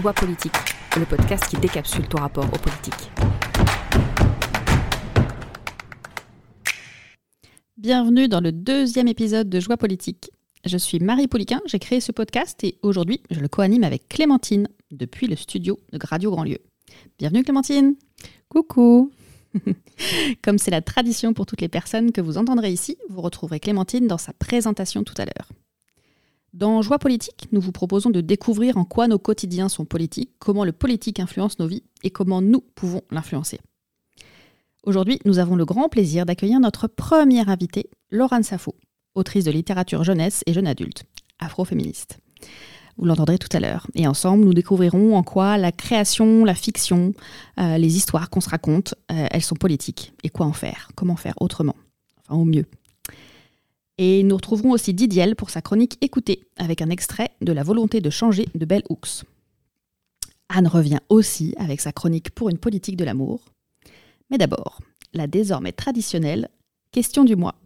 Joie 0.00 0.14
politique, 0.14 0.54
le 0.96 1.04
podcast 1.04 1.44
qui 1.50 1.56
décapsule 1.58 2.08
ton 2.08 2.20
rapport 2.20 2.46
aux 2.46 2.58
politiques. 2.58 3.10
Bienvenue 7.76 8.26
dans 8.26 8.40
le 8.40 8.50
deuxième 8.50 9.08
épisode 9.08 9.50
de 9.50 9.60
Joie 9.60 9.76
politique. 9.76 10.30
Je 10.64 10.78
suis 10.78 11.00
Marie 11.00 11.28
Pouliquin, 11.28 11.60
j'ai 11.66 11.78
créé 11.78 12.00
ce 12.00 12.12
podcast 12.12 12.64
et 12.64 12.78
aujourd'hui 12.82 13.20
je 13.30 13.40
le 13.40 13.48
co-anime 13.48 13.84
avec 13.84 14.08
Clémentine 14.08 14.68
depuis 14.90 15.26
le 15.26 15.36
studio 15.36 15.78
de 15.92 15.98
Radio 16.02 16.30
Grandlieu. 16.30 16.60
Bienvenue 17.18 17.44
Clémentine 17.44 17.94
Coucou 18.48 19.12
Comme 20.42 20.56
c'est 20.56 20.70
la 20.70 20.80
tradition 20.80 21.34
pour 21.34 21.44
toutes 21.44 21.60
les 21.60 21.68
personnes 21.68 22.10
que 22.12 22.22
vous 22.22 22.38
entendrez 22.38 22.72
ici, 22.72 22.96
vous 23.10 23.20
retrouverez 23.20 23.60
Clémentine 23.60 24.06
dans 24.06 24.18
sa 24.18 24.32
présentation 24.32 25.04
tout 25.04 25.14
à 25.18 25.26
l'heure. 25.26 25.50
Dans 26.52 26.82
Joie 26.82 26.98
politique, 26.98 27.46
nous 27.52 27.60
vous 27.60 27.70
proposons 27.70 28.10
de 28.10 28.20
découvrir 28.20 28.76
en 28.76 28.84
quoi 28.84 29.06
nos 29.06 29.20
quotidiens 29.20 29.68
sont 29.68 29.84
politiques, 29.84 30.32
comment 30.40 30.64
le 30.64 30.72
politique 30.72 31.20
influence 31.20 31.60
nos 31.60 31.68
vies 31.68 31.84
et 32.02 32.10
comment 32.10 32.42
nous 32.42 32.60
pouvons 32.74 33.02
l'influencer. 33.12 33.60
Aujourd'hui, 34.82 35.20
nous 35.24 35.38
avons 35.38 35.54
le 35.54 35.64
grand 35.64 35.88
plaisir 35.88 36.26
d'accueillir 36.26 36.58
notre 36.58 36.88
première 36.88 37.50
invitée, 37.50 37.88
Laurent 38.10 38.42
Safo, 38.42 38.74
autrice 39.14 39.44
de 39.44 39.52
littérature 39.52 40.02
jeunesse 40.02 40.42
et 40.46 40.52
jeune 40.52 40.66
adulte, 40.66 41.04
afroféministe. 41.38 42.18
Vous 42.96 43.04
l'entendrez 43.06 43.38
tout 43.38 43.54
à 43.56 43.60
l'heure. 43.60 43.86
Et 43.94 44.08
ensemble, 44.08 44.44
nous 44.44 44.52
découvrirons 44.52 45.16
en 45.16 45.22
quoi 45.22 45.56
la 45.56 45.70
création, 45.70 46.44
la 46.44 46.56
fiction, 46.56 47.14
euh, 47.60 47.78
les 47.78 47.96
histoires 47.96 48.28
qu'on 48.28 48.40
se 48.40 48.50
raconte, 48.50 48.94
euh, 49.12 49.26
elles 49.30 49.42
sont 49.42 49.54
politiques. 49.54 50.12
Et 50.24 50.30
quoi 50.30 50.46
en 50.46 50.52
faire 50.52 50.88
Comment 50.96 51.16
faire 51.16 51.34
autrement 51.40 51.76
Enfin, 52.26 52.40
au 52.40 52.44
mieux. 52.44 52.66
Et 54.02 54.22
nous 54.22 54.36
retrouverons 54.36 54.70
aussi 54.70 54.94
Didiel 54.94 55.36
pour 55.36 55.50
sa 55.50 55.60
chronique 55.60 55.98
Écoutez, 56.00 56.40
avec 56.56 56.80
un 56.80 56.88
extrait 56.88 57.28
de 57.42 57.52
La 57.52 57.62
volonté 57.62 58.00
de 58.00 58.08
changer 58.08 58.48
de 58.54 58.64
Belle 58.64 58.82
Hooks. 58.88 59.24
Anne 60.48 60.68
revient 60.68 61.00
aussi 61.10 61.54
avec 61.58 61.82
sa 61.82 61.92
chronique 61.92 62.30
pour 62.30 62.48
une 62.48 62.56
politique 62.56 62.96
de 62.96 63.04
l'amour. 63.04 63.44
Mais 64.30 64.38
d'abord, 64.38 64.80
la 65.12 65.26
désormais 65.26 65.72
traditionnelle 65.72 66.48
question 66.92 67.24
du 67.24 67.36
mois. 67.36 67.56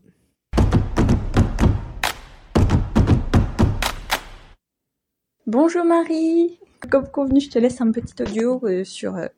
Bonjour 5.47 5.85
Marie, 5.85 6.59
comme 6.91 7.07
convenu, 7.07 7.41
je 7.41 7.51
te 7.51 7.61
laisse 7.61 7.81
un 7.81 7.93
petit 7.93 8.21
audio 8.21 8.61
euh, 8.65 8.83
euh, 9.05 9.29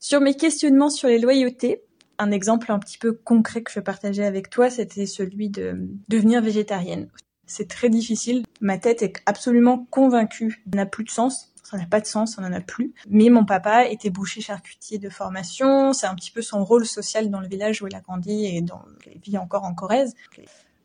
sur 0.00 0.20
mes 0.20 0.34
questionnements 0.34 0.90
sur 0.90 1.06
les 1.08 1.20
loyautés 1.20 1.82
un 2.22 2.30
exemple 2.30 2.70
un 2.70 2.78
petit 2.78 2.98
peu 2.98 3.12
concret 3.12 3.62
que 3.62 3.72
je 3.72 3.80
partageais 3.80 4.24
avec 4.24 4.48
toi, 4.48 4.70
c'était 4.70 5.06
celui 5.06 5.50
de 5.50 5.88
devenir 6.08 6.40
végétarienne. 6.40 7.08
C'est 7.46 7.68
très 7.68 7.90
difficile. 7.90 8.44
Ma 8.60 8.78
tête 8.78 9.02
est 9.02 9.20
absolument 9.26 9.86
convaincue. 9.90 10.62
Ça 10.72 10.76
n'a 10.76 10.86
plus 10.86 11.04
de 11.04 11.10
sens. 11.10 11.52
Ça 11.62 11.76
n'a 11.78 11.86
pas 11.86 12.00
de 12.00 12.06
sens, 12.06 12.36
ça 12.36 12.42
n'en 12.42 12.52
a 12.52 12.60
plus. 12.60 12.92
Mais 13.08 13.28
mon 13.30 13.44
papa 13.44 13.86
était 13.86 14.10
boucher 14.10 14.40
charcutier 14.40 14.98
de 14.98 15.08
formation. 15.08 15.92
C'est 15.92 16.06
un 16.06 16.14
petit 16.14 16.30
peu 16.30 16.42
son 16.42 16.64
rôle 16.64 16.86
social 16.86 17.30
dans 17.30 17.40
le 17.40 17.48
village 17.48 17.82
où 17.82 17.86
il 17.86 17.94
a 17.94 18.00
grandi 18.00 18.46
et 18.46 18.60
dont 18.60 18.80
il 19.06 19.20
vit 19.20 19.38
encore 19.38 19.64
en 19.64 19.74
Corrèze. 19.74 20.14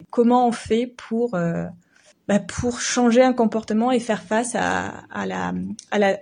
Comment 0.10 0.48
on 0.48 0.52
fait 0.52 0.88
pour 0.88 1.36
euh, 1.36 1.66
bah 2.28 2.40
pour 2.40 2.80
changer 2.80 3.22
un 3.22 3.34
comportement 3.34 3.92
et 3.92 4.00
faire 4.00 4.24
face 4.24 4.56
à, 4.56 5.04
à 5.12 5.26
la, 5.26 5.54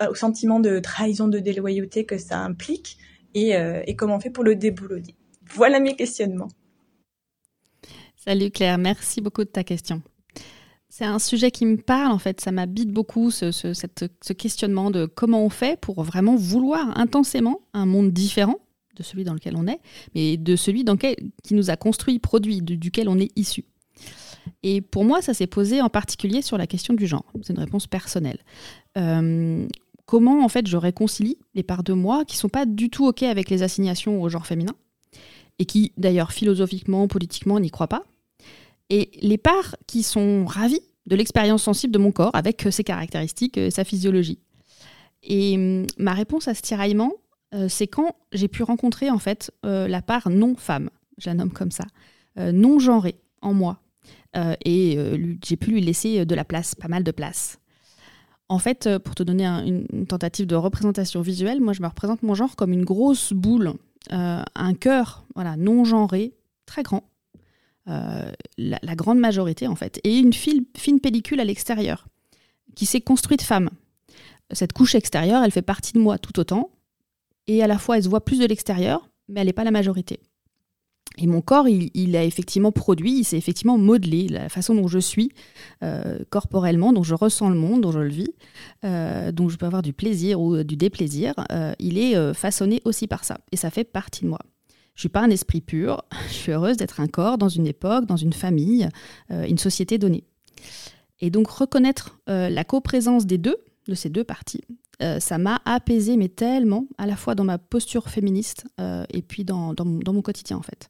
au 0.10 0.16
sentiment 0.16 0.60
de 0.60 0.80
trahison, 0.80 1.28
de 1.28 1.40
déloyauté 1.40 2.06
que 2.06 2.18
ça 2.18 2.40
implique? 2.40 2.98
Euh, 3.36 3.82
et, 3.86 3.96
comment 3.96 4.16
on 4.16 4.20
fait 4.20 4.30
pour 4.30 4.44
le 4.44 4.56
déboulonner. 4.56 5.16
Voilà 5.50 5.80
mes 5.80 5.96
questionnements. 5.96 6.48
Salut 8.16 8.50
Claire, 8.50 8.78
merci 8.78 9.22
beaucoup 9.22 9.44
de 9.44 9.50
ta 9.50 9.64
question. 9.64 10.02
C'est 10.90 11.06
un 11.06 11.20
sujet 11.20 11.52
qui 11.52 11.66
me 11.66 11.78
parle, 11.78 12.12
en 12.12 12.20
fait, 12.20 12.40
ça 12.40 12.52
m'habite 12.52 12.90
beaucoup, 12.90 13.30
ce, 13.30 13.52
ce, 13.52 14.34
questionnement 14.34 14.92
de 14.92 15.06
comment 15.06 15.44
on 15.44 15.50
fait 15.50 15.80
pour 15.80 16.02
vraiment 16.04 16.36
vouloir 16.36 16.98
intensément 16.98 17.60
un 17.74 17.86
monde 17.86 18.12
différent 18.12 18.60
de 18.96 19.04
celui 19.04 19.26
dans 19.26 19.34
lequel 19.34 19.58
on 19.58 19.68
est, 19.68 19.80
mais 20.16 20.38
de 20.38 20.56
celui 20.56 20.86
dans 20.86 20.96
qui 20.96 21.16
nous 21.52 21.70
a 21.70 21.76
construit, 21.76 22.18
produit, 22.20 22.62
duquel 22.62 23.10
on 23.10 23.20
est 23.20 23.30
issu. 23.36 23.66
Et 24.64 24.82
pour 24.82 25.06
moi, 25.06 25.22
ça 25.22 25.34
s'est 25.34 25.48
posé 25.48 25.82
en 25.82 25.90
particulier 25.90 26.42
sur 26.42 26.58
la 26.58 26.68
question 26.68 26.94
du 26.94 27.08
genre. 27.08 27.26
C'est 27.42 27.54
une 27.54 27.60
réponse 27.60 27.88
personnelle. 27.88 28.40
Euh, 28.98 29.68
comment 30.06 30.44
en 30.44 30.50
fait 30.50 30.68
je 30.68 30.78
réconcilie 30.78 31.38
les 31.54 31.64
parts 31.64 31.84
de 31.84 31.94
moi 31.94 32.26
qui 32.26 32.38
sont 32.38 32.50
pas 32.50 32.66
du 32.66 32.90
tout 32.90 33.06
ok 33.06 33.24
avec 33.24 33.50
les 33.50 33.64
assignations 33.64 34.22
au 34.22 34.30
genre 34.30 34.46
féminin 34.46 34.74
et 35.60 35.66
qui 35.66 35.94
d'ailleurs 35.98 36.32
philosophiquement, 36.32 37.08
politiquement 37.08 37.60
n'y 37.60 37.70
croient 37.70 37.88
pas, 37.88 38.04
et 38.90 39.10
les 39.22 39.38
parts 39.38 39.76
qui 39.88 40.04
sont 40.04 40.46
ravies 40.46 40.82
de 41.08 41.16
l'expérience 41.16 41.64
sensible 41.64 41.94
de 41.94 42.00
mon 42.00 42.12
corps 42.12 42.32
avec 42.34 42.68
ses 42.72 42.84
caractéristiques, 42.84 43.60
sa 43.70 43.84
physiologie. 43.84 44.40
Et 45.24 45.56
hum, 45.56 45.88
ma 45.98 46.14
réponse 46.14 46.48
à 46.48 46.54
ce 46.54 46.62
tiraillement, 46.62 47.14
euh, 47.54 47.68
c'est 47.70 47.88
quand 47.88 48.16
j'ai 48.32 48.48
pu 48.48 48.64
rencontrer 48.64 49.10
en 49.10 49.20
fait 49.20 49.52
euh, 49.66 49.88
la 49.88 50.02
part 50.02 50.30
non 50.30 50.56
femme, 50.56 50.90
je 51.18 51.30
la 51.30 51.36
nomme 51.36 51.52
comme 51.52 51.72
ça, 51.72 51.86
euh, 52.38 52.52
non 52.52 52.80
genrée 52.80 53.16
en 53.42 53.54
moi, 53.54 53.82
et 54.66 54.98
j'ai 55.46 55.56
pu 55.56 55.72
lui 55.72 55.80
laisser 55.80 56.26
de 56.26 56.36
la 56.36 56.44
place, 56.44 56.76
pas 56.76 56.90
mal 56.90 57.06
de 57.06 57.12
place. 57.12 57.58
En 58.48 58.60
fait, 58.60 58.86
euh, 58.86 59.00
pour 59.00 59.16
te 59.16 59.24
donner 59.24 59.46
une 59.46 60.06
tentative 60.06 60.46
de 60.46 60.56
représentation 60.56 61.22
visuelle, 61.22 61.62
moi 61.62 61.74
je 61.74 61.82
me 61.82 61.88
représente 61.88 62.22
mon 62.22 62.36
genre 62.36 62.56
comme 62.56 62.74
une 62.74 62.86
grosse 62.86 63.34
boule, 63.34 63.74
euh, 64.12 64.44
un 64.54 64.74
cœur 64.76 65.26
voilà, 65.34 65.58
non 65.58 65.84
genré, 65.84 66.34
très 66.66 66.84
grand, 66.84 67.10
euh, 67.88 68.32
la, 68.58 68.96
grande 68.96 69.20
majorité 69.20 69.68
en 69.68 69.76
fait, 69.76 70.00
et 70.04 70.18
une 70.18 70.34
fine 70.34 71.00
pellicule 71.02 71.40
à 71.40 71.44
l'extérieur, 71.44 72.08
qui 72.76 72.86
s'est 72.86 73.02
construite 73.02 73.42
femme. 73.42 73.70
Cette 74.52 74.74
couche 74.74 74.94
extérieure, 74.94 75.44
elle 75.44 75.52
fait 75.52 75.64
partie 75.64 75.94
de 75.94 76.00
moi 76.00 76.20
tout 76.20 76.40
autant, 76.40 76.70
et 77.48 77.64
à 77.64 77.68
la 77.68 77.80
fois 77.80 77.98
elle 77.98 78.04
se 78.04 78.10
voit 78.10 78.24
plus 78.24 78.40
de 78.40 78.46
l'extérieur, 78.46 79.10
mais 79.28 79.42
elle 79.42 79.48
n'est 79.48 79.54
pas 79.54 79.64
la 79.64 79.72
majorité. 79.72 80.20
Et 81.18 81.28
mon 81.28 81.42
corps, 81.42 81.68
il, 81.68 82.16
a 82.16 82.24
effectivement 82.24 82.72
produit, 82.72 83.20
il 83.20 83.24
s'est 83.24 83.38
effectivement 83.38 83.78
modelé, 83.78 84.28
la 84.28 84.50
façon 84.50 84.76
dont 84.76 84.88
je 84.88 85.00
suis 85.00 85.32
euh, 85.82 86.20
corporellement, 86.30 86.92
dont 86.92 87.04
je 87.04 87.16
ressens 87.16 87.50
le 87.50 87.56
monde, 87.56 87.82
dont 87.82 87.92
je 87.92 88.00
le 88.00 88.10
vis, 88.10 88.34
euh, 88.84 89.32
dont 89.32 89.48
je 89.48 89.58
peux 89.58 89.66
avoir 89.66 89.82
du 89.82 89.94
plaisir 89.94 90.42
ou 90.42 90.64
du 90.64 90.76
déplaisir, 90.76 91.34
euh, 91.52 91.74
il 91.80 91.98
est 91.98 92.34
façonné 92.34 92.82
aussi 92.84 93.08
par 93.08 93.24
ça. 93.24 93.38
Et 93.52 93.56
ça 93.58 93.70
fait 93.70 93.86
partie 93.86 94.24
de 94.24 94.30
moi. 94.30 94.40
Je 94.96 95.02
suis 95.02 95.10
pas 95.10 95.22
un 95.22 95.30
esprit 95.30 95.62
pur, 95.62 96.04
je 96.28 96.34
suis 96.34 96.52
heureuse 96.52 96.78
d'être 96.78 97.00
un 97.00 97.08
corps 97.08 97.38
dans 97.38 97.50
une 97.50 97.68
époque, 97.68 98.06
dans 98.06 98.18
une 98.18 98.34
famille, 98.34 98.90
une 99.30 99.58
société 99.58 99.98
donnée. 99.98 100.26
Et 101.22 101.30
donc 101.30 101.48
reconnaître 101.48 102.20
la 102.28 102.64
coprésence 102.66 103.26
des 103.26 103.38
deux, 103.38 103.58
de 103.88 103.94
ces 103.94 104.10
deux 104.10 104.24
parties, 104.24 104.64
ça 105.20 105.38
m'a 105.38 105.62
apaisé, 105.66 106.18
mais 106.18 106.30
tellement, 106.30 106.88
à 106.98 107.06
la 107.06 107.16
fois 107.16 107.36
dans 107.36 107.44
ma 107.44 107.58
posture 107.58 108.10
féministe 108.10 108.66
et 108.80 109.22
puis 109.22 109.46
dans, 109.46 109.74
mon, 109.84 110.22
quotidien 110.22 110.58
en 110.58 110.62
fait. 110.62 110.90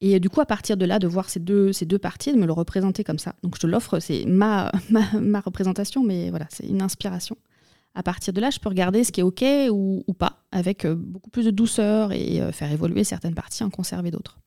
Et 0.00 0.20
du 0.20 0.28
coup, 0.28 0.40
à 0.40 0.46
partir 0.46 0.76
de 0.76 0.84
là, 0.84 0.98
de 0.98 1.06
voir 1.06 1.30
ces 1.30 1.40
deux, 1.40 1.72
ces 1.72 1.86
deux 1.86 1.98
parties, 1.98 2.32
de 2.32 2.38
me 2.38 2.46
le 2.46 2.52
représenter 2.52 3.04
comme 3.04 3.18
ça. 3.18 3.34
Donc 3.42 3.54
je 3.54 3.60
te 3.60 3.66
l'offre, 3.66 4.00
c'est 4.00 4.24
ma, 4.26 4.72
ma, 4.90 5.40
représentation, 5.40 6.02
mais 6.02 6.30
voilà, 6.30 6.46
c'est 6.50 6.66
une 6.66 6.82
inspiration. 6.82 7.36
À 7.94 8.02
partir 8.02 8.32
de 8.32 8.40
là, 8.40 8.50
je 8.50 8.58
peux 8.58 8.68
regarder 8.68 9.04
ce 9.04 9.12
qui 9.12 9.20
est 9.20 9.22
OK 9.22 9.44
ou, 9.70 10.02
pas, 10.18 10.42
avec 10.50 10.84
euh, 10.84 10.96
beaucoup 10.96 11.30
plus 11.30 11.44
de 11.44 11.50
douceur 11.50 12.12
et 12.12 12.40
euh, 12.40 12.50
faire 12.50 12.72
évoluer 12.72 13.04
certaines 13.04 13.34
parties, 13.34 13.62
en 13.62 13.70
conserver 13.70 14.10
d'autres. 14.10 14.38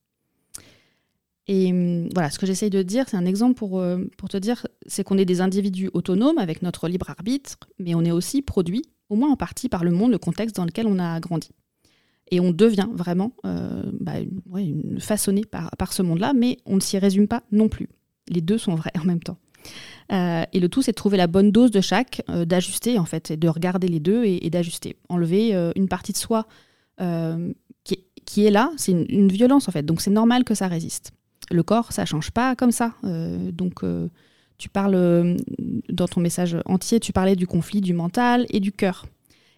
Et 1.47 1.71
hum, 1.71 2.09
voilà, 2.13 2.29
ce 2.29 2.39
que 2.39 2.45
j'essaye 2.45 2.69
de 2.69 2.83
dire, 2.83 3.05
c'est 3.07 3.15
un 3.15 3.25
exemple 3.25 3.55
pour, 3.55 3.79
euh, 3.79 4.03
pour 4.17 4.27
te 4.27 4.35
dire, 4.35 4.67
c'est 4.85 5.05
qu'on 5.05 5.17
est 5.17 5.25
des 5.25 5.39
individus 5.39 5.89
autonomes 5.93 6.37
avec 6.39 6.61
notre 6.61 6.89
libre 6.89 7.09
arbitre, 7.09 7.55
mais 7.79 7.95
on 7.95 8.03
est 8.03 8.11
aussi 8.11 8.41
produit, 8.41 8.83
au 9.09 9.15
moins 9.15 9.31
en 9.31 9.37
partie, 9.37 9.69
par 9.69 9.85
le 9.85 9.91
monde, 9.91 10.11
le 10.11 10.17
contexte 10.17 10.57
dans 10.57 10.65
lequel 10.65 10.87
on 10.87 10.99
a 10.99 11.21
grandi 11.21 11.51
et 12.31 12.39
on 12.39 12.51
devient 12.51 12.87
vraiment 12.91 13.33
euh, 13.45 13.83
bah, 13.99 14.13
façonné 14.99 15.43
par, 15.45 15.93
ce 15.93 16.01
monde-là, 16.01 16.33
mais 16.33 16.57
on 16.65 16.75
ne 16.75 16.81
s'y 16.81 16.97
résume 16.97 17.27
pas 17.27 17.43
non 17.51 17.69
plus. 17.69 17.89
Les 18.27 18.41
deux 18.41 18.57
sont 18.57 18.75
vrais 18.75 18.91
en 19.01 19.05
même 19.05 19.21
temps. 19.21 19.37
Euh, 20.11 20.43
et 20.53 20.59
le 20.59 20.69
tout, 20.69 20.81
c'est 20.81 20.91
de 20.91 20.95
trouver 20.95 21.17
la 21.17 21.27
bonne 21.27 21.51
dose 21.51 21.71
de 21.71 21.81
chaque, 21.81 22.21
euh, 22.29 22.45
d'ajuster 22.45 22.99
en 22.99 23.05
fait, 23.05 23.31
et 23.31 23.37
de 23.37 23.47
regarder 23.47 23.87
les 23.87 23.99
deux 23.99 24.23
et, 24.25 24.49
d'ajuster. 24.49 24.95
Enlever 25.09 25.53
une 25.75 25.87
partie 25.87 26.13
de 26.13 26.17
soi 26.17 26.47
qui 28.25 28.45
est, 28.45 28.51
là, 28.51 28.71
c'est 28.75 28.91
une, 28.91 29.29
violence 29.29 29.69
en 29.69 29.71
fait, 29.71 29.83
donc 29.83 30.01
c'est 30.01 30.11
normal 30.11 30.43
que 30.43 30.53
ça 30.53 30.67
résiste. 30.67 31.11
Le 31.49 31.63
corps, 31.63 31.93
ça 31.93 32.05
change 32.05 32.31
pas 32.31 32.55
comme 32.55 32.71
ça. 32.71 32.93
donc 33.03 33.83
tu 34.57 34.69
parles 34.69 35.37
dans 35.89 36.07
ton 36.07 36.19
message 36.19 36.57
entier, 36.65 36.99
tu 36.99 37.13
parlais 37.13 37.35
du 37.35 37.47
conflit 37.47 37.79
du 37.79 37.93
mental 37.93 38.45
et 38.49 38.59
du 38.59 38.71
cœur. 38.71 39.05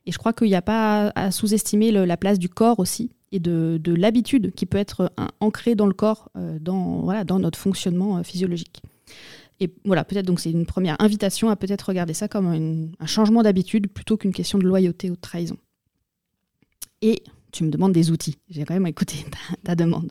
Et 0.09 0.11
je 0.11 0.17
crois 0.17 0.33
qu'il 0.33 0.47
n'y 0.47 0.55
a 0.55 0.63
pas 0.63 1.11
à 1.13 1.29
sous-estimer 1.29 1.91
la 1.91 2.17
place 2.17 2.39
du 2.39 2.49
corps 2.49 2.79
aussi 2.79 3.11
et 3.31 3.39
de, 3.39 3.79
l'habitude 3.93 4.51
qui 4.55 4.65
peut 4.65 4.79
être 4.79 5.13
ancrée 5.39 5.75
dans 5.75 5.85
le 5.85 5.93
corps, 5.93 6.31
euh, 6.35 6.57
dans, 6.59 7.01
voilà, 7.01 7.23
dans 7.23 7.37
notre 7.37 7.59
fonctionnement 7.59 8.17
euh, 8.17 8.23
physiologique. 8.23 8.81
Et 9.59 9.71
voilà, 9.85 10.03
peut-être 10.03 10.25
donc 10.25 10.39
c'est 10.39 10.49
une 10.49 10.65
première 10.65 10.95
invitation 10.99 11.49
à 11.49 11.55
peut-être 11.55 11.83
regarder 11.83 12.15
ça 12.15 12.27
comme 12.27 12.91
un 12.99 13.05
changement 13.05 13.43
d'habitude 13.43 13.85
plutôt 13.87 14.17
qu'une 14.17 14.33
question 14.33 14.57
de 14.57 14.63
loyauté 14.63 15.11
ou 15.11 15.15
de 15.15 15.21
trahison. 15.21 15.57
Et 17.03 17.21
tu 17.51 17.63
me 17.63 17.69
demandes 17.69 17.93
des 17.93 18.09
outils. 18.09 18.39
J'ai 18.49 18.65
quand 18.65 18.73
même 18.73 18.87
écouté 18.87 19.17
ta, 19.63 19.75
demande. 19.75 20.09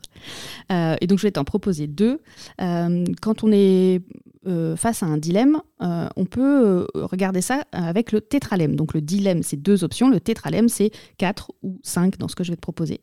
Euh, 0.71 0.95
et 1.01 1.07
donc, 1.07 1.17
je 1.17 1.23
vais 1.23 1.31
t'en 1.31 1.43
proposer 1.43 1.87
deux. 1.87 2.21
Quand 2.57 3.43
on 3.43 3.51
est 3.51 4.01
euh, 4.47 4.75
face 4.75 5.03
à 5.03 5.05
un 5.05 5.17
dilemme, 5.17 5.61
on 5.79 6.25
peut 6.25 6.87
regarder 6.95 7.41
ça 7.41 7.63
avec 7.71 8.11
le 8.11 8.21
tétralemme. 8.21 8.75
Donc, 8.75 8.93
le 8.93 9.01
dilemme, 9.01 9.43
c'est 9.43 9.57
deux 9.57 9.83
options. 9.83 10.09
Le 10.09 10.19
tétralemme, 10.19 10.69
c'est 10.69 10.91
quatre 11.17 11.51
ou 11.63 11.79
cinq 11.83 12.17
dans 12.17 12.27
ce 12.27 12.35
que 12.35 12.43
je 12.43 12.51
vais 12.51 12.55
te 12.55 12.61
proposer. 12.61 13.01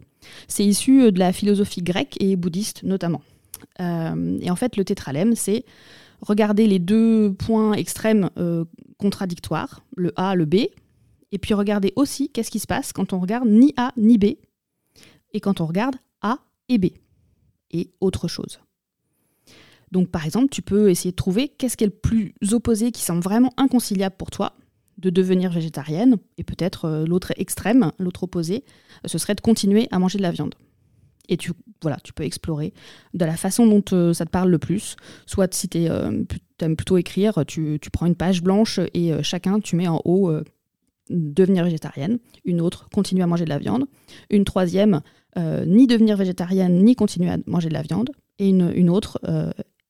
C'est 0.48 0.64
issu 0.64 1.12
de 1.12 1.18
la 1.18 1.32
philosophie 1.32 1.82
grecque 1.82 2.16
et 2.20 2.36
bouddhiste 2.36 2.82
notamment. 2.82 3.22
et 3.78 4.50
en 4.50 4.56
fait, 4.56 4.76
le 4.76 4.84
tétralemme, 4.84 5.34
c'est 5.34 5.64
regarder 6.20 6.66
les 6.66 6.78
deux 6.78 7.32
points 7.34 7.74
extrêmes 7.74 8.30
contradictoires, 8.98 9.82
le 9.96 10.12
A, 10.16 10.34
le 10.34 10.44
B, 10.44 10.54
et 11.32 11.38
puis 11.38 11.54
regardez 11.54 11.92
aussi 11.96 12.30
qu'est-ce 12.30 12.50
qui 12.50 12.58
se 12.58 12.66
passe 12.66 12.92
quand 12.92 13.12
on 13.12 13.20
regarde 13.20 13.48
ni 13.48 13.74
A 13.76 13.92
ni 13.96 14.18
B, 14.18 14.36
et 15.32 15.40
quand 15.40 15.60
on 15.60 15.66
regarde 15.66 15.96
A 16.22 16.38
et 16.68 16.78
B, 16.78 16.86
et 17.70 17.90
autre 18.00 18.28
chose. 18.28 18.60
Donc 19.96 20.10
par 20.10 20.26
exemple, 20.26 20.50
tu 20.50 20.60
peux 20.60 20.90
essayer 20.90 21.12
de 21.12 21.16
trouver 21.16 21.48
qu'est-ce 21.48 21.74
qui 21.74 21.82
est 21.82 21.86
le 21.86 21.90
plus 21.90 22.34
opposé 22.52 22.92
qui 22.92 23.00
semble 23.00 23.22
vraiment 23.22 23.54
inconciliable 23.56 24.14
pour 24.18 24.30
toi, 24.30 24.52
de 24.98 25.08
devenir 25.08 25.50
végétarienne, 25.50 26.18
et 26.36 26.44
peut-être 26.44 26.84
euh, 26.84 27.06
l'autre 27.06 27.32
extrême, 27.38 27.92
l'autre 27.98 28.24
opposé, 28.24 28.56
euh, 28.66 29.08
ce 29.08 29.16
serait 29.16 29.34
de 29.34 29.40
continuer 29.40 29.88
à 29.90 29.98
manger 29.98 30.18
de 30.18 30.22
la 30.22 30.32
viande. 30.32 30.54
Et 31.30 31.38
tu, 31.38 31.52
voilà, 31.80 31.96
tu 32.04 32.12
peux 32.12 32.24
explorer 32.24 32.74
de 33.14 33.24
la 33.24 33.38
façon 33.38 33.66
dont 33.66 33.82
euh, 33.94 34.12
ça 34.12 34.26
te 34.26 34.30
parle 34.30 34.50
le 34.50 34.58
plus. 34.58 34.96
Soit 35.24 35.54
si 35.54 35.66
tu 35.66 35.78
aimes 35.78 36.76
plutôt 36.76 36.98
écrire, 36.98 37.46
tu, 37.46 37.80
prends 37.90 38.04
une 38.04 38.16
page 38.16 38.42
blanche 38.42 38.80
et 38.92 39.14
chacun, 39.22 39.60
tu 39.60 39.76
mets 39.76 39.88
en 39.88 40.02
haut 40.04 40.30
devenir 41.08 41.64
végétarienne, 41.64 42.18
une 42.44 42.60
autre 42.60 42.90
continuer 42.92 43.22
à 43.22 43.26
manger 43.26 43.46
de 43.46 43.50
la 43.50 43.58
viande, 43.58 43.86
une 44.28 44.44
troisième 44.44 45.00
ni 45.38 45.86
devenir 45.86 46.18
végétarienne 46.18 46.84
ni 46.84 46.94
continuer 46.94 47.30
à 47.30 47.38
manger 47.46 47.70
de 47.70 47.74
la 47.74 47.82
viande, 47.82 48.10
et 48.38 48.48
une, 48.48 48.90
autre 48.90 49.18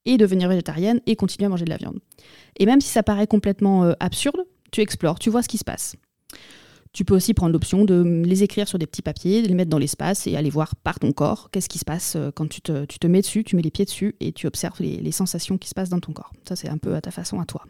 et 0.06 0.16
devenir 0.16 0.48
végétarienne 0.48 1.00
et 1.06 1.16
continuer 1.16 1.46
à 1.46 1.48
manger 1.50 1.64
de 1.64 1.70
la 1.70 1.76
viande. 1.76 1.98
Et 2.58 2.66
même 2.66 2.80
si 2.80 2.88
ça 2.88 3.02
paraît 3.02 3.26
complètement 3.26 3.84
euh, 3.84 3.92
absurde, 4.00 4.40
tu 4.72 4.80
explores, 4.80 5.18
tu 5.18 5.30
vois 5.30 5.42
ce 5.42 5.48
qui 5.48 5.58
se 5.58 5.64
passe. 5.64 5.96
Tu 6.92 7.04
peux 7.04 7.14
aussi 7.14 7.34
prendre 7.34 7.52
l'option 7.52 7.84
de 7.84 8.22
les 8.24 8.42
écrire 8.42 8.66
sur 8.66 8.78
des 8.78 8.86
petits 8.86 9.02
papiers, 9.02 9.42
de 9.42 9.48
les 9.48 9.54
mettre 9.54 9.68
dans 9.68 9.78
l'espace 9.78 10.26
et 10.26 10.34
aller 10.34 10.48
voir 10.48 10.74
par 10.76 10.98
ton 10.98 11.12
corps 11.12 11.50
qu'est-ce 11.50 11.68
qui 11.68 11.78
se 11.78 11.84
passe 11.84 12.16
quand 12.34 12.48
tu 12.48 12.62
te, 12.62 12.86
tu 12.86 12.98
te, 12.98 13.06
mets 13.06 13.20
dessus, 13.20 13.44
tu 13.44 13.54
mets 13.54 13.60
les 13.60 13.70
pieds 13.70 13.84
dessus 13.84 14.16
et 14.20 14.32
tu 14.32 14.46
observes 14.46 14.80
les, 14.80 14.96
les 14.96 15.12
sensations 15.12 15.58
qui 15.58 15.68
se 15.68 15.74
passent 15.74 15.90
dans 15.90 16.00
ton 16.00 16.14
corps. 16.14 16.32
Ça, 16.48 16.56
c'est 16.56 16.70
un 16.70 16.78
peu 16.78 16.94
à 16.94 17.02
ta 17.02 17.10
façon, 17.10 17.38
à 17.38 17.44
toi. 17.44 17.66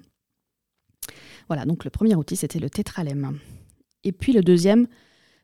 Voilà, 1.48 1.64
donc 1.64 1.84
le 1.84 1.90
premier 1.90 2.14
outil, 2.14 2.36
c'était 2.36 2.60
le 2.60 2.70
tétralème. 2.70 3.38
Et 4.04 4.12
puis 4.12 4.32
le 4.32 4.42
deuxième, 4.42 4.86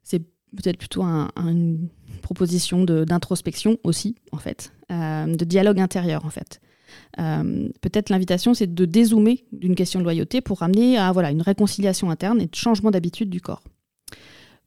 c'est 0.04 0.20
peut-être 0.56 0.78
plutôt 0.78 1.02
une 1.02 1.88
proposition 2.22 2.84
d'introspection 2.84 3.78
aussi, 3.84 4.16
en 4.32 4.38
fait, 4.38 4.72
euh, 4.90 5.26
de 5.26 5.44
dialogue 5.44 5.80
intérieur, 5.80 6.24
en 6.24 6.30
fait. 6.30 6.60
Euh, 7.18 7.68
peut-être 7.80 8.10
l'invitation, 8.10 8.54
c'est 8.54 8.72
de 8.72 8.84
dézoomer 8.84 9.44
d'une 9.52 9.74
question 9.74 10.00
de 10.00 10.04
loyauté 10.04 10.40
pour 10.40 10.58
ramener 10.58 10.98
à 10.98 11.12
voilà, 11.12 11.30
une 11.30 11.42
réconciliation 11.42 12.10
interne 12.10 12.40
et 12.40 12.46
de 12.46 12.54
changement 12.54 12.90
d'habitude 12.90 13.30
du 13.30 13.40
corps. 13.40 13.62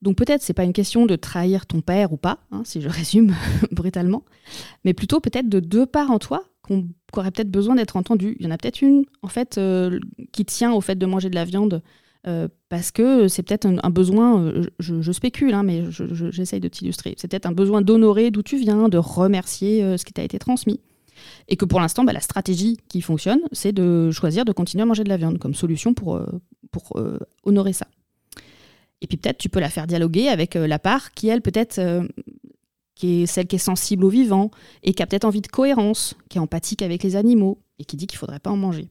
Donc 0.01 0.17
peut-être 0.17 0.41
c'est 0.41 0.53
pas 0.53 0.63
une 0.63 0.73
question 0.73 1.05
de 1.05 1.15
trahir 1.15 1.65
ton 1.65 1.81
père 1.81 2.13
ou 2.13 2.17
pas, 2.17 2.39
hein, 2.51 2.61
si 2.63 2.81
je 2.81 2.89
résume 2.89 3.33
brutalement, 3.71 4.23
mais 4.83 4.93
plutôt 4.93 5.19
peut-être 5.19 5.49
de 5.49 5.59
deux 5.59 5.85
parts 5.85 6.11
en 6.11 6.19
toi 6.19 6.43
qu'on 6.61 6.87
aurait 7.15 7.31
peut-être 7.31 7.51
besoin 7.51 7.75
d'être 7.75 7.95
entendu. 7.95 8.35
Il 8.39 8.45
y 8.45 8.47
en 8.47 8.51
a 8.51 8.57
peut-être 8.57 8.81
une, 8.81 9.05
en 9.21 9.27
fait, 9.27 9.57
euh, 9.57 9.99
qui 10.31 10.45
tient 10.45 10.73
au 10.73 10.81
fait 10.81 10.95
de 10.95 11.05
manger 11.05 11.29
de 11.29 11.35
la 11.35 11.45
viande 11.45 11.83
euh, 12.27 12.47
parce 12.69 12.91
que 12.91 13.27
c'est 13.27 13.43
peut-être 13.43 13.67
un, 13.67 13.89
besoin, 13.91 14.63
je, 14.79 15.11
spécule, 15.11 15.53
hein, 15.53 15.61
mais 15.61 15.83
j'essaye 15.91 16.59
de 16.59 16.67
t'illustrer. 16.67 17.13
C'est 17.17 17.27
peut-être 17.27 17.45
un 17.45 17.51
besoin 17.51 17.81
d'honorer 17.83 18.31
d'où 18.31 18.41
tu 18.41 18.57
viens, 18.57 18.89
de 18.89 18.97
remercier 18.97 19.97
ce 19.97 20.03
qui 20.03 20.13
t'a 20.13 20.23
été 20.23 20.39
transmis. 20.39 20.79
Et 21.47 21.55
que 21.55 21.65
pour 21.65 21.79
l'instant, 21.79 22.03
bah, 22.03 22.13
la 22.13 22.21
stratégie 22.21 22.77
qui 22.89 23.01
fonctionne, 23.01 23.41
c'est 23.51 23.71
de 23.71 24.11
choisir 24.11 24.45
de 24.45 24.51
continuer 24.51 24.83
à 24.83 24.85
manger 24.85 25.03
de 25.03 25.09
la 25.09 25.17
viande 25.17 25.39
comme 25.39 25.53
solution 25.53 25.93
pour, 25.93 26.19
pour 26.71 26.93
honorer 27.43 27.73
ça. 27.73 27.87
Et 29.01 29.07
puis 29.07 29.17
peut-être 29.17 29.37
tu 29.37 29.49
peux 29.49 29.59
la 29.59 29.69
faire 29.69 29.87
dialoguer 29.87 30.29
avec 30.29 30.55
la 30.55 30.79
part 30.79 31.11
qui, 31.11 31.27
elle, 31.27 31.41
peut-être 31.41 31.79
qui 32.95 33.23
est 33.23 33.25
celle 33.25 33.45
qui 33.45 33.57
est 33.57 33.59
sensible 33.59 34.05
au 34.05 34.09
vivant 34.09 34.49
et 34.81 34.93
qui 34.93 35.03
a 35.03 35.05
peut-être 35.05 35.25
envie 35.25 35.41
de 35.41 35.47
cohérence, 35.47 36.15
qui 36.29 36.37
est 36.37 36.41
empathique 36.41 36.81
avec 36.81 37.03
les 37.03 37.15
animaux 37.15 37.59
et 37.77 37.85
qui 37.85 37.97
dit 37.97 38.07
qu'il 38.07 38.15
ne 38.15 38.19
faudrait 38.19 38.39
pas 38.39 38.51
en 38.51 38.57
manger. 38.57 38.89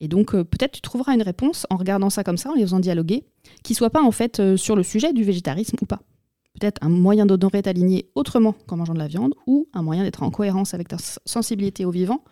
Et 0.00 0.08
donc 0.08 0.34
euh, 0.34 0.44
peut-être 0.44 0.72
tu 0.72 0.80
trouveras 0.80 1.14
une 1.14 1.22
réponse 1.22 1.66
en 1.70 1.76
regardant 1.76 2.10
ça 2.10 2.24
comme 2.24 2.38
ça, 2.38 2.50
en 2.50 2.54
les 2.54 2.62
faisant 2.62 2.80
dialoguer, 2.80 3.24
qui 3.62 3.74
soit 3.74 3.90
pas 3.90 4.02
en 4.02 4.10
fait 4.10 4.40
euh, 4.40 4.56
sur 4.56 4.76
le 4.76 4.82
sujet 4.82 5.12
du 5.12 5.22
végétarisme 5.22 5.76
ou 5.80 5.86
pas. 5.86 6.00
Peut-être 6.58 6.78
un 6.82 6.88
moyen 6.88 7.26
d'honorer 7.26 7.62
ta 7.62 7.72
lignée 7.72 8.10
autrement 8.14 8.54
qu'en 8.66 8.76
mangeant 8.76 8.94
de 8.94 8.98
la 8.98 9.06
viande, 9.06 9.34
ou 9.46 9.68
un 9.72 9.82
moyen 9.82 10.02
d'être 10.02 10.22
en 10.22 10.30
cohérence 10.30 10.74
avec 10.74 10.88
ta 10.88 10.96
sensibilité 11.24 11.84
au 11.84 11.90
vivant 11.90 12.24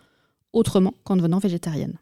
autrement 0.53 0.95
qu'en 1.05 1.17
devenant 1.17 1.39
végétarienne. 1.39 1.99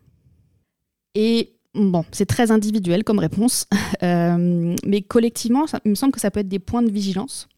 Et 1.14 1.56
bon, 1.74 2.04
c'est 2.12 2.26
très 2.26 2.50
individuel 2.50 3.04
comme 3.04 3.18
réponse, 3.18 3.66
euh, 4.02 4.74
mais 4.84 5.02
collectivement, 5.02 5.66
il 5.84 5.90
me 5.90 5.94
semble 5.94 6.12
que 6.12 6.20
ça 6.20 6.30
peut 6.30 6.40
être 6.40 6.48
des 6.48 6.58
points 6.58 6.82
de 6.82 6.90
vigilance 6.90 7.48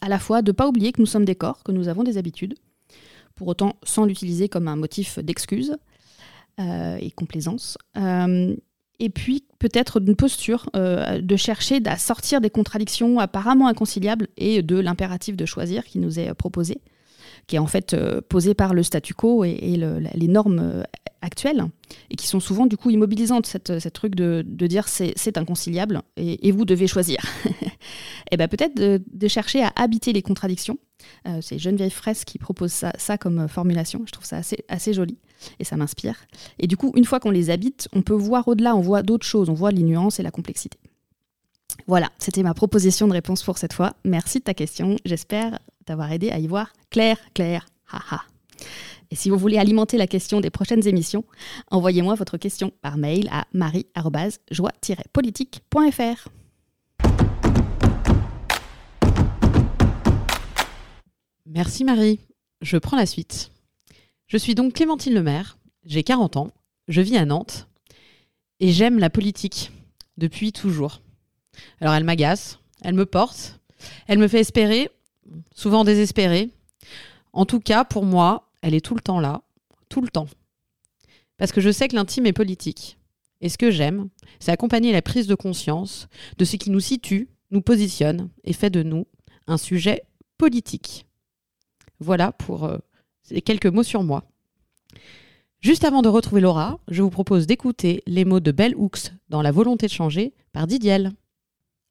à 0.00 0.08
la 0.08 0.18
fois 0.18 0.42
de 0.42 0.50
ne 0.50 0.52
pas 0.52 0.68
oublier 0.68 0.92
que 0.92 1.00
nous 1.00 1.06
sommes 1.06 1.24
des 1.24 1.34
corps, 1.34 1.62
que 1.62 1.72
nous 1.72 1.88
avons 1.88 2.02
des 2.02 2.18
habitudes, 2.18 2.54
pour 3.34 3.48
autant 3.48 3.76
sans 3.82 4.04
l'utiliser 4.04 4.48
comme 4.48 4.68
un 4.68 4.76
motif 4.76 5.18
d'excuse 5.18 5.76
euh, 6.60 6.96
et 7.00 7.10
complaisance. 7.10 7.78
Euh, 7.96 8.54
et 9.00 9.10
puis 9.10 9.44
peut-être 9.58 10.00
d'une 10.00 10.16
posture 10.16 10.68
euh, 10.76 11.20
de 11.20 11.36
chercher 11.36 11.80
à 11.86 11.96
sortir 11.98 12.40
des 12.40 12.50
contradictions 12.50 13.18
apparemment 13.18 13.68
inconciliables 13.68 14.28
et 14.36 14.62
de 14.62 14.78
l'impératif 14.78 15.36
de 15.36 15.46
choisir 15.46 15.84
qui 15.84 15.98
nous 15.98 16.18
est 16.18 16.32
proposé, 16.34 16.80
qui 17.46 17.56
est 17.56 17.58
en 17.58 17.66
fait 17.66 17.96
posé 18.28 18.54
par 18.54 18.74
le 18.74 18.82
statu 18.82 19.14
quo 19.14 19.44
et, 19.44 19.76
les 20.14 20.28
normes 20.28 20.84
actuelles, 21.24 21.64
et 22.10 22.16
qui 22.16 22.26
sont 22.26 22.40
souvent 22.40 22.66
du 22.66 22.76
coup 22.76 22.90
immobilisantes, 22.90 23.46
cette, 23.46 23.78
cette 23.78 23.94
truc 23.94 24.14
de, 24.14 24.42
dire 24.66 24.86
c'est 24.88 25.38
inconciliable 25.38 26.02
et, 26.16 26.52
vous 26.52 26.64
devez 26.64 26.86
choisir. 26.86 27.18
et 28.30 28.36
ben 28.36 28.48
peut-être 28.48 28.74
de, 28.76 29.28
chercher 29.28 29.62
à 29.62 29.72
habiter 29.76 30.12
les 30.12 30.22
contradictions. 30.22 30.78
Euh, 31.26 31.40
c'est 31.42 31.58
Geneviève 31.58 31.90
Fraisse 31.90 32.24
qui 32.24 32.38
propose 32.38 32.72
ça, 32.72 32.92
ça, 32.96 33.18
comme 33.18 33.48
formulation. 33.48 34.02
Je 34.06 34.12
trouve 34.12 34.24
ça 34.24 34.36
assez, 34.36 34.64
assez 34.68 34.92
joli 34.92 35.18
et 35.58 35.64
ça 35.64 35.76
m'inspire. 35.76 36.16
Et 36.58 36.66
du 36.66 36.76
coup, 36.76 36.92
une 36.96 37.04
fois 37.04 37.20
qu'on 37.20 37.30
les 37.30 37.50
habite, 37.50 37.88
on 37.92 38.02
peut 38.02 38.14
voir 38.14 38.48
au-delà, 38.48 38.76
on 38.76 38.80
voit 38.80 39.02
d'autres 39.02 39.26
choses, 39.26 39.48
on 39.48 39.54
voit 39.54 39.70
les 39.70 39.82
nuances 39.82 40.20
et 40.20 40.22
la 40.22 40.30
complexité. 40.30 40.78
Voilà, 41.86 42.10
c'était 42.18 42.42
ma 42.42 42.54
proposition 42.54 43.08
de 43.08 43.12
réponse 43.12 43.42
pour 43.42 43.58
cette 43.58 43.72
fois. 43.72 43.94
Merci 44.04 44.38
de 44.38 44.44
ta 44.44 44.54
question. 44.54 44.96
J'espère 45.04 45.58
t'avoir 45.84 46.12
aidé 46.12 46.30
à 46.30 46.38
y 46.38 46.46
voir 46.46 46.72
clair, 46.90 47.18
clair. 47.34 47.66
Haha. 47.90 48.22
Et 49.10 49.16
si 49.16 49.30
vous 49.30 49.36
voulez 49.36 49.58
alimenter 49.58 49.98
la 49.98 50.06
question 50.06 50.40
des 50.40 50.50
prochaines 50.50 50.86
émissions, 50.88 51.24
envoyez-moi 51.70 52.14
votre 52.14 52.38
question 52.38 52.72
par 52.80 52.96
mail 52.96 53.28
à 53.30 53.44
marie-joie-politique.fr. 53.52 56.28
Merci 61.46 61.84
Marie. 61.84 62.18
Je 62.60 62.78
prends 62.78 62.96
la 62.96 63.06
suite. 63.06 63.53
Je 64.26 64.36
suis 64.36 64.54
donc 64.54 64.74
Clémentine 64.74 65.14
Lemaire, 65.14 65.58
j'ai 65.84 66.02
40 66.02 66.36
ans, 66.36 66.50
je 66.88 67.00
vis 67.00 67.16
à 67.16 67.24
Nantes 67.24 67.68
et 68.58 68.72
j'aime 68.72 68.98
la 68.98 69.10
politique 69.10 69.70
depuis 70.16 70.52
toujours. 70.52 71.02
Alors 71.80 71.94
elle 71.94 72.04
m'agace, 72.04 72.58
elle 72.82 72.94
me 72.94 73.06
porte, 73.06 73.60
elle 74.06 74.18
me 74.18 74.28
fait 74.28 74.40
espérer, 74.40 74.90
souvent 75.54 75.84
désespérer. 75.84 76.50
En 77.32 77.44
tout 77.46 77.60
cas, 77.60 77.84
pour 77.84 78.04
moi, 78.04 78.50
elle 78.62 78.74
est 78.74 78.84
tout 78.84 78.94
le 78.94 79.00
temps 79.00 79.20
là, 79.20 79.42
tout 79.88 80.00
le 80.00 80.08
temps. 80.08 80.28
Parce 81.36 81.52
que 81.52 81.60
je 81.60 81.70
sais 81.70 81.88
que 81.88 81.96
l'intime 81.96 82.26
est 82.26 82.32
politique. 82.32 82.98
Et 83.40 83.48
ce 83.48 83.58
que 83.58 83.70
j'aime, 83.70 84.08
c'est 84.40 84.52
accompagner 84.52 84.92
la 84.92 85.02
prise 85.02 85.26
de 85.26 85.34
conscience 85.34 86.08
de 86.38 86.44
ce 86.44 86.56
qui 86.56 86.70
nous 86.70 86.80
situe, 86.80 87.28
nous 87.50 87.60
positionne 87.60 88.30
et 88.44 88.52
fait 88.52 88.70
de 88.70 88.82
nous 88.82 89.06
un 89.46 89.58
sujet 89.58 90.02
politique. 90.38 91.06
Voilà 92.00 92.32
pour 92.32 92.64
euh, 92.64 92.78
quelques 93.44 93.66
mots 93.66 93.82
sur 93.82 94.02
moi. 94.02 94.24
Juste 95.60 95.84
avant 95.84 96.02
de 96.02 96.08
retrouver 96.08 96.42
Laura, 96.42 96.78
je 96.88 97.02
vous 97.02 97.10
propose 97.10 97.46
d'écouter 97.46 98.02
les 98.06 98.24
mots 98.24 98.40
de 98.40 98.52
Bell 98.52 98.74
Hooks 98.76 99.12
dans 99.30 99.40
La 99.40 99.50
volonté 99.50 99.86
de 99.86 99.92
changer 99.92 100.34
par 100.52 100.66
Didiel. 100.66 101.12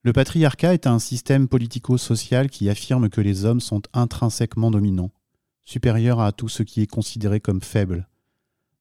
Le 0.04 0.14
patriarcat 0.14 0.74
est 0.74 0.86
un 0.86 1.00
système 1.00 1.48
politico-social 1.48 2.50
qui 2.50 2.70
affirme 2.70 3.10
que 3.10 3.22
les 3.22 3.46
hommes 3.46 3.62
sont 3.62 3.82
intrinsèquement 3.94 4.70
dominants, 4.70 5.12
supérieurs 5.66 6.20
à 6.20 6.32
tout 6.34 6.50
ce 6.50 6.62
qui 6.62 6.82
est 6.82 6.88
considéré 6.88 7.40
comme 7.40 7.62
faible, 7.62 8.08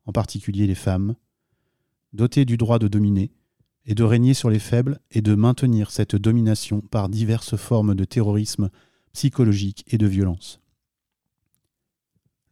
en 0.05 0.13
particulier 0.13 0.67
les 0.67 0.75
femmes, 0.75 1.15
dotés 2.13 2.45
du 2.45 2.57
droit 2.57 2.79
de 2.79 2.89
dominer 2.89 3.31
et 3.87 3.95
de 3.95 4.05
régner 4.05 4.35
sur 4.35 4.51
les 4.51 4.59
faibles 4.59 5.01
et 5.11 5.23
de 5.23 5.35
maintenir 5.35 5.91
cette 5.91 6.17
domination 6.17 6.81
par 6.81 7.09
diverses 7.09 7.57
formes 7.57 7.95
de 7.95 8.05
terrorisme 8.05 8.71
psychologique 9.13 9.85
et 9.89 9.99
de 9.99 10.07
violence. 10.07 10.62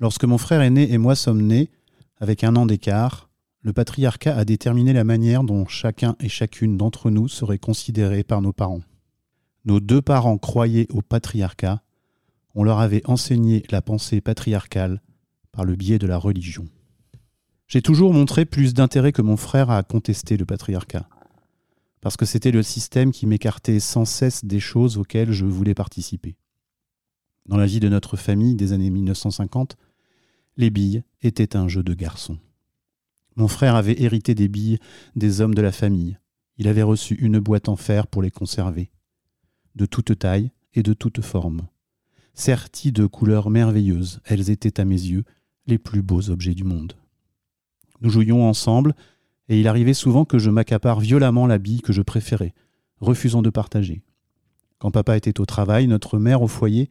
Lorsque 0.00 0.24
mon 0.24 0.38
frère 0.38 0.62
aîné 0.62 0.90
et 0.92 0.98
moi 0.98 1.14
sommes 1.14 1.42
nés, 1.42 1.70
avec 2.18 2.42
un 2.42 2.56
an 2.56 2.64
d'écart, 2.64 3.28
le 3.60 3.74
patriarcat 3.74 4.34
a 4.34 4.46
déterminé 4.46 4.94
la 4.94 5.04
manière 5.04 5.44
dont 5.44 5.66
chacun 5.66 6.16
et 6.20 6.30
chacune 6.30 6.78
d'entre 6.78 7.10
nous 7.10 7.28
serait 7.28 7.58
considéré 7.58 8.24
par 8.24 8.40
nos 8.40 8.54
parents. 8.54 8.80
Nos 9.66 9.78
deux 9.78 10.00
parents 10.00 10.38
croyaient 10.38 10.86
au 10.90 11.02
patriarcat. 11.02 11.82
On 12.54 12.64
leur 12.64 12.78
avait 12.78 13.02
enseigné 13.04 13.62
la 13.70 13.82
pensée 13.82 14.22
patriarcale 14.22 15.02
par 15.52 15.66
le 15.66 15.76
biais 15.76 15.98
de 15.98 16.06
la 16.06 16.16
religion. 16.16 16.66
J'ai 17.68 17.82
toujours 17.82 18.14
montré 18.14 18.46
plus 18.46 18.72
d'intérêt 18.72 19.12
que 19.12 19.22
mon 19.22 19.36
frère 19.36 19.70
à 19.70 19.82
contester 19.82 20.38
le 20.38 20.46
patriarcat, 20.46 21.08
parce 22.00 22.16
que 22.16 22.24
c'était 22.24 22.50
le 22.52 22.62
système 22.62 23.12
qui 23.12 23.26
m'écartait 23.26 23.80
sans 23.80 24.06
cesse 24.06 24.46
des 24.46 24.60
choses 24.60 24.96
auxquelles 24.96 25.32
je 25.32 25.44
voulais 25.44 25.74
participer. 25.74 26.36
Dans 27.46 27.58
la 27.58 27.66
vie 27.66 27.80
de 27.80 27.88
notre 27.88 28.16
famille 28.16 28.54
des 28.54 28.72
années 28.72 28.90
1950, 28.90 29.76
les 30.60 30.70
billes 30.70 31.02
étaient 31.22 31.56
un 31.56 31.68
jeu 31.68 31.82
de 31.82 31.94
garçon. 31.94 32.38
Mon 33.34 33.48
frère 33.48 33.74
avait 33.76 34.00
hérité 34.00 34.34
des 34.34 34.48
billes 34.48 34.78
des 35.16 35.40
hommes 35.40 35.54
de 35.54 35.62
la 35.62 35.72
famille. 35.72 36.18
Il 36.58 36.68
avait 36.68 36.82
reçu 36.82 37.14
une 37.14 37.38
boîte 37.38 37.70
en 37.70 37.76
fer 37.76 38.06
pour 38.06 38.20
les 38.20 38.30
conserver, 38.30 38.90
de 39.74 39.86
toute 39.86 40.18
taille 40.18 40.50
et 40.74 40.82
de 40.82 40.92
toute 40.92 41.22
forme. 41.22 41.66
Serties 42.34 42.92
de 42.92 43.06
couleurs 43.06 43.48
merveilleuses, 43.48 44.20
elles 44.26 44.50
étaient 44.50 44.78
à 44.78 44.84
mes 44.84 45.00
yeux 45.00 45.24
les 45.66 45.78
plus 45.78 46.02
beaux 46.02 46.28
objets 46.28 46.54
du 46.54 46.64
monde. 46.64 46.92
Nous 48.02 48.10
jouions 48.10 48.46
ensemble, 48.46 48.94
et 49.48 49.58
il 49.58 49.66
arrivait 49.66 49.94
souvent 49.94 50.26
que 50.26 50.38
je 50.38 50.50
m'accapare 50.50 51.00
violemment 51.00 51.46
la 51.46 51.58
bille 51.58 51.80
que 51.80 51.94
je 51.94 52.02
préférais, 52.02 52.54
refusant 53.00 53.40
de 53.40 53.50
partager. 53.50 54.02
Quand 54.78 54.90
papa 54.90 55.16
était 55.16 55.40
au 55.40 55.46
travail, 55.46 55.86
notre 55.86 56.18
mère 56.18 56.42
au 56.42 56.48
foyer 56.48 56.90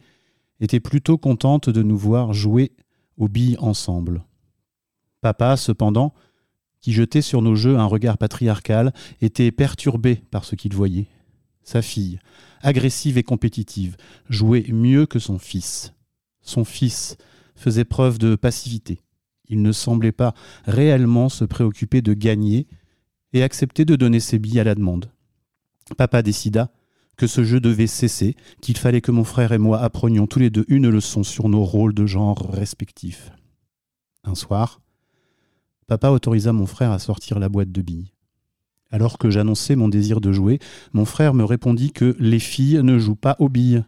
était 0.59 0.79
plutôt 0.79 1.19
contente 1.19 1.69
de 1.69 1.83
nous 1.83 1.97
voir 1.97 2.33
jouer 2.33 2.71
aux 3.19 3.27
billes 3.27 3.57
ensemble. 3.59 4.23
Papa, 5.21 5.57
cependant, 5.57 6.13
qui 6.81 6.93
jetait 6.93 7.21
sur 7.21 7.41
nos 7.41 7.55
jeux 7.55 7.77
un 7.77 7.85
regard 7.85 8.17
patriarcal, 8.17 8.93
était 9.21 9.51
perturbé 9.51 10.15
par 10.31 10.45
ce 10.45 10.55
qu'il 10.55 10.73
voyait. 10.73 11.07
Sa 11.61 11.81
fille, 11.81 12.19
agressive 12.61 13.17
et 13.17 13.23
compétitive, 13.23 13.97
jouait 14.29 14.65
mieux 14.69 15.05
que 15.05 15.19
son 15.19 15.37
fils. 15.37 15.93
Son 16.41 16.63
fils 16.65 17.17
faisait 17.55 17.85
preuve 17.85 18.17
de 18.17 18.35
passivité. 18.35 19.01
Il 19.49 19.61
ne 19.61 19.71
semblait 19.71 20.13
pas 20.13 20.33
réellement 20.65 21.27
se 21.27 21.43
préoccuper 21.43 22.01
de 22.01 22.13
gagner 22.13 22.67
et 23.33 23.43
accepter 23.43 23.85
de 23.85 23.95
donner 23.95 24.19
ses 24.19 24.39
billes 24.39 24.59
à 24.59 24.63
la 24.63 24.75
demande. 24.75 25.11
Papa 25.97 26.21
décida 26.21 26.71
que 27.19 27.27
ce 27.27 27.43
jeu 27.43 27.59
devait 27.59 27.85
cesser, 27.85 28.37
qu'il 28.61 28.77
fallait 28.77 29.01
que 29.01 29.11
mon 29.11 29.25
frère 29.25 29.51
et 29.51 29.57
moi 29.57 29.81
apprenions 29.81 30.25
tous 30.25 30.39
les 30.39 30.49
deux 30.49 30.63
une 30.69 30.87
leçon 30.87 31.21
sur 31.21 31.49
nos 31.49 31.65
rôles 31.65 31.93
de 31.93 32.05
genre 32.05 32.49
respectifs. 32.49 33.33
Un 34.23 34.35
soir, 34.35 34.79
papa 35.85 36.11
autorisa 36.11 36.53
mon 36.53 36.65
frère 36.65 36.91
à 36.91 36.97
sortir 36.97 37.37
la 37.37 37.49
boîte 37.49 37.73
de 37.73 37.81
billes. 37.81 38.13
Alors 38.89 39.17
que 39.17 39.29
j'annonçais 39.29 39.75
mon 39.75 39.89
désir 39.89 40.21
de 40.21 40.31
jouer, 40.31 40.59
mon 40.93 41.03
frère 41.03 41.33
me 41.33 41.43
répondit 41.43 41.91
que 41.91 42.15
les 42.19 42.39
filles 42.39 42.79
ne 42.83 42.97
jouent 42.97 43.15
pas 43.15 43.35
aux 43.39 43.49
billes, 43.49 43.83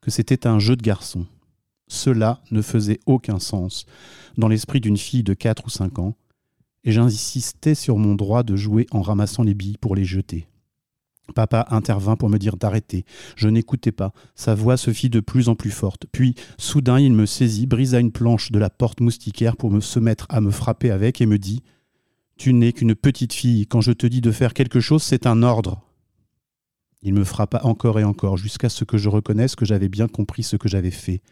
que 0.00 0.10
c'était 0.10 0.46
un 0.46 0.58
jeu 0.58 0.76
de 0.76 0.82
garçons. 0.82 1.26
Cela 1.88 2.40
ne 2.50 2.62
faisait 2.62 3.00
aucun 3.04 3.38
sens 3.38 3.84
dans 4.38 4.48
l'esprit 4.48 4.80
d'une 4.80 4.96
fille 4.96 5.22
de 5.22 5.34
4 5.34 5.66
ou 5.66 5.70
5 5.70 5.98
ans, 5.98 6.16
et 6.84 6.92
j'insistais 6.92 7.74
sur 7.74 7.98
mon 7.98 8.14
droit 8.14 8.44
de 8.44 8.56
jouer 8.56 8.86
en 8.92 9.02
ramassant 9.02 9.42
les 9.42 9.54
billes 9.54 9.76
pour 9.78 9.94
les 9.94 10.06
jeter. 10.06 10.48
Papa 11.34 11.66
intervint 11.70 12.16
pour 12.16 12.28
me 12.28 12.38
dire 12.38 12.56
d'arrêter. 12.56 13.04
Je 13.36 13.48
n'écoutais 13.48 13.92
pas. 13.92 14.12
Sa 14.34 14.54
voix 14.54 14.76
se 14.76 14.92
fit 14.92 15.10
de 15.10 15.20
plus 15.20 15.48
en 15.48 15.54
plus 15.54 15.70
forte. 15.70 16.06
Puis, 16.12 16.34
soudain, 16.58 16.98
il 16.98 17.12
me 17.12 17.26
saisit, 17.26 17.66
brisa 17.66 18.00
une 18.00 18.12
planche 18.12 18.52
de 18.52 18.58
la 18.58 18.70
porte 18.70 19.00
moustiquaire 19.00 19.56
pour 19.56 19.70
me 19.70 19.80
se 19.80 19.98
mettre 19.98 20.26
à 20.28 20.40
me 20.40 20.50
frapper 20.50 20.90
avec 20.90 21.20
et 21.20 21.26
me 21.26 21.38
dit 21.38 21.62
Tu 22.36 22.52
n'es 22.52 22.72
qu'une 22.72 22.94
petite 22.94 23.32
fille. 23.32 23.66
Quand 23.66 23.80
je 23.80 23.92
te 23.92 24.06
dis 24.06 24.20
de 24.20 24.32
faire 24.32 24.54
quelque 24.54 24.80
chose, 24.80 25.02
c'est 25.02 25.26
un 25.26 25.42
ordre. 25.42 25.82
Il 27.02 27.14
me 27.14 27.24
frappa 27.24 27.60
encore 27.62 28.00
et 28.00 28.04
encore 28.04 28.36
jusqu'à 28.36 28.68
ce 28.68 28.84
que 28.84 28.98
je 28.98 29.08
reconnaisse 29.08 29.54
que 29.54 29.64
j'avais 29.64 29.88
bien 29.88 30.08
compris 30.08 30.42
ce 30.42 30.56
que 30.56 30.68
j'avais 30.68 30.90
fait. 30.90 31.22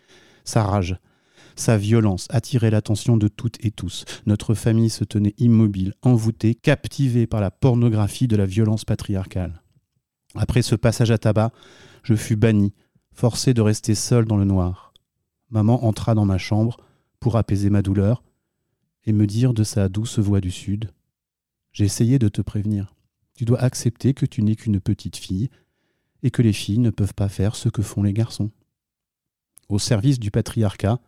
Sa 0.44 0.62
rage, 0.62 0.98
sa 1.56 1.76
violence 1.76 2.26
attirait 2.30 2.70
l'attention 2.70 3.16
de 3.16 3.28
toutes 3.28 3.64
et 3.64 3.70
tous. 3.70 4.04
Notre 4.26 4.54
famille 4.54 4.90
se 4.90 5.04
tenait 5.04 5.34
immobile, 5.38 5.94
envoûtée, 6.02 6.54
captivée 6.54 7.26
par 7.26 7.40
la 7.40 7.50
pornographie 7.50 8.28
de 8.28 8.36
la 8.36 8.46
violence 8.46 8.84
patriarcale. 8.84 9.63
Après 10.34 10.62
ce 10.62 10.74
passage 10.74 11.10
à 11.10 11.18
tabac, 11.18 11.52
je 12.02 12.14
fus 12.14 12.36
banni, 12.36 12.72
forcé 13.12 13.54
de 13.54 13.60
rester 13.60 13.94
seul 13.94 14.24
dans 14.24 14.36
le 14.36 14.44
noir. 14.44 14.92
Maman 15.50 15.84
entra 15.84 16.14
dans 16.14 16.24
ma 16.24 16.38
chambre 16.38 16.76
pour 17.20 17.36
apaiser 17.36 17.70
ma 17.70 17.82
douleur 17.82 18.22
et 19.04 19.12
me 19.12 19.26
dire 19.26 19.54
de 19.54 19.64
sa 19.64 19.88
douce 19.88 20.18
voix 20.18 20.40
du 20.40 20.50
sud 20.50 20.90
J'ai 21.72 21.84
essayé 21.84 22.18
de 22.18 22.28
te 22.28 22.42
prévenir. 22.42 22.94
Tu 23.36 23.44
dois 23.44 23.60
accepter 23.60 24.14
que 24.14 24.26
tu 24.26 24.42
n'es 24.42 24.56
qu'une 24.56 24.80
petite 24.80 25.16
fille 25.16 25.50
et 26.22 26.30
que 26.30 26.42
les 26.42 26.52
filles 26.52 26.78
ne 26.78 26.90
peuvent 26.90 27.14
pas 27.14 27.28
faire 27.28 27.54
ce 27.54 27.68
que 27.68 27.82
font 27.82 28.02
les 28.02 28.12
garçons. 28.12 28.50
Au 29.68 29.78
service 29.78 30.18
du 30.18 30.30
patriarcat, 30.30 30.98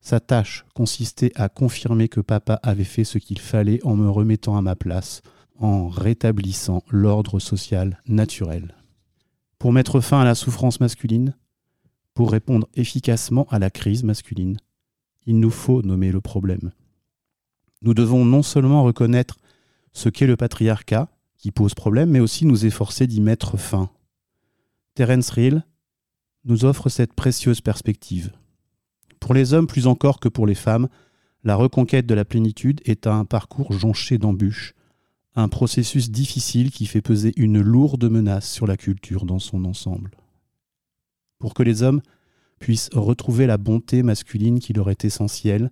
sa 0.00 0.20
tâche 0.20 0.64
consistait 0.74 1.32
à 1.34 1.48
confirmer 1.48 2.08
que 2.08 2.20
papa 2.20 2.54
avait 2.62 2.84
fait 2.84 3.04
ce 3.04 3.18
qu'il 3.18 3.38
fallait 3.38 3.84
en 3.84 3.96
me 3.96 4.08
remettant 4.08 4.56
à 4.56 4.62
ma 4.62 4.76
place, 4.76 5.22
en 5.58 5.88
rétablissant 5.88 6.82
l'ordre 6.90 7.38
social 7.38 8.00
naturel. 8.06 8.74
Pour 9.58 9.72
mettre 9.72 10.00
fin 10.00 10.20
à 10.20 10.24
la 10.24 10.34
souffrance 10.34 10.80
masculine, 10.80 11.34
pour 12.14 12.30
répondre 12.30 12.68
efficacement 12.74 13.46
à 13.50 13.58
la 13.58 13.70
crise 13.70 14.02
masculine, 14.02 14.58
il 15.26 15.38
nous 15.38 15.50
faut 15.50 15.82
nommer 15.82 16.12
le 16.12 16.20
problème. 16.20 16.72
Nous 17.82 17.94
devons 17.94 18.24
non 18.24 18.42
seulement 18.42 18.82
reconnaître 18.84 19.36
ce 19.92 20.08
qu'est 20.08 20.26
le 20.26 20.36
patriarcat, 20.36 21.08
qui 21.36 21.50
pose 21.50 21.74
problème, 21.74 22.10
mais 22.10 22.20
aussi 22.20 22.46
nous 22.46 22.64
efforcer 22.64 23.06
d'y 23.06 23.20
mettre 23.20 23.56
fin. 23.56 23.90
Terence 24.94 25.30
Real 25.30 25.64
nous 26.44 26.64
offre 26.64 26.88
cette 26.88 27.12
précieuse 27.12 27.60
perspective. 27.60 28.32
Pour 29.20 29.34
les 29.34 29.52
hommes 29.52 29.66
plus 29.66 29.86
encore 29.86 30.20
que 30.20 30.28
pour 30.28 30.46
les 30.46 30.54
femmes, 30.54 30.88
la 31.44 31.56
reconquête 31.56 32.06
de 32.06 32.14
la 32.14 32.24
plénitude 32.24 32.80
est 32.84 33.06
un 33.06 33.24
parcours 33.24 33.72
jonché 33.72 34.18
d'embûches, 34.18 34.74
un 35.36 35.48
processus 35.48 36.10
difficile 36.10 36.70
qui 36.70 36.86
fait 36.86 37.02
peser 37.02 37.32
une 37.36 37.60
lourde 37.60 38.10
menace 38.10 38.50
sur 38.50 38.66
la 38.66 38.76
culture 38.76 39.26
dans 39.26 39.38
son 39.38 39.64
ensemble. 39.66 40.10
Pour 41.38 41.52
que 41.52 41.62
les 41.62 41.82
hommes 41.82 42.00
puissent 42.58 42.88
retrouver 42.94 43.46
la 43.46 43.58
bonté 43.58 44.02
masculine 44.02 44.58
qui 44.58 44.72
leur 44.72 44.90
est 44.90 45.04
essentielle, 45.04 45.70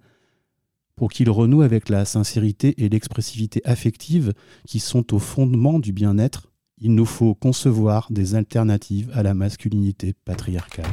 pour 0.96 1.10
qu'ils 1.10 1.30
renouent 1.30 1.62
avec 1.62 1.88
la 1.88 2.04
sincérité 2.04 2.74
et 2.84 2.88
l'expressivité 2.88 3.62
affective 3.64 4.34
qui 4.68 4.78
sont 4.78 5.14
au 5.14 5.18
fondement 5.18 5.78
du 5.78 5.92
bien-être, 5.92 6.52
il 6.78 6.94
nous 6.94 7.06
faut 7.06 7.34
concevoir 7.34 8.08
des 8.10 8.34
alternatives 8.34 9.10
à 9.14 9.22
la 9.22 9.32
masculinité 9.32 10.14
patriarcale. 10.24 10.84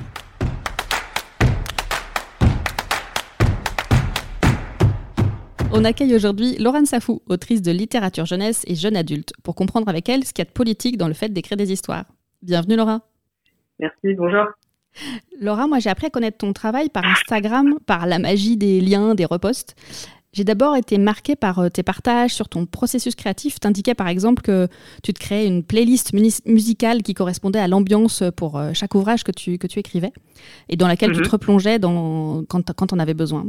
On 5.74 5.86
accueille 5.86 6.14
aujourd'hui 6.14 6.58
Laurent 6.58 6.84
Safou, 6.86 7.22
autrice 7.28 7.62
de 7.62 7.72
littérature 7.72 8.26
jeunesse 8.26 8.64
et 8.68 8.76
jeune 8.76 8.98
adulte, 8.98 9.32
pour 9.42 9.56
comprendre 9.56 9.88
avec 9.88 10.10
elle 10.10 10.26
ce 10.26 10.34
qu'il 10.34 10.44
y 10.44 10.48
a 10.48 10.50
de 10.50 10.54
politique 10.54 10.98
dans 10.98 11.08
le 11.08 11.14
fait 11.14 11.30
d'écrire 11.30 11.58
des 11.58 11.72
histoires. 11.72 12.04
Bienvenue 12.42 12.76
Laura. 12.76 13.02
Merci, 13.80 14.14
bonjour. 14.16 14.46
Laura, 15.40 15.68
moi 15.68 15.80
j'ai 15.80 15.90
appris 15.90 16.08
à 16.08 16.10
connaître 16.10 16.40
ton 16.40 16.52
travail 16.52 16.90
par 16.90 17.06
Instagram, 17.06 17.80
par 17.86 18.06
la 18.06 18.20
magie 18.20 18.58
des 18.58 18.82
liens, 18.82 19.16
des 19.16 19.24
reposts. 19.24 19.76
J'ai 20.34 20.46
d'abord 20.46 20.78
été 20.78 20.98
marquée 20.98 21.36
par 21.36 21.60
euh, 21.60 21.70
tes 21.70 21.84
partages 21.84 22.34
sur 22.34 22.48
ton 22.48 22.66
processus 22.66 23.16
créatif. 23.16 23.60
Tu 23.60 23.68
indiquais 23.68 23.96
par 23.96 24.08
exemple 24.08 24.42
que 24.42 24.70
tu 25.04 25.14
te 25.14 25.20
créais 25.20 25.46
une 25.46 25.62
playlist 25.62 26.14
musicale 26.46 27.04
qui 27.04 27.14
correspondait 27.14 27.60
à 27.60 27.68
l'ambiance 27.68 28.24
pour 28.38 28.58
euh, 28.58 28.72
chaque 28.74 28.96
ouvrage 28.96 29.24
que 29.26 29.32
tu, 29.32 29.58
que 29.58 29.68
tu 29.68 29.80
écrivais 29.80 30.14
et 30.70 30.78
dans 30.78 30.88
laquelle 30.88 31.12
tu 31.12 31.18
te 31.18 31.26
mhm. 31.26 31.32
replongeais 31.32 31.80
dans, 31.80 32.44
quand, 32.48 32.72
quand 32.74 32.94
on 32.94 33.00
avait 33.00 33.14
besoin. 33.14 33.46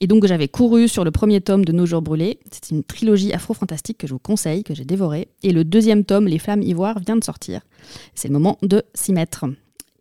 Et 0.00 0.06
donc 0.06 0.26
j'avais 0.26 0.48
couru 0.48 0.88
sur 0.88 1.04
le 1.04 1.10
premier 1.10 1.42
tome 1.42 1.66
de 1.66 1.72
Nos 1.72 1.84
jours 1.84 2.00
brûlés. 2.00 2.38
C'est 2.50 2.70
une 2.70 2.82
trilogie 2.82 3.34
afro-fantastique 3.34 3.98
que 3.98 4.06
je 4.06 4.14
vous 4.14 4.18
conseille, 4.18 4.64
que 4.64 4.74
j'ai 4.74 4.86
dévorée. 4.86 5.28
Et 5.42 5.52
le 5.52 5.64
deuxième 5.64 6.04
tome, 6.04 6.26
Les 6.26 6.38
flammes 6.38 6.62
ivoires, 6.62 6.98
vient 6.98 7.16
de 7.16 7.24
sortir. 7.24 7.60
C'est 8.14 8.28
le 8.28 8.32
moment 8.32 8.56
de 8.62 8.82
s'y 8.94 9.12
mettre. 9.12 9.44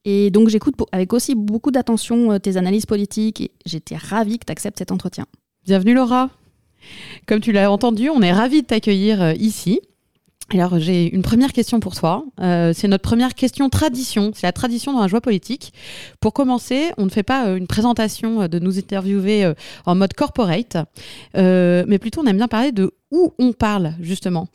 Et 0.05 0.31
donc 0.31 0.48
j'écoute 0.48 0.75
avec 0.93 1.12
aussi 1.12 1.36
beaucoup 1.36 1.72
d'attention 1.72 2.31
euh, 2.31 2.39
tes 2.39 2.55
analyses 2.55 2.86
politiques 2.86 3.41
et 3.41 3.51
j'étais 3.65 3.98
ravie 3.98 4.39
que 4.39 4.45
tu 4.45 4.51
acceptes 4.51 4.77
cet 4.77 4.91
entretien. 4.91 5.25
Bienvenue 5.65 5.95
Laura. 5.95 6.29
Comme 7.25 7.39
tu 7.39 7.51
l'as 7.51 7.72
entendu, 7.72 8.12
on 8.12 8.22
est 8.22 8.31
ravis 8.31 8.62
de 8.62 8.67
t'accueillir 8.67 9.19
euh, 9.19 9.34
ici. 9.34 9.81
Alors 10.53 10.77
j'ai 10.77 11.12
une 11.12 11.24
première 11.24 11.53
question 11.53 11.79
pour 11.79 11.95
toi. 11.95 12.24
Euh, 12.39 12.72
c'est 12.72 12.88
notre 12.88 13.01
première 13.01 13.34
question 13.34 13.67
tradition. 13.69 14.31
C'est 14.36 14.45
la 14.45 14.51
tradition 14.51 14.93
dans 14.93 15.01
la 15.01 15.07
joie 15.07 15.22
politique. 15.22 15.74
Pour 16.19 16.34
commencer, 16.34 16.91
on 17.00 17.05
ne 17.05 17.10
fait 17.10 17.24
pas 17.24 17.48
euh, 17.48 17.55
une 17.55 17.65
présentation 17.65 18.48
de 18.48 18.60
nous 18.60 18.77
interviewer 18.77 19.53
en 19.88 19.95
mode 19.95 20.13
corporate, 20.13 20.77
mais 21.34 21.98
plutôt 21.98 22.22
on 22.22 22.27
aime 22.27 22.38
bien 22.38 22.48
parler 22.48 22.72
de 22.72 22.91
où 23.10 23.34
on 23.39 23.51
parle 23.51 23.95
justement. 24.00 24.50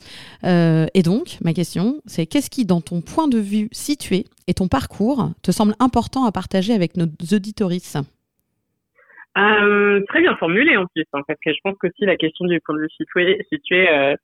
et 0.45 1.03
donc 1.03 1.39
ma 1.43 1.51
question, 1.51 1.99
c'est 2.05 2.25
qu'est-ce 2.25 2.49
qui, 2.49 2.63
dans 2.63 2.79
ton 2.79 3.01
point 3.01 3.27
de 3.27 3.37
vue 3.37 3.67
situé 3.73 4.27
et 4.47 4.53
ton 4.53 4.69
parcours, 4.69 5.29
te 5.41 5.51
semble 5.51 5.75
important 5.79 6.23
à 6.23 6.31
partager 6.31 6.73
avec 6.73 6.95
nos 6.95 7.07
auditoristes? 7.33 7.97
Euh, 9.37 10.01
très 10.09 10.21
bien 10.21 10.35
formulé 10.37 10.77
en 10.77 10.85
plus, 10.87 11.05
hein, 11.13 11.21
parce 11.27 11.39
que 11.43 11.51
je 11.53 11.59
pense 11.63 11.77
que 11.79 11.87
si 11.97 12.05
la 12.05 12.17
question 12.17 12.45
du 12.45 12.59
point 12.61 12.75
de 12.75 12.81
vue 12.81 12.89
situé, 12.89 13.45
situé 13.51 13.89
euh, 13.89 14.15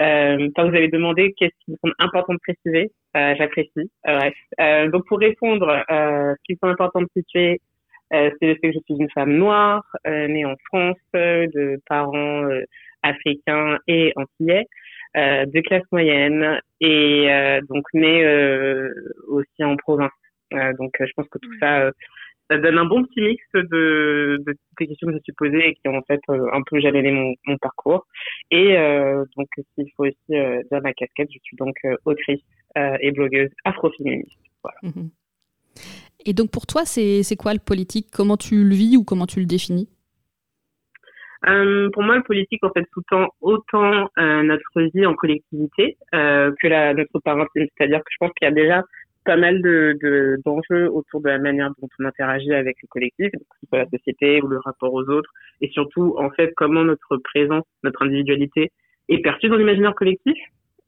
Euh, 0.00 0.48
quand 0.56 0.68
vous 0.68 0.74
avez 0.74 0.88
demandé 0.88 1.34
qu'est-ce 1.36 1.54
qui 1.64 1.72
me 1.72 1.76
semble 1.76 1.94
important 1.98 2.34
de 2.34 2.38
préciser, 2.38 2.92
euh, 3.16 3.34
j'apprécie. 3.36 3.90
bref. 4.04 4.34
Euh, 4.60 4.88
donc 4.90 5.06
pour 5.06 5.18
répondre, 5.18 5.68
euh, 5.90 6.34
ce 6.34 6.42
qui 6.44 6.52
me 6.52 6.58
semble 6.58 6.72
important 6.72 7.02
de 7.02 7.08
situer, 7.16 7.60
euh, 8.14 8.30
c'est 8.40 8.46
le 8.46 8.54
fait 8.56 8.70
que 8.70 8.74
je 8.74 8.78
suis 8.84 9.02
une 9.02 9.10
femme 9.10 9.34
noire, 9.34 9.84
née 10.06 10.44
en 10.44 10.56
France, 10.66 10.96
de 11.14 11.80
parents 11.88 12.48
africains 13.02 13.78
et 13.86 14.12
antillais, 14.16 14.66
de 15.14 15.60
classe 15.60 15.84
moyenne 15.92 16.60
et 16.80 17.28
donc 17.68 17.84
née 17.94 18.26
aussi 19.28 19.64
en 19.64 19.76
province. 19.76 20.10
donc 20.78 20.92
je 21.00 21.12
pense 21.16 21.28
que 21.28 21.38
tout 21.38 21.52
ça 21.60 21.90
ça 22.52 22.58
donne 22.58 22.78
un 22.78 22.84
bon 22.84 23.02
petit 23.04 23.20
mix 23.20 23.42
de, 23.54 24.42
de 24.46 24.54
des 24.78 24.86
questions 24.86 25.06
que 25.06 25.12
je 25.12 25.16
me 25.16 25.22
suis 25.22 25.32
posées 25.32 25.68
et 25.68 25.74
qui 25.74 25.88
ont 25.88 25.96
en 25.96 26.02
fait 26.02 26.20
euh, 26.28 26.46
un 26.52 26.62
peu 26.62 26.80
jalonné 26.80 27.10
mon, 27.10 27.34
mon 27.46 27.56
parcours. 27.58 28.06
Et 28.50 28.76
euh, 28.76 29.24
donc, 29.36 29.48
il 29.78 29.86
faut 29.96 30.04
aussi 30.04 30.16
euh, 30.32 30.62
dire 30.70 30.82
ma 30.82 30.92
casquette, 30.92 31.28
je 31.32 31.38
suis 31.42 31.56
donc 31.56 31.76
euh, 31.84 31.96
autrice 32.04 32.40
et 33.00 33.10
blogueuse 33.10 33.50
afroféministe. 33.64 34.38
Voilà. 34.62 34.78
Mhm. 34.82 35.10
Et 36.24 36.32
donc, 36.32 36.50
pour 36.50 36.66
toi, 36.66 36.86
c'est 36.86 37.36
quoi 37.36 37.52
le 37.52 37.58
politique? 37.58 38.08
Comment 38.10 38.38
tu 38.38 38.64
le 38.64 38.74
vis 38.74 38.96
ou 38.96 39.04
comment 39.04 39.26
tu 39.26 39.40
le 39.40 39.46
définis? 39.46 39.90
Euh, 41.48 41.90
pour 41.92 42.02
moi, 42.02 42.16
le 42.16 42.22
politique, 42.22 42.62
en 42.64 42.70
fait, 42.70 42.86
sous-tend 42.94 43.28
autant 43.40 44.08
euh, 44.18 44.42
notre 44.42 44.80
vie 44.94 45.04
en 45.04 45.14
collectivité 45.14 45.98
euh, 46.14 46.52
que 46.62 46.68
la, 46.68 46.94
notre 46.94 47.18
parenté. 47.18 47.70
C'est-à-dire 47.76 47.98
que 47.98 48.10
je 48.10 48.16
pense 48.20 48.30
qu'il 48.38 48.46
y 48.46 48.50
a 48.50 48.54
déjà 48.54 48.82
pas 49.24 49.36
mal 49.36 49.62
de 49.62 50.38
d'enjeux 50.44 50.90
autour 50.90 51.20
de 51.20 51.28
la 51.28 51.38
manière 51.38 51.70
dont 51.80 51.88
on 51.98 52.04
interagit 52.04 52.52
avec 52.52 52.76
le 52.82 52.88
collectif, 52.88 53.30
que 53.30 53.56
ce 53.60 53.66
soit 53.68 53.78
la 53.78 53.88
société 53.90 54.40
ou 54.42 54.48
le 54.48 54.58
rapport 54.58 54.92
aux 54.92 55.08
autres, 55.08 55.30
et 55.60 55.68
surtout 55.68 56.14
en 56.18 56.30
fait 56.30 56.52
comment 56.56 56.84
notre 56.84 57.16
présence, 57.18 57.64
notre 57.84 58.02
individualité 58.02 58.70
est 59.08 59.18
perçue 59.18 59.48
dans 59.48 59.56
l'imaginaire 59.56 59.94
collectif, 59.94 60.36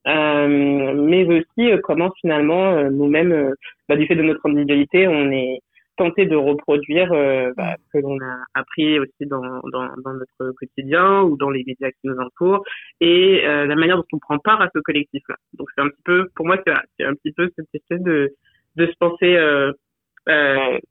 euh, 0.07 0.95
mais 0.95 1.25
aussi 1.25 1.71
euh, 1.71 1.79
comment 1.83 2.11
finalement 2.21 2.73
euh, 2.73 2.91
nous-mêmes, 2.91 3.33
euh, 3.33 3.55
bah, 3.89 3.97
du 3.97 4.07
fait 4.07 4.15
de 4.17 4.23
notre 4.23 4.47
individualité, 4.47 5.09
on 5.09 5.31
est 5.31 5.61
tenter 5.97 6.27
de 6.27 6.37
reproduire 6.37 7.13
euh, 7.13 7.53
bah, 7.57 7.77
ce 7.79 7.99
que 7.99 8.03
l'on 8.03 8.19
a 8.21 8.45
appris 8.55 8.99
aussi 8.99 9.27
dans, 9.27 9.61
dans, 9.71 9.89
dans, 10.03 10.15
notre 10.15 10.53
quotidien 10.53 11.23
ou 11.23 11.37
dans 11.37 11.51
les 11.51 11.65
médias 11.65 11.91
qui 11.91 12.05
nous 12.05 12.19
entourent 12.19 12.65
et 13.01 13.43
euh, 13.45 13.67
la 13.67 13.77
manière 13.77 13.97
dont 13.97 14.05
on 14.13 14.19
prend 14.19 14.39
part 14.39 14.61
à 14.61 14.69
ce 14.75 14.81
collectif-là. 14.81 15.37
Donc 15.55 15.69
c'est 15.75 15.83
un 15.83 15.89
petit 15.89 16.03
peu, 16.05 16.29
pour 16.35 16.47
moi, 16.47 16.57
c'est 16.99 17.05
un 17.05 17.15
petit 17.15 17.33
peu 17.33 17.51
cette 17.57 17.73
espèce 17.73 18.01
de, 18.01 18.35
de 18.77 18.87
se 18.87 18.97
penser 18.99 19.37
euh, 19.37 19.73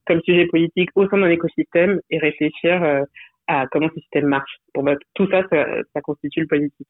comme 0.05 0.21
sujet 0.21 0.45
politique 0.47 0.89
au 0.95 1.07
sein 1.09 1.17
d'un 1.17 1.29
écosystème 1.29 1.99
et 2.09 2.19
réfléchir 2.19 3.05
à 3.47 3.67
comment 3.67 3.89
ce 3.93 3.99
système 3.99 4.27
marche. 4.27 4.57
Pour 4.73 4.83
moi, 4.83 4.95
tout 5.15 5.27
ça, 5.29 5.41
ça, 5.49 5.65
ça 5.93 6.01
constitue 6.01 6.41
le 6.41 6.47
politique. 6.47 6.87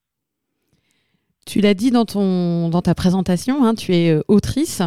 Tu 1.45 1.59
l'as 1.59 1.73
dit 1.73 1.91
dans, 1.91 2.05
ton, 2.05 2.69
dans 2.69 2.81
ta 2.81 2.95
présentation, 2.95 3.65
hein, 3.65 3.75
tu 3.75 3.93
es 3.93 4.17
autrice. 4.27 4.81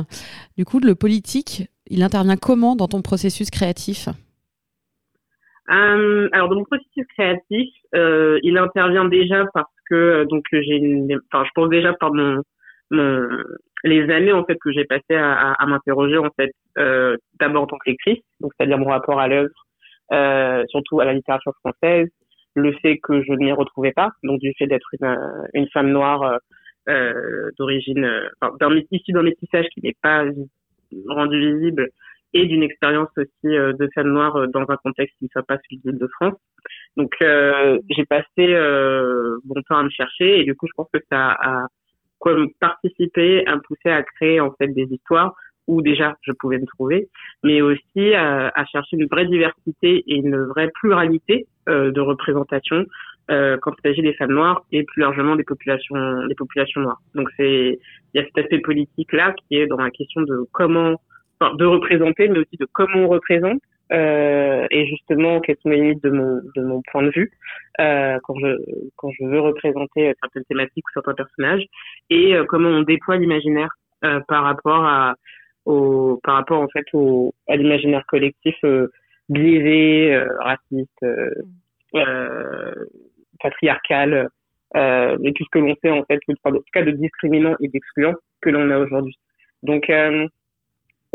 Du 0.56 0.64
coup, 0.64 0.80
le 0.80 0.94
politique, 0.94 1.68
il 1.88 2.02
intervient 2.02 2.36
comment 2.36 2.76
dans 2.76 2.88
ton 2.88 3.02
processus 3.02 3.50
créatif? 3.50 4.08
Euh, 5.70 6.28
Alors, 6.32 6.48
dans 6.48 6.56
mon 6.56 6.64
processus 6.64 7.06
créatif, 7.16 7.68
euh, 7.94 8.38
il 8.42 8.56
intervient 8.58 9.04
déjà 9.04 9.44
parce 9.52 9.70
que 9.88 9.94
euh, 9.94 10.24
donc 10.24 10.44
j'ai 10.52 10.80
enfin, 11.32 11.44
je 11.44 11.50
pense 11.54 11.68
déjà 11.68 11.92
par 11.94 12.12
les 13.84 14.10
années 14.10 14.32
en 14.32 14.44
fait 14.44 14.56
que 14.60 14.72
j'ai 14.72 14.84
passé 14.84 15.14
à, 15.14 15.56
m'interroger 15.66 16.18
en 16.18 16.30
fait 16.36 16.52
d'abord 17.40 17.64
en 17.64 17.66
tant 17.66 17.78
donc 18.40 18.52
c'est-à-dire 18.56 18.78
mon 18.78 18.88
rapport 18.88 19.18
à 19.18 19.28
l'œuvre, 19.28 20.66
surtout 20.68 21.00
à 21.00 21.04
la 21.04 21.14
littérature 21.14 21.52
française, 21.60 22.08
le 22.54 22.72
fait 22.80 22.98
que 23.02 23.22
je 23.22 23.32
ne 23.32 23.38
m'y 23.38 23.52
retrouvais 23.52 23.92
pas, 23.92 24.10
donc 24.22 24.40
du 24.40 24.52
fait 24.56 24.66
d'être 24.66 24.88
une, 25.54 25.68
femme 25.72 25.90
noire 25.90 26.38
d'origine, 27.58 28.08
enfin, 28.40 28.54
d'un 28.60 28.70
métissage 29.22 29.66
qui 29.74 29.80
n'est 29.82 29.96
pas 30.00 30.24
rendu 31.08 31.38
visible 31.38 31.90
et 32.34 32.46
d'une 32.46 32.62
expérience 32.62 33.08
aussi 33.16 33.56
euh, 33.56 33.72
de 33.72 33.88
femme 33.94 34.12
noire 34.12 34.36
euh, 34.36 34.46
dans 34.46 34.64
un 34.68 34.76
contexte 34.76 35.16
qui 35.18 35.24
ne 35.24 35.30
soit 35.30 35.42
pas 35.42 35.58
celui 35.58 35.80
de 35.84 35.92
de 35.92 36.08
France. 36.08 36.34
Donc 36.96 37.14
euh, 37.22 37.78
j'ai 37.90 38.04
passé 38.04 38.26
euh, 38.38 39.38
bon 39.44 39.60
temps 39.68 39.78
à 39.78 39.82
me 39.82 39.90
chercher 39.90 40.40
et 40.40 40.44
du 40.44 40.54
coup 40.54 40.66
je 40.66 40.72
pense 40.76 40.88
que 40.92 41.00
ça 41.10 41.36
a 41.40 41.66
quoi 42.18 42.34
participé 42.60 43.46
à 43.46 43.56
me 43.56 43.60
pousser 43.60 43.90
à 43.90 44.02
créer 44.02 44.40
en 44.40 44.52
fait 44.52 44.68
des 44.68 44.86
histoires 44.90 45.34
où 45.66 45.82
déjà 45.82 46.16
je 46.22 46.32
pouvais 46.32 46.58
me 46.58 46.66
trouver, 46.66 47.08
mais 47.42 47.60
aussi 47.60 48.14
à, 48.14 48.52
à 48.54 48.64
chercher 48.66 48.96
une 48.96 49.06
vraie 49.06 49.26
diversité 49.26 50.04
et 50.06 50.16
une 50.16 50.36
vraie 50.44 50.70
pluralité 50.74 51.46
euh, 51.68 51.90
de 51.90 52.00
représentation 52.00 52.84
euh, 53.30 53.56
quand 53.60 53.72
il 53.78 53.88
s'agit 53.88 54.02
des 54.02 54.14
femmes 54.14 54.32
noires 54.32 54.64
et 54.72 54.84
plus 54.84 55.00
largement 55.00 55.36
des 55.36 55.44
populations 55.44 56.26
des 56.26 56.34
populations 56.34 56.80
noires. 56.80 57.00
Donc 57.14 57.28
c'est 57.36 57.78
il 58.14 58.14
y 58.14 58.20
a 58.20 58.24
cet 58.24 58.38
aspect 58.38 58.60
politique 58.60 59.12
là 59.12 59.32
qui 59.32 59.56
est 59.56 59.66
dans 59.66 59.78
la 59.78 59.90
question 59.90 60.22
de 60.22 60.46
comment 60.52 61.00
enfin, 61.40 61.54
de 61.54 61.64
représenter, 61.64 62.28
mais 62.28 62.38
aussi 62.38 62.56
de 62.58 62.66
comment 62.72 63.04
on 63.04 63.08
représente 63.08 63.60
euh, 63.92 64.66
et 64.70 64.86
justement 64.86 65.40
quelles 65.40 65.56
sont 65.62 65.68
les 65.68 65.76
limites 65.76 66.02
de 66.02 66.10
mon 66.10 66.40
de 66.56 66.62
mon 66.62 66.82
point 66.90 67.04
de 67.04 67.10
vue 67.10 67.30
euh, 67.80 68.18
quand 68.24 68.34
je 68.40 68.56
quand 68.96 69.10
je 69.12 69.24
veux 69.24 69.40
représenter 69.40 70.12
certaines 70.20 70.44
thématiques 70.44 70.84
ou 70.88 70.92
certains 70.92 71.14
personnages 71.14 71.64
et 72.10 72.34
euh, 72.34 72.44
comment 72.44 72.68
on 72.68 72.82
déploie 72.82 73.16
l'imaginaire 73.16 73.68
euh, 74.04 74.18
par 74.26 74.42
rapport 74.42 74.84
à 74.84 75.14
au 75.66 76.18
par 76.24 76.34
rapport 76.34 76.60
en 76.60 76.68
fait 76.68 76.86
au 76.94 77.32
à 77.48 77.54
l'imaginaire 77.54 78.04
collectif 78.08 78.56
euh, 78.64 78.88
biaisé 79.28 80.14
euh, 80.14 80.26
raciste 83.42 83.42
patriarcal 83.42 84.28
euh, 84.76 85.16
et 85.24 85.32
tout 85.32 85.44
ce 85.44 85.50
que 85.50 85.58
l'on 85.58 85.74
fait 85.76 85.90
en 85.90 86.04
fait, 86.04 86.20
en 86.44 86.50
tout 86.52 86.62
cas 86.72 86.82
de 86.82 86.90
discriminant 86.90 87.56
et 87.60 87.68
d'excluant 87.68 88.14
que 88.40 88.50
l'on 88.50 88.70
a 88.70 88.78
aujourd'hui. 88.78 89.16
Donc, 89.62 89.88
euh, 89.90 90.26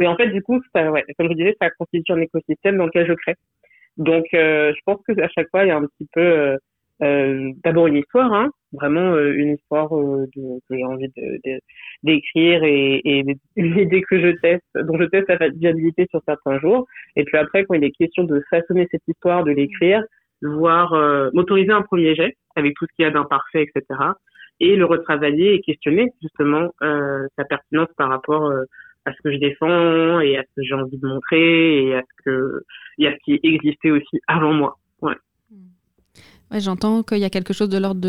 et 0.02 0.08
en 0.08 0.16
fait, 0.16 0.30
du 0.30 0.42
coup, 0.42 0.60
ça, 0.74 0.92
ouais, 0.92 1.06
comme 1.18 1.30
je 1.30 1.36
disais, 1.36 1.56
ça 1.62 1.70
constitue 1.72 2.12
un 2.12 2.22
écosystème 2.22 2.78
dans 2.78 2.86
lequel 2.86 3.08
je 3.08 3.14
crée. 3.14 3.36
Donc, 3.98 4.26
euh, 4.34 4.74
je 4.74 4.80
pense 4.86 5.00
que 5.08 5.20
à 5.22 5.28
chaque 5.30 5.50
fois, 5.50 5.64
il 5.64 5.68
y 5.68 5.72
a 5.72 5.78
un 5.78 5.86
petit 5.86 6.08
peu 6.14 6.22
euh, 6.22 6.58
euh 7.04 7.52
d'abord 7.64 7.88
une 7.88 7.98
histoire, 7.98 8.32
hein, 8.34 8.50
vraiment 8.72 9.14
euh, 9.14 9.34
une 9.34 9.56
histoire 9.56 9.90
de, 9.90 10.60
que 10.70 10.76
j'ai 10.76 10.84
envie 10.84 11.12
d'écrire 12.04 12.62
de, 12.62 12.66
et, 12.68 13.20
et 13.20 13.26
une 13.56 13.78
idée 13.78 14.02
que 14.02 14.20
je 14.20 14.32
teste, 14.40 14.64
dont 14.76 14.98
je 14.98 15.06
teste 15.06 15.30
la 15.30 15.50
viabilité 15.50 16.08
sur 16.10 16.22
certains 16.26 16.60
jours. 16.60 16.88
Et 17.16 17.24
puis 17.24 17.38
après, 17.38 17.66
quand 17.66 17.76
il 17.76 17.84
est 17.84 17.92
question 17.92 18.24
de 18.24 18.42
façonner 18.50 18.88
cette 18.92 19.08
histoire, 19.08 19.44
de 19.44 19.52
l'écrire, 19.52 20.04
voir 20.48 20.94
euh, 20.94 21.30
m'autoriser 21.34 21.72
un 21.72 21.82
premier 21.82 22.16
jet 22.16 22.38
avec 22.56 22.74
tout 22.76 22.86
ce 22.90 22.96
qu'il 22.96 23.04
y 23.04 23.08
a 23.08 23.12
d'imparfait, 23.12 23.64
etc. 23.64 24.00
Et 24.60 24.76
le 24.76 24.86
retravailler 24.86 25.56
et 25.56 25.62
questionner 25.62 26.12
justement 26.22 26.74
euh, 26.84 27.28
sa 27.38 27.46
pertinence 27.46 27.90
par 27.98 28.10
rapport 28.10 28.46
euh, 28.46 28.64
à 29.06 29.14
ce 29.14 29.18
que 29.24 29.32
je 29.32 29.38
défends 29.38 30.20
et 30.20 30.38
à 30.38 30.44
ce 30.44 30.48
que 30.56 30.64
j'ai 30.64 30.76
envie 30.76 30.98
de 30.98 31.08
montrer 31.08 31.86
et 31.86 31.96
à 31.96 32.02
ce 32.02 32.24
que 32.24 32.64
et 33.00 33.08
à 33.08 33.14
ce 33.14 33.18
qui 33.24 33.40
existait 33.44 33.92
aussi 33.92 34.20
avant 34.28 34.54
moi. 34.54 34.78
Ouais. 35.02 35.16
Ouais, 36.52 36.60
j'entends 36.60 37.02
qu'il 37.02 37.20
y 37.20 37.26
a 37.26 37.30
quelque 37.30 37.54
chose 37.54 37.70
de 37.70 37.78
l'ordre 37.78 38.02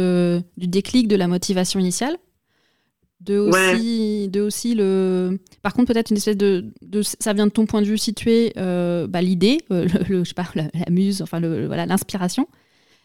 du 0.56 0.66
déclic, 0.66 1.08
de 1.08 1.16
la 1.16 1.28
motivation 1.28 1.80
initiale. 1.80 2.16
De 3.24 3.38
aussi, 3.38 4.22
ouais. 4.24 4.28
de 4.28 4.40
aussi 4.40 4.74
le. 4.74 5.38
Par 5.62 5.74
contre, 5.74 5.92
peut-être 5.92 6.10
une 6.10 6.16
espèce 6.16 6.36
de, 6.36 6.64
de, 6.82 7.02
Ça 7.02 7.32
vient 7.32 7.46
de 7.46 7.52
ton 7.52 7.66
point 7.66 7.80
de 7.80 7.86
vue 7.86 7.98
situé, 7.98 8.52
euh, 8.56 9.06
bah, 9.06 9.22
l'idée, 9.22 9.58
euh, 9.70 9.86
le, 9.86 10.04
le, 10.08 10.24
je 10.24 10.28
sais 10.30 10.34
pas, 10.34 10.48
la, 10.56 10.64
la 10.74 10.90
muse, 10.90 11.22
enfin, 11.22 11.38
le, 11.38 11.66
voilà, 11.66 11.86
l'inspiration. 11.86 12.48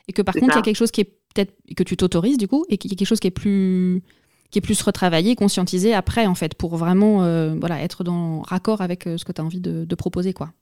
Et 0.08 0.14
que 0.14 0.24
par 0.24 0.34
contre, 0.34 0.56
il 0.56 0.58
y 0.58 0.60
a 0.60 0.64
quelque 0.64 0.78
chose 0.78 0.92
qui 0.92 1.02
est 1.02 1.12
peut-être. 1.36 1.54
que 1.76 1.84
tu 1.84 1.98
t'autorises, 1.98 2.38
du 2.38 2.48
coup, 2.48 2.66
et 2.70 2.78
qu'il 2.78 2.92
y 2.92 2.96
a 2.96 2.98
quelque 2.98 3.08
chose 3.08 3.20
qui 3.20 3.28
est 3.28 3.32
plus 3.32 4.02
qui 4.50 4.60
est 4.60 4.62
plus 4.62 4.82
retravaillé, 4.82 5.36
conscientisé 5.36 5.94
après, 5.94 6.26
en 6.26 6.34
fait, 6.34 6.56
pour 6.56 6.78
vraiment 6.78 7.24
euh, 7.24 7.54
voilà, 7.60 7.82
être 7.82 8.04
dans 8.04 8.42
raccord 8.42 8.82
avec 8.82 9.04
ce 9.04 9.24
que 9.24 9.34
tu 9.34 9.42
as 9.42 9.44
envie 9.44 9.60
de, 9.60 9.84
de, 9.84 9.96
proposer, 9.96 10.34
quoi. 10.34 10.54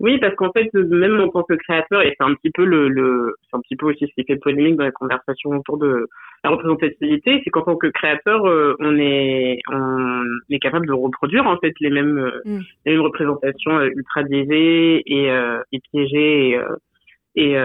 Oui, 0.00 0.18
parce 0.18 0.34
qu'en 0.34 0.52
fait, 0.52 0.72
même 0.74 1.18
en 1.20 1.28
tant 1.28 1.42
que 1.42 1.54
créateur, 1.54 2.02
et 2.02 2.14
c'est 2.18 2.24
un 2.24 2.34
petit 2.34 2.50
peu 2.50 2.64
le, 2.64 2.88
le 2.88 3.34
c'est 3.42 3.56
un 3.56 3.60
petit 3.60 3.76
peu 3.76 3.86
aussi 3.86 4.06
ce 4.06 4.12
qui 4.14 4.26
fait 4.26 4.36
polémique 4.36 4.76
dans 4.76 4.84
les 4.84 4.92
conversations 4.92 5.50
autour 5.50 5.78
de 5.78 6.08
la 6.44 6.50
représentativité, 6.50 7.40
c'est 7.42 7.50
qu'en 7.50 7.62
tant 7.62 7.76
que 7.76 7.86
créateur, 7.88 8.46
euh, 8.46 8.76
on 8.78 8.96
est 8.98 9.60
on 9.72 10.22
est 10.50 10.58
capable 10.58 10.86
de 10.86 10.92
reproduire 10.92 11.46
en 11.46 11.56
fait 11.58 11.72
les 11.80 11.90
mêmes 11.90 12.18
euh, 12.18 12.40
mm. 12.44 12.60
les 12.84 12.92
mêmes 12.92 13.02
représentations 13.02 13.78
euh, 13.78 13.90
ultra 13.94 14.22
biaisées 14.22 15.02
et, 15.06 15.30
euh, 15.30 15.62
et 15.72 15.80
piégées 15.90 16.50
et, 16.50 17.52
et 17.52 17.58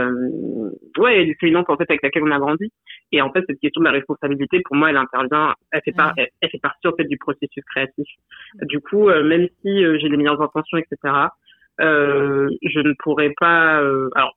ouais, 0.98 1.26
discriminantes 1.26 1.70
en 1.70 1.78
fait 1.78 1.90
avec 1.90 2.02
laquelle 2.02 2.24
on 2.24 2.32
a 2.32 2.40
grandi. 2.40 2.72
Et 3.14 3.22
en 3.22 3.32
fait, 3.32 3.44
cette 3.48 3.60
question 3.60 3.82
de 3.82 3.86
la 3.86 3.92
responsabilité, 3.92 4.62
pour 4.66 4.76
moi, 4.76 4.90
elle 4.90 4.98
intervient, 4.98 5.54
elle 5.72 5.82
fait, 5.84 5.92
par, 5.94 6.14
elle, 6.18 6.28
elle, 6.42 6.50
fait 6.50 6.60
partie 6.60 6.88
en 6.88 6.92
fait 6.94 7.06
du 7.06 7.18
processus 7.18 7.64
créatif. 7.74 8.08
Du 8.64 8.82
coup, 8.82 9.10
même 9.10 9.48
si 9.62 9.84
j'ai 10.00 10.10
les 10.10 10.18
meilleures 10.18 10.42
intentions, 10.42 10.78
etc. 10.78 10.98
Euh, 11.82 12.50
je 12.64 12.80
ne 12.80 12.94
pourrais 13.00 13.34
pas. 13.40 13.82
Euh, 13.82 14.10
alors, 14.16 14.34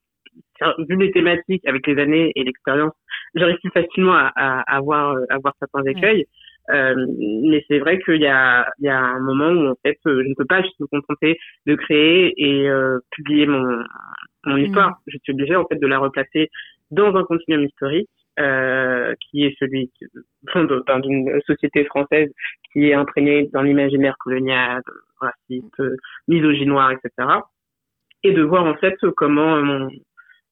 vu 0.88 0.96
les 0.96 1.10
thématiques 1.12 1.66
avec 1.66 1.86
les 1.86 2.00
années 2.00 2.32
et 2.34 2.44
l'expérience, 2.44 2.92
j'arrive 3.34 3.58
plus 3.58 3.70
facilement 3.70 4.14
à, 4.14 4.32
à, 4.36 4.76
à, 4.76 4.80
voir, 4.80 5.16
à 5.28 5.38
voir 5.38 5.54
certains 5.58 5.84
écueils. 5.84 6.26
Euh, 6.70 6.94
mais 7.42 7.62
c'est 7.68 7.78
vrai 7.78 7.98
qu'il 8.00 8.22
y 8.22 8.26
a, 8.26 8.66
il 8.78 8.86
y 8.86 8.88
a 8.88 8.98
un 8.98 9.20
moment 9.20 9.50
où 9.50 9.70
en 9.72 9.76
fait, 9.84 9.98
je 10.04 10.10
ne 10.10 10.34
peux 10.34 10.46
pas 10.46 10.62
juste 10.62 10.80
me 10.80 10.86
contenter 10.86 11.38
de 11.66 11.74
créer 11.74 12.32
et 12.36 12.68
euh, 12.68 12.98
publier 13.10 13.46
mon, 13.46 13.84
mon 14.46 14.56
histoire. 14.56 14.90
Mmh. 14.90 15.10
Je 15.12 15.18
suis 15.22 15.32
obligée 15.32 15.56
en 15.56 15.66
fait 15.66 15.76
de 15.76 15.86
la 15.86 15.98
replacer 15.98 16.48
dans 16.90 17.14
un 17.16 17.24
continuum 17.24 17.64
historique 17.64 18.08
euh, 18.40 19.14
qui 19.20 19.44
est 19.44 19.56
celui 19.58 19.90
d'une 20.54 21.40
société 21.46 21.84
française 21.84 22.30
qui 22.72 22.88
est 22.90 22.94
imprégnée 22.94 23.48
dans 23.52 23.62
l'imaginaire 23.62 24.16
colonial, 24.18 24.82
raciste, 25.20 25.82
misogynoir, 26.28 26.92
etc. 26.92 27.28
Et 28.24 28.32
de 28.32 28.42
voir 28.42 28.64
en 28.64 28.74
fait 28.74 28.96
comment 29.16 29.62
mon, 29.62 29.88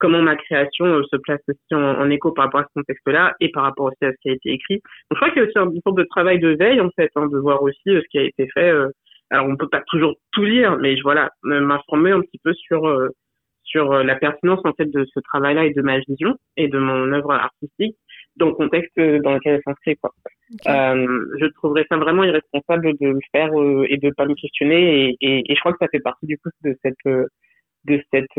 comment 0.02 0.20
ma 0.20 0.34
création 0.36 0.84
euh, 0.86 1.02
se 1.10 1.16
place 1.16 1.40
aussi 1.48 1.74
en, 1.74 2.10
écho 2.10 2.32
par 2.32 2.46
rapport 2.46 2.60
à 2.60 2.64
ce 2.64 2.80
contexte-là 2.80 3.34
et 3.40 3.50
par 3.50 3.62
rapport 3.62 3.86
aussi 3.86 4.04
à 4.04 4.10
ce 4.10 4.16
qui 4.20 4.30
a 4.30 4.32
été 4.32 4.50
écrit. 4.50 4.74
Donc 4.74 5.12
je 5.12 5.16
crois 5.16 5.30
qu'il 5.30 5.42
y 5.42 5.44
a 5.44 5.48
aussi 5.48 5.74
une 5.74 5.80
sorte 5.82 5.96
de 5.96 6.06
travail 6.10 6.40
de 6.40 6.56
veille 6.58 6.80
en 6.80 6.90
fait, 6.90 7.10
hein, 7.14 7.26
de 7.28 7.38
voir 7.38 7.62
aussi 7.62 7.88
euh, 7.88 8.00
ce 8.02 8.08
qui 8.10 8.18
a 8.18 8.22
été 8.22 8.48
fait. 8.52 8.70
Euh. 8.70 8.88
alors 9.30 9.46
on 9.46 9.56
peut 9.56 9.68
pas 9.68 9.82
toujours 9.86 10.14
tout 10.32 10.44
lire, 10.44 10.76
mais 10.78 10.96
je, 10.96 11.02
voilà, 11.02 11.30
m'informer 11.44 12.10
un 12.10 12.20
petit 12.20 12.40
peu 12.42 12.52
sur 12.52 12.84
sur 13.72 13.90
la 14.04 14.16
pertinence 14.16 14.60
en 14.64 14.72
fait 14.74 14.84
de 14.84 15.04
ce 15.12 15.20
travail-là 15.20 15.64
et 15.64 15.72
de 15.72 15.82
ma 15.82 15.98
vision 15.98 16.36
et 16.56 16.68
de 16.68 16.78
mon 16.78 17.12
œuvre 17.12 17.32
artistique 17.32 17.96
dans 18.36 18.46
le 18.46 18.52
contexte 18.52 18.96
dans 18.96 19.34
lequel 19.34 19.54
elle 19.54 19.62
s'inscrit 19.64 19.96
quoi. 19.96 20.10
je 20.66 21.46
trouverais 21.54 21.86
ça 21.88 21.96
vraiment 21.96 22.24
irresponsable 22.24 22.92
de 23.00 23.08
le 23.08 23.20
faire 23.32 23.50
et 23.88 23.96
de 23.96 24.10
pas 24.14 24.26
me 24.26 24.34
questionner 24.34 25.08
et, 25.08 25.16
et, 25.20 25.50
et, 25.50 25.54
je 25.54 25.60
crois 25.60 25.72
que 25.72 25.78
ça 25.80 25.88
fait 25.90 26.00
partie 26.00 26.26
du 26.26 26.38
coup 26.38 26.50
de 26.62 26.76
cette 26.82 27.26
de 27.84 28.02
cette 28.12 28.38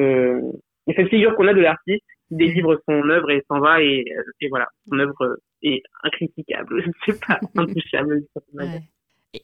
et 0.88 0.94
cette 0.96 1.10
figure 1.10 1.36
qu'on 1.36 1.48
a 1.48 1.54
de 1.54 1.62
l'artiste 1.62 2.06
qui 2.28 2.36
délivre 2.36 2.80
son 2.88 3.10
œuvre 3.10 3.32
et 3.32 3.44
s'en 3.48 3.60
va 3.60 3.82
et, 3.82 4.06
et, 4.42 4.50
voilà, 4.50 4.68
son 4.90 5.00
œuvre 5.00 5.38
est 5.62 5.82
incritiquable, 6.04 6.84
ne 7.08 7.14
sais 7.14 7.20
pas, 7.26 7.40
intouchable. 7.56 8.22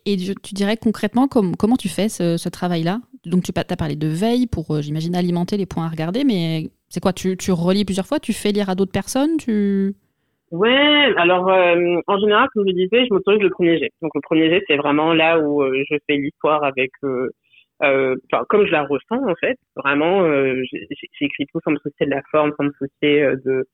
Et 0.06 0.18
tu 0.18 0.54
dirais 0.54 0.78
concrètement 0.78 1.28
comment 1.28 1.76
tu 1.76 1.90
fais 1.90 2.10
ce, 2.10 2.50
travail-là? 2.50 3.00
Donc 3.26 3.44
tu 3.44 3.52
as 3.56 3.76
parlé 3.76 3.96
de 3.96 4.08
veille 4.08 4.48
pour, 4.48 4.72
euh, 4.72 4.82
j'imagine, 4.82 5.16
alimenter 5.16 5.58
les 5.58 5.66
points 5.66 5.86
à 5.86 5.90
regarder, 5.90 6.24
mais 6.24 6.70
c'est 6.90 7.00
quoi? 7.00 7.14
Tu, 7.14 7.36
relis 7.52 7.86
plusieurs 7.86 8.06
fois? 8.06 8.20
Tu 8.20 8.34
fais 8.34 8.52
lire 8.52 8.70
à 8.70 8.76
d'autres 8.76 8.92
personnes? 8.92 9.38
Tu... 9.38 9.94
Ouais, 10.52 11.14
alors 11.18 11.48
euh, 11.50 12.02
en 12.08 12.18
général, 12.20 12.50
comme 12.54 12.68
je 12.68 12.74
disais, 12.74 13.06
je 13.06 13.14
m'autorise 13.14 13.42
le 13.42 13.52
premier 13.52 13.78
jet. 13.78 13.92
Donc 14.02 14.12
le 14.16 14.22
premier 14.22 14.50
jet, 14.50 14.64
c'est 14.68 14.78
vraiment 14.78 15.14
là 15.14 15.40
où 15.40 15.62
euh, 15.62 15.84
je 15.90 15.96
fais 16.08 16.18
l'histoire 16.18 16.64
avec 16.64 16.92
euh, 17.04 17.30
comme 18.50 18.66
je 18.66 18.72
la 18.72 18.84
ressens 18.84 19.24
en 19.28 19.36
fait, 19.36 19.58
vraiment, 19.76 20.24
j'écris 21.20 21.46
tout 21.54 21.60
sans 21.64 21.72
me 21.72 21.78
soucier 21.78 22.06
de 22.06 22.12
la 22.12 22.22
forme, 22.30 22.52
sans 22.58 22.66
me 22.66 22.74
soucier 22.78 23.22
de 23.46 23.66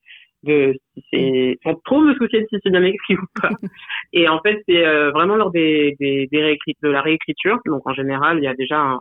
de 0.46 0.76
si 0.94 1.04
c'est 1.12 1.58
sans 1.64 1.76
trop 1.86 2.02
me 2.02 2.14
soucier 2.16 2.42
de 2.42 2.48
si 2.50 2.58
c'est 2.64 2.70
bien 2.70 2.84
écrit 2.84 3.16
ou 3.16 3.26
pas. 3.42 3.50
Et 4.14 4.28
en 4.30 4.40
fait, 4.42 4.64
c'est 4.68 4.86
euh, 4.86 5.12
vraiment 5.12 5.36
lors 5.36 5.52
des 5.52 5.96
des, 6.00 6.28
des 6.32 6.58
de 6.84 6.90
la 6.90 7.02
réécriture. 7.02 7.60
Donc 7.66 7.86
en 7.86 7.94
général, 7.94 8.38
il 8.38 8.44
y 8.44 8.48
a 8.48 8.56
déjà 8.56 8.80
un, 8.80 9.00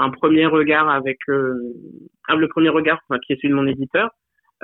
un 0.00 0.10
premier 0.10 0.46
regard 0.46 0.88
avec 0.88 1.18
euh, 1.28 1.54
le 2.28 2.48
premier 2.48 2.70
regard 2.70 3.00
qui 3.26 3.32
est 3.32 3.36
celui 3.36 3.50
de 3.50 3.54
mon 3.54 3.66
éditeur, 3.66 4.10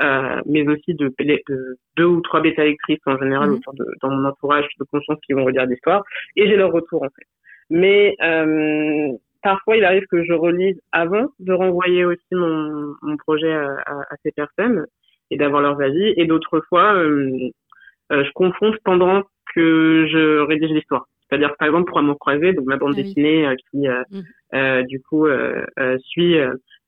euh, 0.01 0.41
mais 0.47 0.67
aussi 0.67 0.95
de, 0.95 1.13
de, 1.19 1.79
deux 1.97 2.05
ou 2.05 2.21
trois 2.21 2.41
bêta 2.41 2.65
lectrices 2.65 3.01
en 3.07 3.19
général 3.19 3.51
mmh. 3.51 3.55
autour 3.55 3.75
de, 3.75 3.87
dans 4.03 4.11
mon 4.11 4.29
entourage 4.29 4.67
de 4.79 4.85
conscience 4.85 5.19
qui 5.27 5.33
vont 5.33 5.45
relire 5.45 5.67
l'histoire, 5.67 6.03
et 6.37 6.47
j'ai 6.47 6.57
leur 6.57 6.73
retour 6.73 7.03
en 7.03 7.09
fait. 7.09 7.27
Mais 7.71 8.15
euh, 8.23 9.13
parfois, 9.43 9.77
il 9.77 9.85
arrive 9.85 10.07
que 10.11 10.25
je 10.25 10.33
relise 10.33 10.81
avant 10.93 11.27
de 11.41 11.53
renvoyer 11.53 12.05
aussi 12.05 12.33
mon, 12.33 12.95
mon 13.03 13.17
projet 13.17 13.53
à, 13.53 13.77
à, 13.87 14.17
ces 14.23 14.33
personnes 14.33 14.87
et 15.31 15.37
d'avoir 15.37 15.63
leurs 15.63 15.81
avis. 15.81 16.15
Et 16.17 16.27
d'autres 16.27 16.61
fois, 16.69 16.95
euh, 16.95 17.51
euh, 18.13 18.25
je 18.25 18.31
confronte 18.33 18.77
pendant 18.85 19.23
que 19.55 20.07
je 20.11 20.41
rédige 20.41 20.71
l'histoire. 20.71 21.07
C'est-à-dire, 21.29 21.57
par 21.59 21.67
exemple, 21.67 21.89
pour 21.89 21.99
Amour 21.99 22.19
croisé, 22.19 22.53
donc 22.53 22.67
ma 22.67 22.77
bande 22.77 22.95
ah 22.97 23.03
dessinée 23.03 23.47
euh, 23.47 23.55
qui, 23.71 23.89
mmh. 23.89 24.83
du 24.87 25.01
coup, 25.03 25.27
suit 25.99 26.37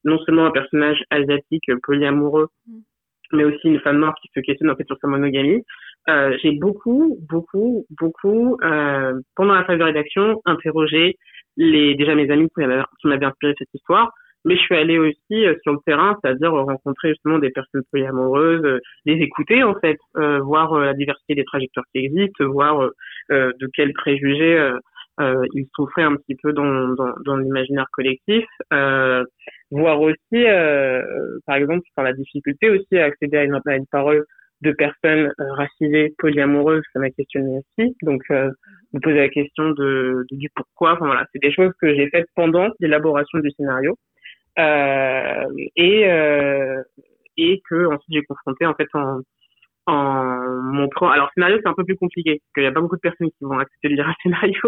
non 0.04 0.18
seulement 0.20 0.46
un 0.46 0.50
personnage 0.52 1.02
asiatique 1.10 1.70
polyamoureux, 1.82 2.48
mmh. 2.66 2.78
mais 3.32 3.44
aussi 3.44 3.68
une 3.68 3.80
femme 3.80 3.98
noire 3.98 4.14
qui 4.22 4.28
se 4.34 4.40
questionne 4.40 4.70
en 4.70 4.76
fait 4.76 4.86
sur 4.86 4.96
sa 5.00 5.08
monogamie. 5.08 5.64
j'ai 6.06 6.52
beaucoup, 6.52 7.18
beaucoup, 7.28 7.84
beaucoup, 7.98 8.56
pendant 9.34 9.54
la 9.54 9.64
phase 9.64 9.78
de 9.78 9.84
rédaction, 9.84 10.40
interrogé 10.44 11.16
les 11.56 11.96
déjà 11.96 12.14
mes 12.14 12.30
amis 12.30 12.48
qui 12.54 13.08
m'avaient 13.08 13.26
inspiré 13.26 13.54
cette 13.58 13.74
histoire, 13.74 14.12
mais 14.44 14.56
je 14.56 14.60
suis 14.60 14.74
allée 14.76 14.98
aussi 14.98 15.46
euh, 15.46 15.54
sur 15.62 15.72
le 15.72 15.78
terrain, 15.84 16.16
c'est-à-dire 16.22 16.52
rencontrer 16.52 17.10
justement 17.10 17.38
des 17.38 17.50
personnes 17.50 17.82
polyamoureuses, 17.90 18.64
euh, 18.64 18.80
les 19.04 19.14
écouter 19.14 19.62
en 19.62 19.74
fait, 19.80 19.98
euh, 20.16 20.38
voir 20.40 20.78
la 20.78 20.94
diversité 20.94 21.34
des 21.34 21.44
trajectoires 21.44 21.86
qui 21.92 22.04
existent, 22.04 22.44
voir 22.46 22.88
de 23.30 23.70
quels 23.74 23.92
préjugés 23.92 24.72
ils 25.20 25.66
souffraient 25.74 26.02
un 26.02 26.16
petit 26.16 26.36
peu 26.42 26.52
dans, 26.52 26.88
dans, 26.94 27.12
dans 27.24 27.36
l'imaginaire 27.36 27.86
collectif, 27.92 28.44
voir 28.70 30.00
aussi, 30.00 30.44
par 31.46 31.56
exemple, 31.56 31.82
par 31.94 32.04
la 32.04 32.12
difficulté 32.12 32.70
aussi 32.70 32.98
à 32.98 33.06
accéder 33.06 33.38
à 33.38 33.44
une, 33.44 33.60
à 33.66 33.76
une 33.76 33.86
parole 33.86 34.24
de 34.60 34.72
personnes 34.72 35.32
euh, 35.40 35.52
racisées 35.54 36.14
polyamoureuses, 36.18 36.82
ça 36.92 36.98
m'a 36.98 37.10
questionné 37.10 37.58
aussi. 37.58 37.96
Donc, 38.02 38.22
euh, 38.30 38.50
vous 38.92 39.00
posez 39.00 39.16
la 39.16 39.28
question 39.28 39.70
de, 39.70 40.24
du 40.30 40.48
pourquoi. 40.54 40.94
Enfin 40.94 41.06
voilà, 41.06 41.26
c'est 41.32 41.40
des 41.40 41.52
choses 41.52 41.72
que 41.80 41.94
j'ai 41.94 42.08
faites 42.10 42.26
pendant 42.34 42.68
l'élaboration 42.80 43.38
du 43.38 43.50
scénario 43.52 43.92
euh, 43.92 43.94
et 44.58 46.08
euh, 46.08 46.82
et 47.36 47.62
que 47.68 47.86
ensuite 47.86 48.10
j'ai 48.10 48.24
confronté 48.24 48.66
en 48.66 48.74
fait 48.74 48.88
en 48.94 49.20
en 49.88 50.62
montrant. 50.62 51.08
Alors 51.08 51.30
scénario 51.34 51.58
c'est 51.62 51.68
un 51.68 51.74
peu 51.74 51.84
plus 51.84 51.96
compliqué 51.96 52.32
parce 52.32 52.52
qu'il 52.54 52.62
n'y 52.64 52.68
a 52.68 52.72
pas 52.72 52.80
beaucoup 52.80 52.96
de 52.96 53.00
personnes 53.00 53.30
qui 53.30 53.44
vont 53.44 53.58
accepter 53.58 53.88
de 53.88 53.94
lire 53.94 54.08
un 54.08 54.14
scénario. 54.22 54.60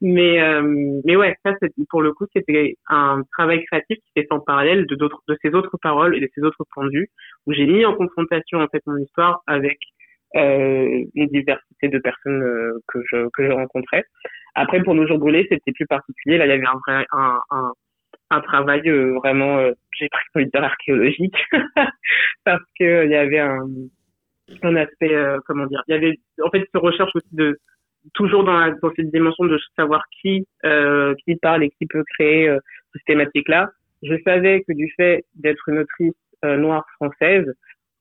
mais 0.00 0.40
euh, 0.40 1.00
mais 1.04 1.16
ouais, 1.16 1.36
ça 1.44 1.54
c'est 1.60 1.70
pour 1.88 2.02
le 2.02 2.12
coup 2.12 2.26
c'était 2.34 2.76
un 2.88 3.22
travail 3.32 3.64
créatif 3.66 3.98
qui 3.98 4.10
s'est 4.16 4.22
fait 4.22 4.32
en 4.32 4.40
parallèle 4.40 4.86
de 4.86 4.94
d'autres 4.96 5.22
de 5.28 5.36
ces 5.42 5.54
autres 5.54 5.76
paroles 5.80 6.16
et 6.16 6.20
de 6.20 6.28
ces 6.34 6.42
autres 6.42 6.64
vue 6.92 7.08
où 7.46 7.52
j'ai 7.52 7.66
mis 7.66 7.84
en 7.84 7.94
confrontation 7.94 8.58
en 8.60 8.68
fait 8.68 8.82
mon 8.86 8.96
histoire 8.98 9.42
avec 9.46 9.78
euh, 10.36 11.04
une 11.14 11.26
diversité 11.28 11.88
de 11.88 11.98
personnes 11.98 12.42
euh, 12.42 12.78
que 12.88 13.00
je 13.10 13.28
que 13.32 13.46
je 13.46 13.52
rencontrais. 13.52 14.04
Après 14.56 14.82
pour 14.82 14.94
nos 14.94 15.06
jours 15.06 15.18
brûlés 15.18 15.46
c'était 15.48 15.72
plus 15.72 15.86
particulier. 15.86 16.38
Là 16.38 16.46
il 16.46 16.50
y 16.50 16.52
avait 16.52 16.66
un 16.66 16.80
vrai 16.84 17.06
un, 17.12 17.40
un 17.50 17.72
un 18.30 18.40
travail 18.40 18.88
euh, 18.88 19.14
vraiment, 19.16 19.58
euh, 19.58 19.72
j'ai 19.98 20.08
pris 20.32 20.44
de 20.46 20.50
dire 20.50 20.64
archéologique, 20.64 21.36
parce 22.44 22.62
que 22.78 23.04
il 23.04 23.10
y 23.10 23.16
avait 23.16 23.40
un, 23.40 23.66
un 24.62 24.76
aspect, 24.76 25.14
euh, 25.14 25.38
comment 25.46 25.66
dire, 25.66 25.82
il 25.88 25.92
y 25.92 25.94
avait 25.94 26.18
en 26.42 26.50
fait 26.50 26.60
cette 26.60 26.82
recherche 26.82 27.10
aussi 27.14 27.28
de 27.32 27.58
toujours 28.14 28.44
dans, 28.44 28.58
la, 28.58 28.70
dans 28.70 28.92
cette 28.96 29.10
dimension 29.10 29.44
de 29.44 29.58
savoir 29.76 30.02
qui 30.20 30.46
euh, 30.64 31.14
qui 31.24 31.36
parle 31.36 31.64
et 31.64 31.70
qui 31.70 31.86
peut 31.86 32.04
créer 32.14 32.48
euh, 32.48 32.58
cette 32.92 33.04
thématique-là. 33.04 33.70
Je 34.02 34.14
savais 34.24 34.62
que 34.66 34.72
du 34.72 34.92
fait 34.96 35.24
d'être 35.34 35.68
une 35.68 35.78
autrice 35.78 36.14
euh, 36.44 36.56
noire 36.56 36.86
française, 36.96 37.46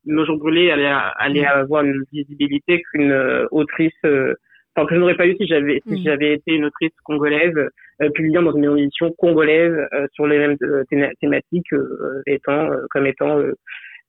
Nos 0.06 0.26
jours 0.26 0.38
brûlés 0.38 0.72
allait, 0.72 0.94
allait 1.18 1.46
avoir 1.46 1.84
une 1.84 2.06
visibilité 2.14 2.82
qu'une 2.84 3.14
autrice, 3.52 4.00
enfin 4.80 4.88
que 4.88 4.96
je 4.96 5.00
n'aurais 5.00 5.16
pas 5.16 5.28
eu 5.28 5.36
si 5.38 5.48
j'avais 5.48 5.82
si 5.88 6.00
mm. 6.00 6.04
j'avais 6.04 6.34
été 6.34 6.54
une 6.54 6.66
autrice 6.66 6.92
congolaise 7.04 7.56
publiant 8.16 8.42
dans 8.42 8.56
une 8.56 8.78
édition 8.78 9.12
congolaise 9.18 9.76
sur 10.14 10.26
les 10.26 10.38
mêmes 10.38 10.58
thématiques 11.20 11.74
étant 12.28 12.70
comme 12.90 13.06
étant 13.06 13.40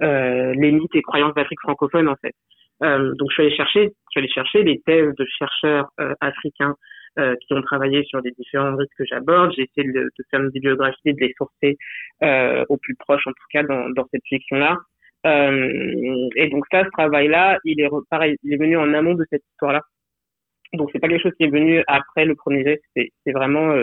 euh, 0.02 0.54
les 0.54 0.72
mythes 0.72 0.94
et 0.94 1.02
croyances 1.02 1.34
d'Afrique 1.34 1.60
francophone 1.60 2.08
en 2.08 2.16
fait. 2.16 2.34
Euh, 2.82 3.12
donc 3.16 3.28
je 3.30 3.34
suis 3.34 3.42
allée 3.42 3.56
chercher, 3.56 3.84
je 3.84 4.10
suis 4.10 4.20
allée 4.20 4.28
chercher 4.28 4.62
les 4.62 4.80
thèses 4.80 5.14
de 5.14 5.26
chercheurs 5.38 5.90
euh, 6.00 6.14
africains 6.20 6.74
euh, 7.18 7.34
qui 7.42 7.52
ont 7.52 7.60
travaillé 7.60 8.02
sur 8.04 8.20
les 8.22 8.30
différents 8.30 8.76
risques 8.76 8.96
que 8.96 9.04
j'aborde. 9.04 9.52
J'ai 9.54 9.64
essayé 9.64 9.92
de, 9.92 10.04
de, 10.04 10.24
faire 10.30 10.40
une 10.40 10.48
bibliographie, 10.50 11.12
de 11.12 11.20
les 11.20 11.34
sourcer 11.36 11.76
euh, 12.22 12.64
au 12.70 12.78
plus 12.78 12.94
proche 12.96 13.26
en 13.26 13.32
tout 13.32 13.46
cas 13.52 13.62
dans, 13.62 13.90
dans 13.90 14.06
cette 14.10 14.24
fiction-là. 14.26 14.78
et 15.24 16.48
donc 16.48 16.64
ça, 16.70 16.84
ce 16.84 16.90
travail-là, 16.90 17.58
il 17.64 17.80
est 17.80 17.88
pareil, 18.08 18.36
il 18.42 18.54
est 18.54 18.56
venu 18.56 18.78
en 18.78 18.94
amont 18.94 19.14
de 19.14 19.26
cette 19.28 19.42
histoire-là. 19.52 19.82
Donc 20.74 20.90
c'est 20.92 21.00
pas 21.00 21.08
quelque 21.08 21.22
chose 21.22 21.34
qui 21.36 21.44
est 21.44 21.50
venu 21.50 21.82
après 21.86 22.24
le 22.24 22.34
premier 22.34 22.64
jet, 22.64 22.80
c'est 22.94 23.32
vraiment 23.32 23.74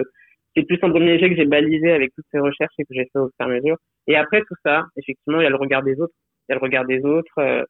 c'est 0.58 0.64
plus 0.64 0.80
un 0.82 0.90
premier 0.90 1.20
jet 1.20 1.30
que 1.30 1.36
j'ai 1.36 1.46
balisé 1.46 1.92
avec 1.92 2.12
toutes 2.16 2.26
ces 2.32 2.40
recherches 2.40 2.74
et 2.80 2.84
que 2.84 2.94
j'ai 2.94 3.08
fait 3.14 3.20
au 3.20 3.30
fur 3.30 3.34
et 3.42 3.44
à 3.44 3.48
mesure. 3.48 3.78
Et 4.08 4.16
après 4.16 4.42
tout 4.42 4.56
ça, 4.66 4.86
effectivement, 4.98 5.40
il 5.40 5.44
y 5.44 5.48
a 5.48 5.52
le 5.52 5.56
regard 5.56 5.84
des 5.84 6.00
autres. 6.00 6.14
Il 6.48 6.54
y 6.54 6.56
a 6.56 6.56
le 6.56 6.64
regard 6.64 6.86
des 6.86 7.04
autres 7.04 7.38
euh, 7.40 7.64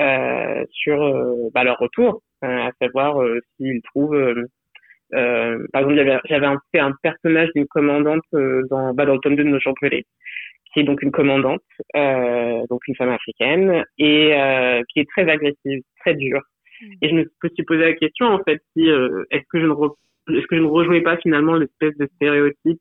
euh, 0.00 0.64
sur 0.70 1.02
euh, 1.02 1.48
bah, 1.52 1.64
leur 1.64 1.78
retour, 1.78 2.22
à 2.42 2.70
savoir 2.80 3.20
s'ils 3.56 3.82
trouvent... 3.82 4.34
par 5.10 5.82
exemple, 5.82 6.20
j'avais 6.28 6.56
fait 6.70 6.78
un 6.78 6.92
personnage 7.02 7.48
d'une 7.56 7.66
commandante 7.66 8.22
dans, 8.32 8.94
bah, 8.94 9.06
dans 9.06 9.14
le 9.14 9.20
tome 9.20 9.34
2 9.34 9.42
de 9.42 9.48
nos 9.48 9.60
jours 9.60 9.74
qui 9.80 10.80
est 10.80 10.84
donc 10.84 11.02
une 11.02 11.10
commandante, 11.10 11.62
donc 11.94 12.86
une 12.86 12.94
femme 12.94 13.08
africaine, 13.08 13.82
et 13.98 14.36
qui 14.92 15.00
est 15.00 15.08
très 15.08 15.28
agressive, 15.28 15.80
très 16.00 16.14
dure. 16.14 16.42
Et 17.02 17.08
je 17.08 17.14
me 17.14 17.24
suis 17.54 17.64
posé 17.64 17.80
la 17.80 17.94
question, 17.94 18.26
en 18.26 18.42
fait, 18.44 18.62
si 18.74 18.88
est-ce 18.88 19.44
que 19.50 19.60
je 19.60 19.66
ne 19.66 19.72
est-ce 20.30 20.46
que 20.46 20.56
je 20.56 20.62
ne 20.62 20.66
rejouais 20.66 21.00
pas 21.00 21.16
finalement 21.18 21.54
l'espèce 21.54 21.96
de 21.96 22.08
stéréotype 22.16 22.80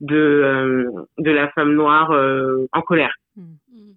de 0.00 0.16
euh, 0.16 0.90
de 1.18 1.30
la 1.30 1.50
femme 1.50 1.74
noire 1.74 2.10
euh, 2.12 2.66
en 2.72 2.82
colère? 2.82 3.14
Mm. 3.36 3.92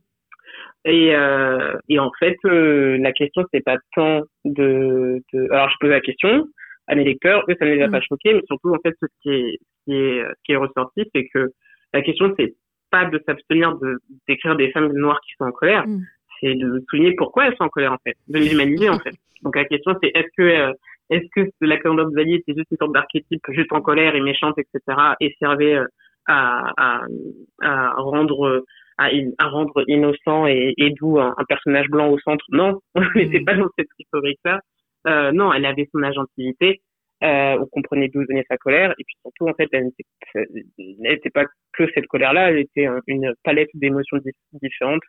et 0.86 1.16
euh, 1.16 1.78
et 1.90 2.00
en 2.00 2.12
fait 2.20 2.38
la 2.44 3.12
question 3.12 3.44
c'est 3.52 3.64
pas 3.64 3.78
tant 3.96 4.22
de, 4.46 5.22
de 5.34 5.52
alors 5.52 5.70
je 5.70 5.76
pose 5.80 5.90
la 5.90 6.02
question 6.02 6.48
à 6.88 6.96
mes 6.96 7.04
lecteurs 7.04 7.44
eux 7.50 7.56
ça 7.58 7.66
ne 7.66 7.74
les 7.74 7.82
a 7.82 7.88
mm. 7.88 7.92
pas 7.92 8.02
choqués 8.02 8.34
mais 8.34 8.44
surtout 8.48 8.74
en 8.74 8.80
fait 8.84 8.96
ce 9.02 9.08
qui 9.22 9.30
est 9.30 9.58
ce 9.60 9.86
qui 9.86 9.96
est 9.96 10.24
ce 10.24 10.44
qui 10.44 10.52
est 10.52 10.58
ressorti 10.58 11.10
c'est 11.14 11.28
que 11.34 11.50
la 11.94 12.02
question 12.02 12.34
c'est 12.38 12.54
pas 12.90 13.06
de 13.06 13.22
s'abstenir 13.26 13.78
de 13.78 14.00
d'écrire 14.28 14.56
des 14.56 14.72
femmes 14.72 14.92
noires 14.94 15.22
qui 15.22 15.34
sont 15.38 15.46
en 15.46 15.52
colère 15.52 15.88
mm. 15.88 16.04
c'est 16.40 16.56
de 16.56 16.84
souligner 16.90 17.14
pourquoi 17.16 17.48
elles 17.48 17.56
sont 17.58 17.64
en 17.64 17.70
colère 17.70 17.94
en 17.94 18.00
fait, 18.04 18.16
de 18.28 18.38
les 18.40 18.52
humaniser 18.52 18.90
en 18.90 19.00
fait. 19.00 19.16
Donc 19.44 19.56
la 19.56 19.66
question 19.66 19.94
c'est 20.02 20.12
est-ce 20.14 20.30
que 20.38 20.44
euh, 20.44 20.74
est-ce 21.10 21.26
que 21.36 21.50
la 21.62 21.78
colère 21.78 22.10
Xavier 22.10 22.44
c'est 22.46 22.56
juste 22.56 22.72
une 22.72 22.78
sorte 22.78 22.94
d'archétype 22.94 23.42
juste 23.50 23.72
en 23.74 23.82
colère 23.82 24.16
et 24.16 24.22
méchante 24.22 24.58
etc. 24.58 24.98
et 25.20 25.36
servait 25.40 25.76
euh, 25.76 25.86
à, 26.28 26.72
à, 26.78 27.02
à 27.62 27.94
rendre 27.98 28.64
à, 28.98 29.10
à, 29.40 29.48
rendre 29.48 29.84
innocent 29.88 30.46
et, 30.46 30.74
et 30.78 30.92
doux 30.92 31.20
un, 31.20 31.34
personnage 31.48 31.88
blanc 31.90 32.10
au 32.10 32.20
centre? 32.20 32.46
Non, 32.50 32.80
on 32.96 33.02
n'était 33.16 33.40
mm. 33.40 33.46
pas 33.46 33.56
dans 33.56 33.70
cette 33.78 33.88
historique 33.98 34.40
là. 34.46 34.60
Euh, 35.08 35.32
non, 35.32 35.52
elle 35.52 35.66
avait 35.66 35.90
son 35.92 36.04
agentivité 36.04 36.82
euh, 37.24 37.58
on 37.60 37.66
comprenait 37.68 38.10
d'où 38.10 38.22
venait 38.28 38.46
sa 38.50 38.58
colère. 38.58 38.92
Et 38.98 39.04
puis 39.04 39.16
surtout 39.22 39.48
en 39.48 39.54
fait 39.54 39.68
elle 39.72 39.90
n'était 40.78 41.30
pas 41.30 41.46
que 41.74 41.84
cette 41.94 42.08
colère 42.08 42.34
là 42.34 42.50
elle 42.50 42.60
était 42.60 42.88
une 43.08 43.34
palette 43.44 43.70
d'émotions 43.74 44.18
différentes 44.54 45.04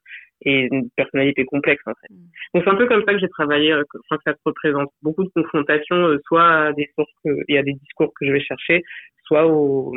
et 0.45 0.69
une 0.73 0.91
personnalité 0.97 1.45
complexe 1.45 1.83
en 1.87 1.93
fait. 2.01 2.13
Mm. 2.13 2.29
donc 2.55 2.65
c'est 2.65 2.71
un 2.71 2.77
peu 2.77 2.87
comme 2.87 3.05
ça 3.07 3.13
que 3.13 3.19
j'ai 3.19 3.29
travaillé 3.29 3.73
euh, 3.73 3.83
que 3.91 3.99
ça 4.25 4.33
se 4.33 4.39
représente. 4.45 4.91
Beaucoup 5.03 5.25
de 5.25 5.31
confrontations 5.35 5.97
euh, 5.97 6.19
soit 6.27 6.67
à 6.67 6.73
des 6.73 6.89
sources 6.95 7.13
et 7.49 7.59
à 7.59 7.63
des 7.63 7.75
discours 7.75 8.13
que 8.19 8.27
je 8.27 8.33
vais 8.33 8.41
chercher 8.41 8.83
soit 9.25 9.47
au, 9.47 9.95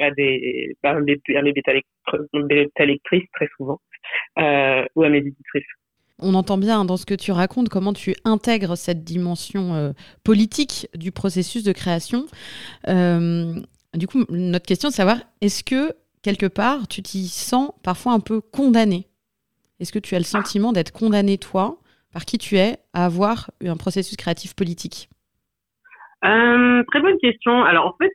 à 0.00 0.10
des 0.12 0.74
à 0.82 0.90
à 0.90 1.00
des 1.00 1.16
lectrices 2.86 3.30
très 3.32 3.48
souvent 3.56 3.80
euh, 4.38 4.84
ou 4.94 5.02
à 5.02 5.08
mes 5.08 5.18
éditrices 5.18 5.64
on 6.24 6.34
entend 6.34 6.58
bien 6.58 6.84
dans 6.84 6.96
ce 6.96 7.06
que 7.06 7.14
tu 7.14 7.30
racontes 7.32 7.68
comment 7.68 7.92
tu 7.92 8.14
intègres 8.24 8.76
cette 8.76 9.04
dimension 9.04 9.74
euh, 9.74 9.92
politique 10.24 10.88
du 10.94 11.12
processus 11.12 11.62
de 11.62 11.72
création. 11.72 12.26
Euh, 12.88 13.54
du 13.94 14.06
coup, 14.06 14.24
notre 14.30 14.66
question 14.66 14.88
est 14.88 14.92
de 14.92 14.96
savoir, 14.96 15.18
est-ce 15.40 15.62
que 15.62 15.92
quelque 16.22 16.46
part, 16.46 16.88
tu 16.88 17.02
t'y 17.02 17.28
sens 17.28 17.70
parfois 17.82 18.12
un 18.12 18.20
peu 18.20 18.40
condamné? 18.40 19.06
Est-ce 19.78 19.92
que 19.92 19.98
tu 19.98 20.14
as 20.14 20.18
le 20.18 20.24
sentiment 20.24 20.72
d'être 20.72 20.92
condamné, 20.92 21.38
toi, 21.38 21.78
par 22.12 22.24
qui 22.24 22.38
tu 22.38 22.56
es, 22.56 22.78
à 22.92 23.04
avoir 23.04 23.50
un 23.64 23.76
processus 23.76 24.16
créatif 24.16 24.54
politique? 24.54 25.08
Euh, 26.24 26.82
Très 26.90 27.00
bonne 27.00 27.18
question. 27.18 27.62
Alors 27.64 27.86
en 27.86 27.96
fait, 27.98 28.12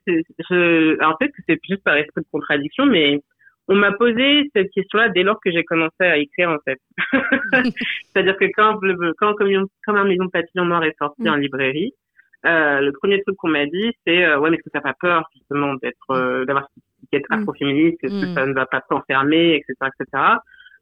en 1.02 1.18
fait 1.18 1.32
c'est 1.48 1.60
juste 1.70 1.84
par 1.84 1.96
esprit 1.96 2.22
de 2.22 2.28
contradiction, 2.32 2.86
mais 2.86 3.22
on 3.70 3.76
m'a 3.76 3.92
posé 3.92 4.50
cette 4.56 4.72
question-là 4.72 5.10
dès 5.10 5.24
lors 5.24 5.40
que 5.40 5.52
j'ai 5.52 5.64
commencé 5.64 6.02
à 6.02 6.18
écrire 6.18 6.50
en 6.50 6.58
fait. 6.66 6.80
C'est-à-dire 8.12 8.36
que 8.36 8.46
quand, 8.56 8.80
quand 9.20 9.36
comme, 9.36 9.96
un 9.96 10.04
maison 10.06 10.28
papillon 10.28 10.66
noir 10.66 10.84
est 10.84 10.98
sorti 10.98 11.24
mm. 11.24 11.30
en 11.30 11.36
librairie, 11.36 11.94
euh, 12.46 12.82
le 12.82 12.92
premier 12.94 13.22
truc 13.22 13.36
qu'on 13.38 13.50
m'a 13.50 13.66
dit, 13.66 13.92
c'est 14.06 14.26
euh, 14.26 14.40
ouais 14.40 14.50
mais 14.50 14.58
est-ce 14.58 14.64
que 14.64 14.72
ça 14.74 14.82
pas 14.82 14.96
peur 15.00 15.30
justement 15.36 15.76
d'être 15.76 16.12
euh, 16.12 16.46
d'avoir 16.46 16.68
cette 16.74 16.84
étiquette 17.04 17.30
mm. 17.30 17.42
afroféministe, 17.42 18.04
est-ce 18.04 18.22
que 18.22 18.32
mm. 18.32 18.34
ça 18.34 18.46
ne 18.48 18.54
va 18.54 18.66
pas 18.66 18.82
t'enfermer, 18.82 19.56
etc., 19.56 19.74
etc. 20.00 20.24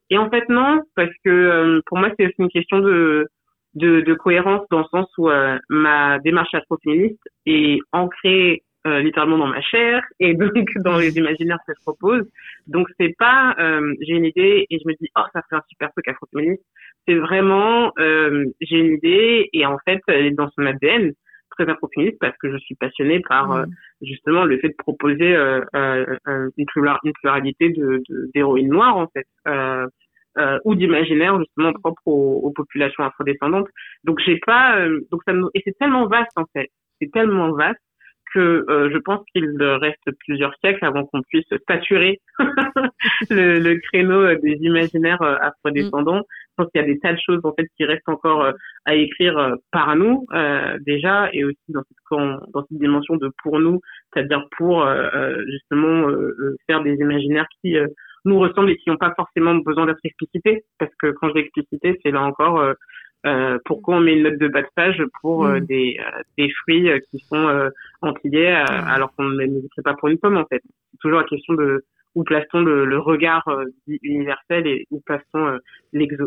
Et 0.09 0.17
en 0.17 0.29
fait 0.29 0.47
non, 0.47 0.81
parce 0.95 1.11
que 1.25 1.29
euh, 1.29 1.81
pour 1.87 1.97
moi 1.97 2.09
c'est 2.17 2.25
aussi 2.25 2.35
une 2.39 2.49
question 2.49 2.79
de, 2.79 3.27
de, 3.75 3.99
de 3.99 4.13
cohérence 4.13 4.65
dans 4.71 4.79
le 4.79 4.85
sens 4.91 5.07
où 5.17 5.29
euh, 5.29 5.57
ma 5.69 6.19
démarche 6.19 6.53
afroféministe 6.53 7.27
est 7.45 7.79
ancrée 7.91 8.63
euh, 8.87 9.01
littéralement 9.01 9.37
dans 9.37 9.47
ma 9.47 9.61
chair 9.61 10.01
et 10.19 10.33
donc 10.35 10.69
dans 10.77 10.97
les 10.97 11.17
imaginaires 11.17 11.59
que 11.67 11.73
je 11.75 11.81
propose. 11.81 12.23
Donc 12.67 12.87
c'est 12.99 13.15
pas 13.17 13.55
euh, 13.59 13.93
j'ai 14.01 14.13
une 14.13 14.25
idée 14.25 14.65
et 14.69 14.79
je 14.79 14.87
me 14.87 14.93
dis 14.93 15.09
oh 15.17 15.23
ça 15.33 15.41
fait 15.49 15.55
un 15.55 15.63
super 15.69 15.91
truc 15.91 16.07
afro-féministe. 16.07 16.63
C'est 17.07 17.15
vraiment 17.15 17.91
euh, 17.99 18.45
j'ai 18.61 18.77
une 18.77 18.93
idée 18.93 19.49
et 19.53 19.65
en 19.65 19.77
fait 19.85 20.01
elle 20.07 20.27
est 20.27 20.31
dans 20.31 20.49
son 20.51 20.65
ADN 20.65 21.11
très 21.51 21.69
afro-féministe 21.69 22.17
parce 22.19 22.37
que 22.37 22.51
je 22.51 22.57
suis 22.57 22.75
passionnée 22.75 23.19
par 23.19 23.51
euh, 23.51 23.65
justement 24.01 24.45
le 24.45 24.57
fait 24.59 24.69
de 24.69 24.75
proposer 24.77 25.35
une, 25.73 26.65
pluralité 26.67 27.69
de 27.69 28.03
d'héroïnes 28.33 28.69
noires 28.69 28.97
en 28.97 29.07
fait. 29.07 29.27
ou 30.65 30.75
d'imaginaire 30.75 31.37
justement 31.39 31.73
propre 31.73 32.01
aux, 32.05 32.41
aux 32.43 32.51
populations 32.51 33.03
afrodescendantes. 33.03 33.67
Donc 34.03 34.19
j'ai 34.25 34.39
pas 34.45 34.79
donc 35.11 35.21
ça 35.25 35.33
me, 35.33 35.49
et 35.55 35.61
c'est 35.65 35.77
tellement 35.77 36.07
vaste 36.07 36.37
en 36.37 36.45
fait. 36.53 36.69
C'est 37.01 37.11
tellement 37.11 37.51
vaste 37.51 37.81
que 38.33 38.65
euh, 38.69 38.89
je 38.91 38.97
pense 38.97 39.23
qu'il 39.31 39.45
reste 39.61 40.11
plusieurs 40.25 40.53
siècles 40.63 40.83
avant 40.85 41.05
qu'on 41.05 41.21
puisse 41.23 41.47
staturer 41.61 42.19
le, 43.29 43.59
le, 43.59 43.79
créneau 43.79 44.33
des 44.35 44.57
imaginaires 44.61 45.21
euh, 45.21 45.35
afrodescendants. 45.41 46.21
Je 46.21 46.63
pense 46.63 46.71
qu'il 46.71 46.81
y 46.81 46.83
a 46.83 46.87
des 46.87 46.99
tas 46.99 47.13
de 47.13 47.19
choses 47.25 47.41
en 47.43 47.53
fait 47.53 47.67
qui 47.77 47.85
restent 47.85 48.09
encore 48.09 48.43
euh, 48.43 48.51
à 48.85 48.95
écrire 48.95 49.55
par 49.71 49.95
nous 49.95 50.25
déjà 50.85 51.29
et 51.33 51.43
aussi 51.43 51.57
dans 51.69 51.81
cette, 51.81 52.19
dans 52.53 52.65
cette 52.67 52.79
dimension 52.79 53.15
de 53.15 53.31
pour 53.43 53.59
nous, 53.59 53.79
c'est-à-dire 54.13 54.45
pour 54.57 54.87
justement 55.47 56.07
faire 56.67 56.81
des 56.83 56.95
imaginaires 56.95 57.47
qui 57.61 57.75
nous 58.25 58.39
ressemblent 58.39 58.71
et 58.71 58.77
qui 58.77 58.89
n'ont 58.89 58.97
pas 58.97 59.13
forcément 59.15 59.55
besoin 59.55 59.85
d'être 59.85 59.99
explicités 60.03 60.63
parce 60.79 60.91
que 61.01 61.11
quand 61.11 61.29
je 61.29 61.33
dis 61.33 61.39
explicité, 61.39 61.99
c'est 62.01 62.11
là 62.11 62.21
encore 62.21 62.73
euh, 63.25 63.57
pourquoi 63.65 63.97
on 63.97 64.01
met 64.01 64.13
une 64.13 64.23
note 64.23 64.37
de 64.37 64.47
bas 64.47 64.61
de 64.61 64.67
page 64.75 65.03
pour 65.21 65.45
euh, 65.45 65.59
mm. 65.59 65.65
des, 65.65 65.99
euh, 65.99 66.21
des 66.37 66.49
fruits 66.61 66.89
qui 67.09 67.19
sont 67.19 67.71
antillais 68.01 68.47
alors 68.47 69.13
qu'on 69.15 69.25
ne 69.25 69.43
les 69.43 69.61
pas 69.83 69.95
pour 69.95 70.09
une 70.09 70.17
pomme 70.17 70.37
en 70.37 70.45
fait. 70.45 70.61
C'est 70.91 70.97
toujours 70.99 71.19
la 71.19 71.25
question 71.25 71.53
de 71.53 71.83
où 72.15 72.23
place-t-on 72.23 72.61
le, 72.61 72.85
le, 72.85 72.97
regard 72.97 73.47
universel 74.01 74.65
et 74.65 74.87
où 74.89 75.01
place-t-on 75.01 75.59
l'exo 75.93 76.25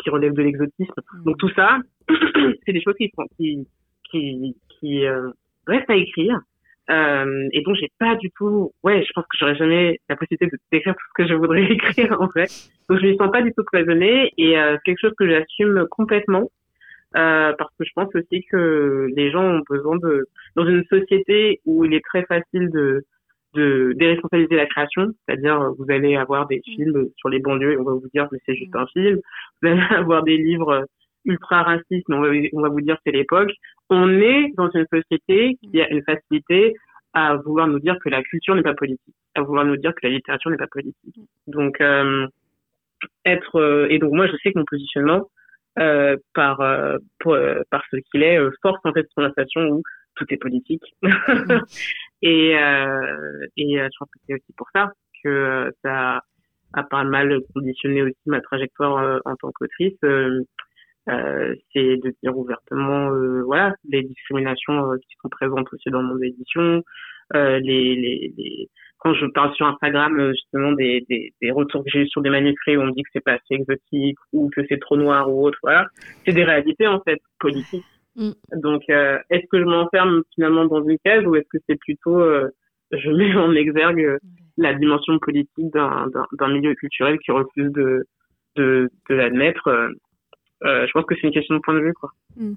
qui 0.00 0.10
relève 0.10 0.34
de 0.34 0.42
l'exotisme. 0.42 0.92
Mm. 1.14 1.24
Donc 1.24 1.38
tout 1.38 1.50
ça, 1.50 1.78
c'est 2.66 2.72
des 2.72 2.82
choses 2.82 2.94
qui, 2.96 3.10
qui, 3.36 3.66
qui, 4.10 4.56
qui 4.68 5.04
restent 5.66 5.90
à 5.90 5.96
écrire 5.96 6.40
euh, 6.92 7.48
et 7.52 7.62
donc 7.62 7.76
j'ai 7.76 7.90
pas 7.98 8.16
du 8.16 8.30
tout, 8.36 8.72
ouais, 8.82 9.02
je 9.02 9.12
pense 9.14 9.24
que 9.24 9.36
j'aurais 9.38 9.54
jamais 9.54 9.98
la 10.08 10.16
possibilité 10.16 10.54
d'écrire 10.70 10.94
tout 10.94 11.06
ce 11.16 11.22
que 11.22 11.28
je 11.28 11.34
voudrais 11.34 11.64
écrire 11.72 12.20
en 12.20 12.28
fait. 12.28 12.50
Donc 12.88 12.98
je 13.00 13.06
me 13.06 13.16
sens 13.16 13.30
pas 13.30 13.42
du 13.42 13.52
tout 13.54 13.64
cloisonnée 13.64 14.32
et 14.36 14.58
euh, 14.58 14.76
quelque 14.84 14.98
chose 15.00 15.14
que 15.18 15.28
j'assume 15.28 15.86
complètement 15.90 16.50
euh, 17.16 17.52
parce 17.56 17.70
que 17.78 17.84
je 17.84 17.90
pense 17.94 18.14
aussi 18.14 18.44
que 18.50 19.08
les 19.14 19.30
gens 19.30 19.44
ont 19.44 19.62
besoin 19.68 19.96
de, 19.96 20.26
dans 20.56 20.66
une 20.66 20.84
société 20.84 21.60
où 21.64 21.84
il 21.84 21.94
est 21.94 22.04
très 22.04 22.24
facile 22.24 22.70
de 22.70 23.04
de 23.54 23.92
déresponsabiliser 23.98 24.56
la 24.56 24.64
création, 24.64 25.08
c'est-à-dire 25.26 25.74
vous 25.76 25.84
allez 25.90 26.16
avoir 26.16 26.46
des 26.46 26.62
films 26.64 27.10
sur 27.18 27.28
les 27.28 27.38
banlieues 27.38 27.72
et 27.72 27.76
on 27.76 27.84
va 27.84 27.92
vous 27.92 28.08
dire 28.14 28.26
mais 28.32 28.38
c'est 28.46 28.54
juste 28.54 28.74
un 28.74 28.86
film, 28.86 29.20
vous 29.60 29.68
allez 29.68 29.80
avoir 29.90 30.22
des 30.22 30.38
livres 30.38 30.86
ultra 31.24 31.62
raciste, 31.62 32.06
on 32.08 32.20
va, 32.20 32.28
on 32.52 32.60
va 32.60 32.68
vous 32.68 32.80
dire 32.80 32.96
c'est 33.04 33.12
l'époque. 33.12 33.50
On 33.90 34.08
est 34.08 34.52
dans 34.56 34.70
une 34.70 34.86
société 34.92 35.58
qui 35.62 35.80
a 35.80 35.88
une 35.90 36.02
facilité 36.02 36.74
à 37.14 37.36
vouloir 37.36 37.66
nous 37.68 37.78
dire 37.78 37.96
que 38.02 38.08
la 38.08 38.22
culture 38.22 38.54
n'est 38.54 38.62
pas 38.62 38.74
politique, 38.74 39.14
à 39.34 39.42
vouloir 39.42 39.64
nous 39.64 39.76
dire 39.76 39.92
que 39.94 40.06
la 40.06 40.10
littérature 40.10 40.50
n'est 40.50 40.56
pas 40.56 40.66
politique. 40.66 41.14
Donc 41.46 41.80
euh, 41.80 42.26
être 43.24 43.60
euh, 43.60 43.86
et 43.90 43.98
donc 43.98 44.12
moi 44.12 44.26
je 44.26 44.36
sais 44.42 44.52
que 44.52 44.58
mon 44.58 44.64
positionnement 44.64 45.28
euh, 45.78 46.16
par 46.34 46.60
euh, 46.60 46.98
par 47.70 47.82
ce 47.90 47.96
qu'il 48.10 48.22
est 48.22 48.38
force 48.60 48.80
en 48.84 48.92
fait 48.92 49.02
cette 49.02 49.14
conversation 49.14 49.60
où 49.68 49.82
tout 50.16 50.26
est 50.28 50.36
politique 50.36 50.84
et 52.22 52.50
et 52.52 53.78
je 53.78 53.98
pense 53.98 54.08
que 54.10 54.18
c'est 54.26 54.34
aussi 54.34 54.52
pour 54.56 54.68
ça 54.74 54.92
que 55.24 55.70
ça 55.82 56.22
a 56.74 56.82
pas 56.84 57.04
mal 57.04 57.38
conditionné 57.54 58.02
aussi 58.02 58.16
ma 58.26 58.40
trajectoire 58.40 59.20
en 59.24 59.36
tant 59.36 59.50
qu'autrice 59.52 59.98
euh, 61.08 61.54
c'est 61.72 61.96
de 61.96 62.14
dire 62.22 62.36
ouvertement 62.36 63.10
euh, 63.10 63.42
voilà 63.42 63.74
les 63.88 64.02
discriminations 64.02 64.92
euh, 64.92 64.96
qui 64.98 65.16
sont 65.20 65.28
présentes 65.28 65.66
aussi 65.72 65.90
dans 65.90 66.02
mon 66.02 66.20
édition. 66.20 66.82
Euh, 67.34 67.58
les, 67.60 67.96
les, 67.96 68.34
les, 68.36 68.68
quand 68.98 69.14
je 69.14 69.26
parle 69.26 69.54
sur 69.54 69.66
Instagram 69.66 70.30
justement 70.32 70.72
des, 70.72 71.04
des, 71.08 71.32
des 71.40 71.50
retours 71.50 71.82
que 71.82 71.90
j'ai 71.90 72.02
eu 72.02 72.08
sur 72.08 72.20
des 72.22 72.30
manuscrits 72.30 72.76
où 72.76 72.82
on 72.82 72.86
me 72.86 72.92
dit 72.92 73.02
que 73.02 73.08
c'est 73.12 73.24
pas 73.24 73.32
assez 73.32 73.54
exotique 73.54 74.18
ou 74.32 74.50
que 74.54 74.60
c'est 74.68 74.78
trop 74.78 74.96
noir 74.96 75.28
ou 75.28 75.44
autre 75.46 75.58
voilà. 75.62 75.86
C'est 76.24 76.32
des 76.32 76.44
réalités 76.44 76.86
en 76.86 77.00
fait 77.00 77.20
politiques. 77.40 77.84
Mm. 78.14 78.32
donc 78.56 78.82
est-ce 78.88 79.46
que 79.50 79.58
je 79.58 79.64
m'enferme 79.64 80.22
finalement 80.34 80.66
dans 80.66 80.86
une 80.86 80.98
case 81.02 81.24
ou 81.24 81.34
est-ce 81.34 81.48
que 81.48 81.62
c'est 81.66 81.78
plutôt 81.80 82.22
je 82.92 83.10
mets 83.10 83.34
en 83.34 83.54
exergue 83.54 84.18
la 84.58 84.74
dimension 84.74 85.18
politique 85.18 85.72
d'un 85.72 86.48
milieu 86.48 86.74
culturel 86.74 87.18
qui 87.20 87.32
refuse 87.32 87.72
de 87.72 88.04
de, 88.56 88.90
de 89.08 89.14
l'admettre 89.14 89.68
euh, 89.68 89.88
je 90.64 90.90
pense 90.92 91.04
que 91.04 91.14
c'est 91.20 91.26
une 91.26 91.32
question 91.32 91.54
de 91.54 91.60
point 91.60 91.74
de 91.74 91.80
vue. 91.80 91.94
Quoi. 91.94 92.10
Hmm. 92.36 92.54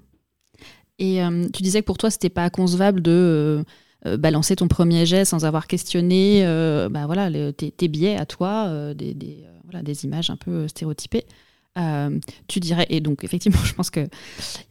Et 0.98 1.22
euh, 1.22 1.46
tu 1.52 1.62
disais 1.62 1.80
que 1.80 1.86
pour 1.86 1.98
toi, 1.98 2.10
c'était 2.10 2.30
pas 2.30 2.48
concevable 2.50 3.02
de 3.02 3.64
euh, 4.06 4.16
balancer 4.16 4.56
ton 4.56 4.68
premier 4.68 5.04
jet 5.04 5.24
sans 5.24 5.44
avoir 5.44 5.66
questionné 5.66 6.44
bah, 6.90 7.06
voilà, 7.06 7.30
tes, 7.52 7.88
biais 7.88 8.16
à 8.16 8.26
toi, 8.26 8.94
des, 8.94 9.44
voilà, 9.64 9.82
des 9.82 10.04
images 10.04 10.30
un 10.30 10.36
peu 10.36 10.68
stéréotypées. 10.68 11.24
tu 12.48 12.60
dirais, 12.60 12.86
et 12.88 13.00
donc 13.00 13.24
effectivement, 13.24 13.60
je 13.64 13.74
pense 13.74 13.90
qu'il 13.90 14.08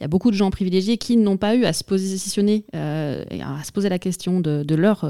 y 0.02 0.04
a 0.04 0.08
beaucoup 0.08 0.32
de 0.32 0.36
gens 0.36 0.50
privilégiés 0.50 0.98
qui 0.98 1.18
n'ont 1.18 1.38
pas 1.38 1.56
eu 1.56 1.66
à 1.66 1.74
se 1.74 1.84
positionner, 1.84 2.66
à 2.74 3.64
se 3.64 3.72
poser 3.72 3.90
la 3.90 4.00
question 4.00 4.40
de, 4.40 4.76
leur 4.76 5.06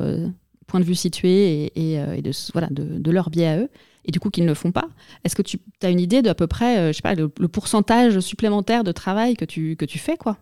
point 0.68 0.80
de 0.80 0.86
vue 0.86 0.96
situé 0.96 1.72
et, 1.76 1.94
et, 1.94 2.22
de, 2.22 2.32
voilà, 2.52 2.68
de, 2.72 2.84
de, 2.84 3.12
leur 3.12 3.30
biais 3.30 3.48
à 3.48 3.60
eux 3.60 3.70
et 4.06 4.12
du 4.12 4.20
coup 4.20 4.30
qu'ils 4.30 4.44
ne 4.44 4.50
le 4.50 4.56
font 4.56 4.72
pas. 4.72 4.88
Est-ce 5.24 5.36
que 5.36 5.42
tu 5.42 5.58
as 5.84 5.90
une 5.90 6.00
idée 6.00 6.22
de 6.22 6.30
à 6.30 6.36
peu 6.36 6.48
près, 6.48 6.78
euh, 6.78 6.88
je 6.88 6.94
sais 6.94 7.02
pas, 7.02 7.16
le, 7.16 7.48
pourcentage 7.48 8.20
supplémentaire 8.20 8.84
de 8.84 8.92
travail 8.92 9.36
que 9.36 9.46
tu, 9.46 9.76
que 9.76 9.86
tu 9.86 10.00
fais, 10.00 10.18
quoi? 10.18 10.38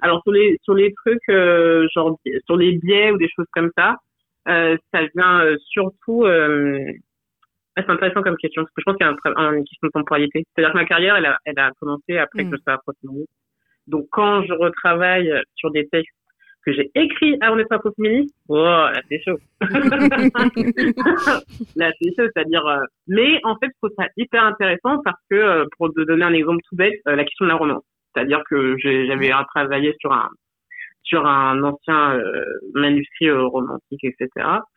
Alors 0.00 0.22
sur 0.22 0.32
les, 0.32 0.58
sur 0.62 0.74
les 0.74 0.94
trucs, 0.94 1.28
euh, 1.28 1.86
genre 1.94 2.18
sur 2.46 2.56
les 2.56 2.78
biais 2.78 3.10
ou 3.10 3.18
des 3.18 3.28
choses 3.34 3.46
comme 3.52 3.70
ça, 3.76 3.96
euh, 4.48 4.76
ça 4.92 5.00
vient 5.14 5.44
surtout 5.68 6.24
Ah, 6.24 7.82
c'est 7.82 7.90
intéressant 7.90 8.22
comme 8.22 8.36
question, 8.36 8.62
parce 8.62 8.74
que 8.74 8.80
je 8.80 8.84
pense 8.84 8.96
qu'il 8.96 9.06
y 9.06 9.08
a 9.08 9.42
une 9.52 9.64
question 9.64 9.86
de 9.88 9.92
temporalité. 9.92 10.44
C'est-à-dire 10.54 10.72
que 10.72 10.78
ma 10.78 10.84
carrière, 10.84 11.16
elle 11.16 11.26
a, 11.26 11.38
elle 11.44 11.58
a 11.58 11.70
commencé 11.80 12.18
après 12.18 12.44
que 12.44 12.56
je 12.56 12.62
sois 12.62 12.78
féministe. 13.00 13.28
Donc, 13.86 14.06
quand 14.10 14.42
je 14.42 14.52
retravaille 14.52 15.32
sur 15.54 15.70
des 15.70 15.88
textes 15.88 16.17
que 16.64 16.72
j'ai 16.72 16.90
écrits 16.94 17.36
avant 17.40 17.56
d'être 17.56 17.72
afro-féministe, 17.72 18.34
oh, 18.48 18.56
là, 18.56 19.00
c'est 19.08 19.20
chaud. 19.22 19.38
là, 21.76 21.90
c'est 22.00 22.14
chaud, 22.16 22.28
c'est-à-dire... 22.34 22.66
Euh, 22.66 22.84
mais, 23.06 23.40
en 23.44 23.56
fait, 23.56 23.66
je 23.66 23.78
trouve 23.82 23.94
ça 23.98 24.08
hyper 24.16 24.44
intéressant 24.44 25.00
parce 25.04 25.20
que, 25.30 25.36
euh, 25.36 25.64
pour 25.76 25.92
te 25.92 26.00
donner 26.02 26.24
un 26.24 26.32
exemple 26.32 26.60
tout 26.68 26.76
bête, 26.76 27.00
euh, 27.08 27.16
la 27.16 27.24
question 27.24 27.44
de 27.46 27.50
la 27.50 27.56
romance. 27.56 27.84
C'est-à-dire 28.14 28.42
que 28.48 28.76
j'avais 28.78 29.30
travaillé 29.54 29.94
sur 30.00 30.12
un 30.12 30.28
sur 31.08 31.26
un 31.26 31.62
ancien 31.62 32.16
euh, 32.16 32.44
manuscrit 32.74 33.28
euh, 33.28 33.44
romantique, 33.46 34.04
etc. 34.04 34.28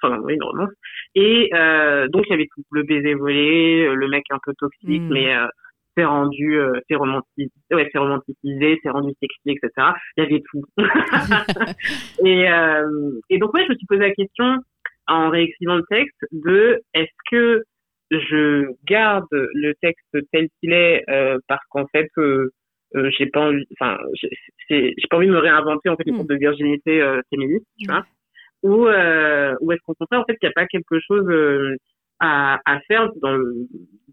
Enfin, 0.02 0.18
oui, 0.24 0.36
une 0.36 0.44
romance. 0.44 0.70
Et 1.16 1.50
euh, 1.54 2.08
donc, 2.08 2.24
il 2.28 2.32
y 2.32 2.34
avait 2.34 2.48
tout. 2.54 2.64
Le 2.72 2.84
baiser 2.84 3.14
volé, 3.14 3.94
le 3.94 4.08
mec 4.08 4.24
un 4.32 4.40
peu 4.44 4.54
toxique, 4.58 5.02
mm. 5.02 5.14
mais 5.14 5.36
c'est 5.96 6.06
rendu, 6.06 6.58
c'est 6.88 6.96
romantisé, 6.96 7.52
ouais, 7.72 7.90
c'est 7.92 7.98
romantisé, 7.98 8.80
c'est 8.82 8.90
rendu 8.90 9.14
sexy, 9.20 9.58
etc. 9.58 9.90
Il 10.18 10.24
y 10.24 10.28
avait 10.28 10.44
tout. 10.50 10.64
et, 12.26 12.46
et 13.30 13.38
donc, 13.38 13.54
ouais, 13.54 13.66
je 13.66 13.72
me 13.72 13.76
suis 13.76 13.88
posé 13.88 14.02
la 14.02 14.14
question, 14.14 14.58
en 15.08 15.30
réécrivant 15.30 15.76
le 15.76 15.84
texte, 15.90 16.18
de 16.32 16.82
est-ce 16.94 17.12
que 17.30 17.64
je 18.12 18.68
garde 18.86 19.28
le 19.32 19.74
texte 19.82 20.18
tel 20.32 20.48
qu'il 20.60 20.74
est 20.74 21.04
parce 21.48 21.66
qu'en 21.70 21.88
fait 21.88 22.10
euh, 22.96 23.10
j'ai 23.18 23.28
pas 23.28 23.42
envie, 23.42 23.66
enfin, 23.80 23.98
j'ai 24.70 24.94
pas 25.10 25.18
envie 25.18 25.28
de 25.28 25.32
me 25.32 25.40
réinventer 25.40 25.90
en 25.90 25.96
fait 25.96 26.04
les 26.06 26.12
hmm. 26.12 26.26
de 26.26 26.36
virginité 26.36 27.02
euh, 27.02 27.22
féministe, 27.30 27.66
tu 27.80 27.88
vois, 27.88 28.06
ou 28.64 28.88
euh, 28.88 29.56
ou 29.62 29.72
est-ce 29.72 29.82
qu'au 29.86 29.94
contraire 29.94 30.22
en 30.22 30.26
fait 30.26 30.38
il 30.42 30.46
n'y 30.46 30.50
a 30.50 30.54
pas 30.54 30.66
quelque 30.68 31.00
chose 31.00 31.26
euh, 31.30 31.76
à, 32.22 32.60
à 32.66 32.80
faire 32.82 33.10
dans 33.22 33.38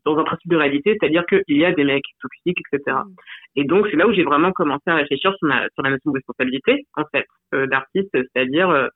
dans 0.04 0.16
un 0.16 0.24
principe 0.24 0.50
de 0.50 0.56
réalité, 0.56 0.96
c'est-à-dire 0.98 1.26
qu'il 1.26 1.56
y 1.56 1.64
a 1.64 1.72
des 1.72 1.84
mecs 1.84 2.04
toxiques, 2.22 2.58
etc. 2.72 2.96
Hmm. 3.04 3.14
Et 3.56 3.64
donc 3.64 3.86
c'est 3.90 3.96
là 3.96 4.06
où 4.06 4.12
j'ai 4.12 4.24
vraiment 4.24 4.52
commencé 4.52 4.84
à 4.86 4.94
réfléchir 4.94 5.34
sur, 5.38 5.48
ma, 5.48 5.68
sur 5.74 5.82
la 5.82 5.90
notion 5.90 6.10
de 6.10 6.16
responsabilité 6.16 6.86
en 6.96 7.04
fait 7.12 7.26
euh, 7.54 7.66
d'artiste, 7.66 8.10
c'est-à-dire 8.12 8.88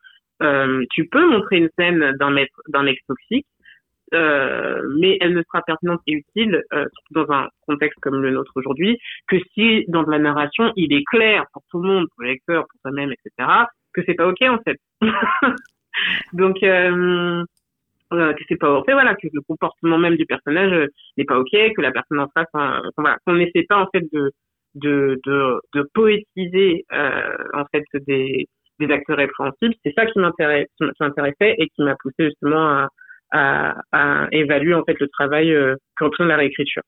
tu 0.90 1.07
peux 1.07 1.25
montrer 1.25 1.59
une 1.59 1.68
scène 1.79 2.16
d'un 2.18 2.31
mec 2.31 2.51
d'un 2.66 2.83
mec 2.83 2.98
toxique 3.07 3.46
euh, 4.14 4.83
mais 4.98 5.16
elle 5.20 5.35
ne 5.35 5.42
sera 5.42 5.62
pertinente 5.62 6.01
et 6.07 6.12
utile, 6.12 6.62
euh, 6.75 6.85
dans 7.12 7.31
un 7.33 7.48
contexte 7.66 7.98
comme 8.01 8.20
le 8.20 8.31
nôtre 8.31 8.53
aujourd'hui, 8.57 8.98
que 9.27 9.37
si 9.55 9.85
dans 9.88 10.03
la 10.03 10.18
narration, 10.18 10.72
il 10.77 10.92
est 10.92 11.05
clair 11.05 11.44
pour 11.53 11.62
tout 11.70 11.81
le 11.81 11.88
monde, 11.88 12.07
pour 12.14 12.25
le 12.25 12.31
lecteur, 12.31 12.66
pour 12.68 12.81
soi-même, 12.83 13.12
etc., 13.12 13.48
que 13.94 14.03
c'est 14.07 14.14
pas 14.14 14.29
ok 14.29 14.42
en 14.42 14.59
fait. 14.59 14.79
Donc 16.35 16.62
euh, 18.12 18.31
euh, 18.31 18.33
que 18.35 18.44
c'est 18.48 18.57
pas 18.57 18.72
ok, 18.79 18.87
voilà, 18.90 19.14
que 19.14 19.29
le 19.33 19.40
comportement 19.42 19.98
même 19.98 20.16
du 20.16 20.27
personnage 20.27 20.72
euh, 20.72 20.87
n'est 21.16 21.25
pas 21.25 21.38
ok, 21.38 21.51
que 21.51 21.81
la 21.81 21.92
personne 21.92 22.20
en 22.20 22.29
face, 22.35 22.48
hein, 22.55 22.83
voilà, 22.96 23.18
qu'on 23.27 23.35
n'essaie 23.35 23.64
pas 23.68 23.79
en 23.79 23.88
fait 23.92 24.05
de 24.12 24.31
de 24.75 25.20
de, 25.27 25.61
de 25.75 25.88
poétiser 25.94 26.85
en 26.90 27.64
fait 27.72 27.85
des 28.07 28.46
des 28.81 28.92
acteurs 28.92 29.18
répréhensibles. 29.18 29.75
C'est 29.85 29.92
ça 29.94 30.07
qui 30.07 30.18
m'intéresse, 30.18 30.68
qui 30.79 30.85
m'intéressait 31.01 31.55
et 31.59 31.68
qui 31.68 31.83
m'a 31.83 31.94
poussé 32.01 32.25
justement 32.25 32.68
à 32.68 32.88
à, 33.33 33.75
à, 33.92 34.29
évaluer 34.31 34.75
en 34.75 34.85
fait 34.85 34.98
le 35.01 35.09
travail 35.09 35.53
euh, 35.53 35.77
on 36.01 36.25
la 36.25 36.37
réécriture. 36.37 36.83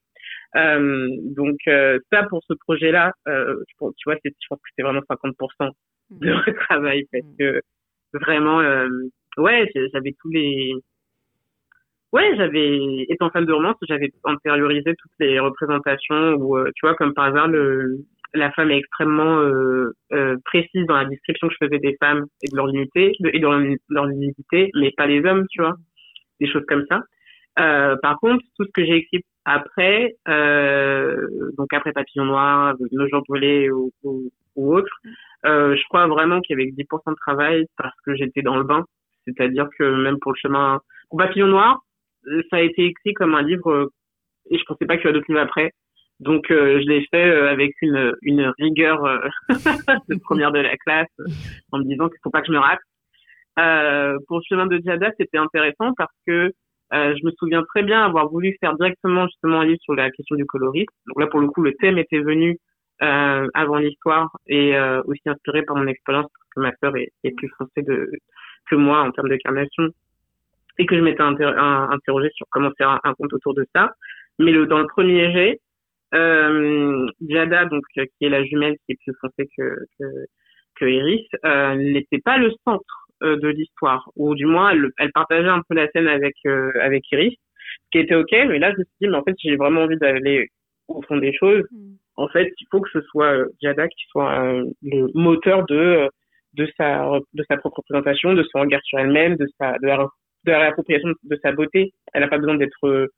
Euh, 0.56 1.08
donc 1.37 1.56
euh, 1.66 1.98
ça 2.12 2.24
pour 2.24 2.42
ce 2.48 2.54
projet-là, 2.66 3.12
euh, 3.28 3.56
tu 3.68 3.74
vois, 4.06 4.16
je 4.24 4.30
pense 4.48 4.58
que 4.58 4.70
c'est 4.76 4.82
vraiment 4.82 5.00
50% 5.10 5.70
de 6.10 6.32
mmh. 6.32 6.54
travail 6.68 7.04
parce 7.10 7.24
mmh. 7.24 7.37
que 7.38 7.60
vraiment, 8.12 8.60
euh, 8.60 8.88
ouais, 9.38 9.68
j'avais 9.92 10.14
tous 10.20 10.30
les, 10.30 10.74
ouais, 12.14 12.37
j'avais 12.37 13.07
étant 13.09 13.31
fan 13.31 13.44
de 13.44 13.53
romance, 13.53 13.77
j'avais 13.83 14.11
intériorisé 14.24 14.94
toutes 14.96 15.12
les 15.20 15.38
représentations 15.38 16.35
où, 16.35 16.59
tu 16.74 16.87
vois, 16.87 16.94
comme 16.94 17.12
par 17.12 17.27
hasard, 17.27 17.48
le, 17.48 17.98
la 18.35 18.50
femme 18.53 18.70
est 18.70 18.79
extrêmement 18.79 19.38
euh, 19.40 19.92
euh, 20.12 20.37
précise 20.44 20.87
dans 20.87 20.96
la 20.96 21.05
description 21.05 21.48
que 21.48 21.55
je 21.59 21.66
faisais 21.66 21.79
des 21.79 21.96
femmes 22.00 22.24
et 22.42 22.50
de 22.50 22.57
leur 22.57 22.68
unité 22.68 23.12
et 23.33 23.38
de 23.38 23.79
leur, 23.88 24.09
unité, 24.09 24.70
mais 24.74 24.92
pas 24.96 25.07
les 25.07 25.24
hommes, 25.24 25.46
tu 25.50 25.61
vois 25.61 25.74
des 26.40 26.50
choses 26.50 26.64
comme 26.66 26.85
ça. 26.90 27.03
Euh, 27.61 27.96
par 28.03 28.18
contre, 28.18 28.42
tout 28.57 28.64
ce 28.64 28.70
que 28.74 28.85
j'ai 28.85 28.96
écrit 28.96 29.22
après, 29.44 30.16
euh, 30.29 31.29
donc 31.57 31.72
après 31.72 31.92
Papillon 31.92 32.24
Noir, 32.24 32.74
Nos 32.90 33.22
brûlés 33.29 33.70
ou, 33.70 33.92
ou, 34.03 34.31
ou 34.57 34.74
autre, 34.74 34.92
euh, 35.46 35.77
je 35.77 35.83
crois 35.88 36.07
vraiment 36.09 36.40
qu'il 36.40 36.59
y 36.59 36.62
avait 36.62 36.72
10% 36.72 37.11
de 37.11 37.16
travail 37.16 37.66
parce 37.77 37.94
que 38.05 38.16
j'étais 38.16 38.42
dans 38.42 38.57
le 38.57 38.64
bain. 38.64 38.85
C'est-à-dire 39.27 39.68
que 39.79 39.85
même 39.85 40.18
pour 40.20 40.33
le 40.33 40.38
chemin, 40.38 40.81
pour 41.09 41.18
Papillon 41.18 41.46
Noir, 41.46 41.83
ça 42.50 42.56
a 42.56 42.60
été 42.60 42.87
écrit 42.87 43.14
comme 43.14 43.34
un 43.34 43.42
livre 43.42 43.90
et 44.50 44.58
je 44.58 44.64
pensais 44.64 44.87
pas 44.87 44.96
qu'il 44.96 45.06
y 45.06 45.08
aurait 45.08 45.14
d'autres 45.14 45.30
livres 45.30 45.40
après. 45.40 45.72
Donc 46.20 46.50
euh, 46.50 46.80
je 46.80 46.88
l'ai 46.88 47.06
fait 47.10 47.26
euh, 47.26 47.50
avec 47.50 47.72
une, 47.82 48.14
une 48.22 48.52
rigueur 48.58 49.04
euh, 49.04 49.18
de 50.08 50.18
première 50.20 50.52
de 50.52 50.60
la 50.60 50.76
classe 50.76 51.08
en 51.72 51.78
me 51.78 51.84
disant 51.84 52.08
qu'il 52.08 52.18
faut 52.22 52.30
pas 52.30 52.40
que 52.40 52.46
je 52.46 52.52
me 52.52 52.58
rate. 52.58 52.80
Euh, 53.58 54.18
pour 54.26 54.38
le 54.38 54.42
chemin 54.48 54.66
de 54.66 54.78
Diada, 54.78 55.10
c'était 55.18 55.38
intéressant 55.38 55.92
parce 55.96 56.14
que 56.26 56.52
euh, 56.92 57.14
je 57.16 57.26
me 57.26 57.32
souviens 57.38 57.62
très 57.64 57.82
bien 57.82 58.04
avoir 58.04 58.28
voulu 58.28 58.56
faire 58.60 58.74
directement 58.76 59.26
justement 59.26 59.60
un 59.60 59.64
livre 59.64 59.80
sur 59.82 59.94
la 59.94 60.10
question 60.10 60.37
du 60.37 60.44
colorisme. 60.44 60.92
Donc 61.06 61.20
là, 61.20 61.26
pour 61.26 61.40
le 61.40 61.48
coup, 61.48 61.62
le 61.62 61.72
thème 61.74 61.98
était 61.98 62.20
venu 62.20 62.58
euh, 63.02 63.48
avant 63.54 63.78
l'histoire 63.78 64.30
et 64.46 64.76
euh, 64.76 65.02
aussi 65.06 65.22
inspiré 65.26 65.62
par 65.62 65.76
mon 65.76 65.87
expérience 65.87 66.26
parce 66.32 66.50
que 66.54 66.60
ma 66.60 66.76
sœur 66.76 66.96
est, 66.96 67.37
plus 67.37 67.48
française 67.48 67.84
de, 67.84 68.10
que 68.70 68.76
moi 68.76 69.02
en 69.02 69.10
termes 69.10 69.28
de 69.28 69.37
carnation 69.37 69.88
et 70.78 70.87
que 70.87 70.96
je 70.96 71.00
m'étais 71.00 71.22
interrogée 71.22 72.30
sur 72.34 72.46
comment 72.50 72.70
faire 72.76 72.90
un, 72.90 73.00
un, 73.04 73.14
compte 73.14 73.32
autour 73.32 73.54
de 73.54 73.66
ça. 73.74 73.92
Mais 74.38 74.50
le, 74.50 74.66
dans 74.66 74.78
le 74.78 74.87
premier 74.87 75.32
jet, 75.32 75.60
euh, 76.14 77.06
Jada, 77.28 77.66
donc 77.66 77.82
qui 77.92 78.24
est 78.24 78.28
la 78.28 78.44
jumelle 78.44 78.76
qui 78.87 78.92
est 78.92 78.98
plus 79.04 79.14
française 79.14 79.46
que, 79.56 79.76
que, 79.98 80.04
que 80.76 80.84
Iris, 80.84 81.26
euh, 81.44 81.74
n'était 81.74 82.20
pas 82.20 82.38
le 82.38 82.52
centre 82.64 83.08
euh, 83.22 83.37
de 83.37 83.48
l'histoire, 83.48 84.10
ou 84.16 84.34
du 84.34 84.46
moins 84.46 84.70
elle, 84.70 84.90
elle, 84.98 85.12
partageait 85.12 85.48
un 85.48 85.62
peu 85.68 85.74
la 85.74 85.88
scène 85.90 86.08
avec 86.08 86.34
euh, 86.46 86.72
avec 86.80 87.10
Iris, 87.10 87.34
ce 87.34 87.90
qui 87.92 87.98
était 87.98 88.14
ok. 88.14 88.30
Mais 88.32 88.58
là, 88.58 88.72
je 88.72 88.78
me 88.78 88.84
suis 88.84 88.94
dit, 89.00 89.08
mais 89.08 89.16
en 89.16 89.22
fait, 89.22 89.34
j'ai 89.38 89.56
vraiment 89.56 89.82
envie 89.82 89.96
d'aller 89.96 90.48
au 90.88 91.02
fond 91.02 91.16
des 91.16 91.32
choses. 91.32 91.64
Mm. 91.70 91.94
En 92.16 92.28
fait, 92.28 92.52
il 92.60 92.66
faut 92.70 92.80
que 92.80 92.90
ce 92.90 93.00
soit 93.02 93.44
Diada 93.60 93.88
qui 93.88 94.04
soit 94.08 94.62
le 94.82 95.08
moteur 95.14 95.64
de 95.66 96.08
de 96.54 96.68
sa 96.76 97.08
de 97.32 97.44
sa 97.48 97.56
propre 97.56 97.78
représentation, 97.78 98.34
de 98.34 98.44
son 98.44 98.60
regard 98.60 98.82
sur 98.84 98.98
elle-même, 98.98 99.37
de 99.37 99.48
sa 99.58 99.78
de 99.78 99.87
la 99.87 99.96
de 100.44 100.50
la 100.50 100.61
réappropriation 100.61 101.09
de 101.22 101.38
sa 101.42 101.52
beauté. 101.52 101.92
Elle 102.12 102.22
n'a 102.22 102.28
pas 102.28 102.38
besoin 102.38 102.57
d'être 102.57 103.11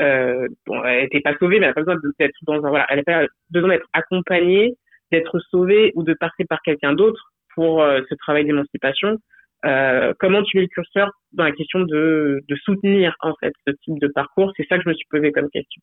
euh, 0.00 0.48
bon, 0.66 0.82
elle 0.84 1.04
était 1.04 1.20
pas 1.20 1.36
sauvée, 1.38 1.60
mais 1.60 1.66
elle 1.66 1.70
n'a 1.70 1.74
pas 1.74 1.82
besoin 1.82 2.12
d'être 2.18 2.34
dans 2.42 2.64
un 2.64 2.68
voilà, 2.68 2.86
elle 2.90 2.98
n'a 2.98 3.02
pas 3.04 3.26
besoin 3.50 3.70
d'être 3.70 3.88
accompagnée, 3.92 4.74
d'être 5.12 5.38
sauvée 5.50 5.92
ou 5.94 6.02
de 6.02 6.14
passer 6.14 6.44
par 6.48 6.60
quelqu'un 6.62 6.94
d'autre 6.94 7.32
pour 7.54 7.82
euh, 7.82 8.00
ce 8.08 8.14
travail 8.16 8.44
d'émancipation. 8.44 9.18
Euh, 9.64 10.12
comment 10.18 10.42
tu 10.42 10.58
mets 10.58 10.64
le 10.64 10.68
curseur 10.68 11.10
dans 11.32 11.44
la 11.44 11.52
question 11.52 11.80
de, 11.80 12.40
de 12.46 12.56
soutenir 12.56 13.16
en 13.20 13.32
fait 13.40 13.52
ce 13.66 13.72
type 13.84 13.98
de 13.98 14.08
parcours? 14.08 14.52
C'est 14.56 14.66
ça 14.68 14.76
que 14.76 14.84
je 14.84 14.88
me 14.88 14.94
suis 14.94 15.06
posé 15.10 15.32
comme 15.32 15.48
question. 15.48 15.80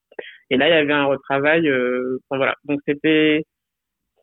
Et 0.51 0.57
là, 0.57 0.67
il 0.67 0.71
y 0.71 0.77
avait 0.77 0.93
un 0.93 1.05
retravail. 1.05 1.67
Euh, 1.67 2.19
bon, 2.29 2.37
voilà. 2.37 2.55
Donc 2.65 2.79
c'était 2.87 3.43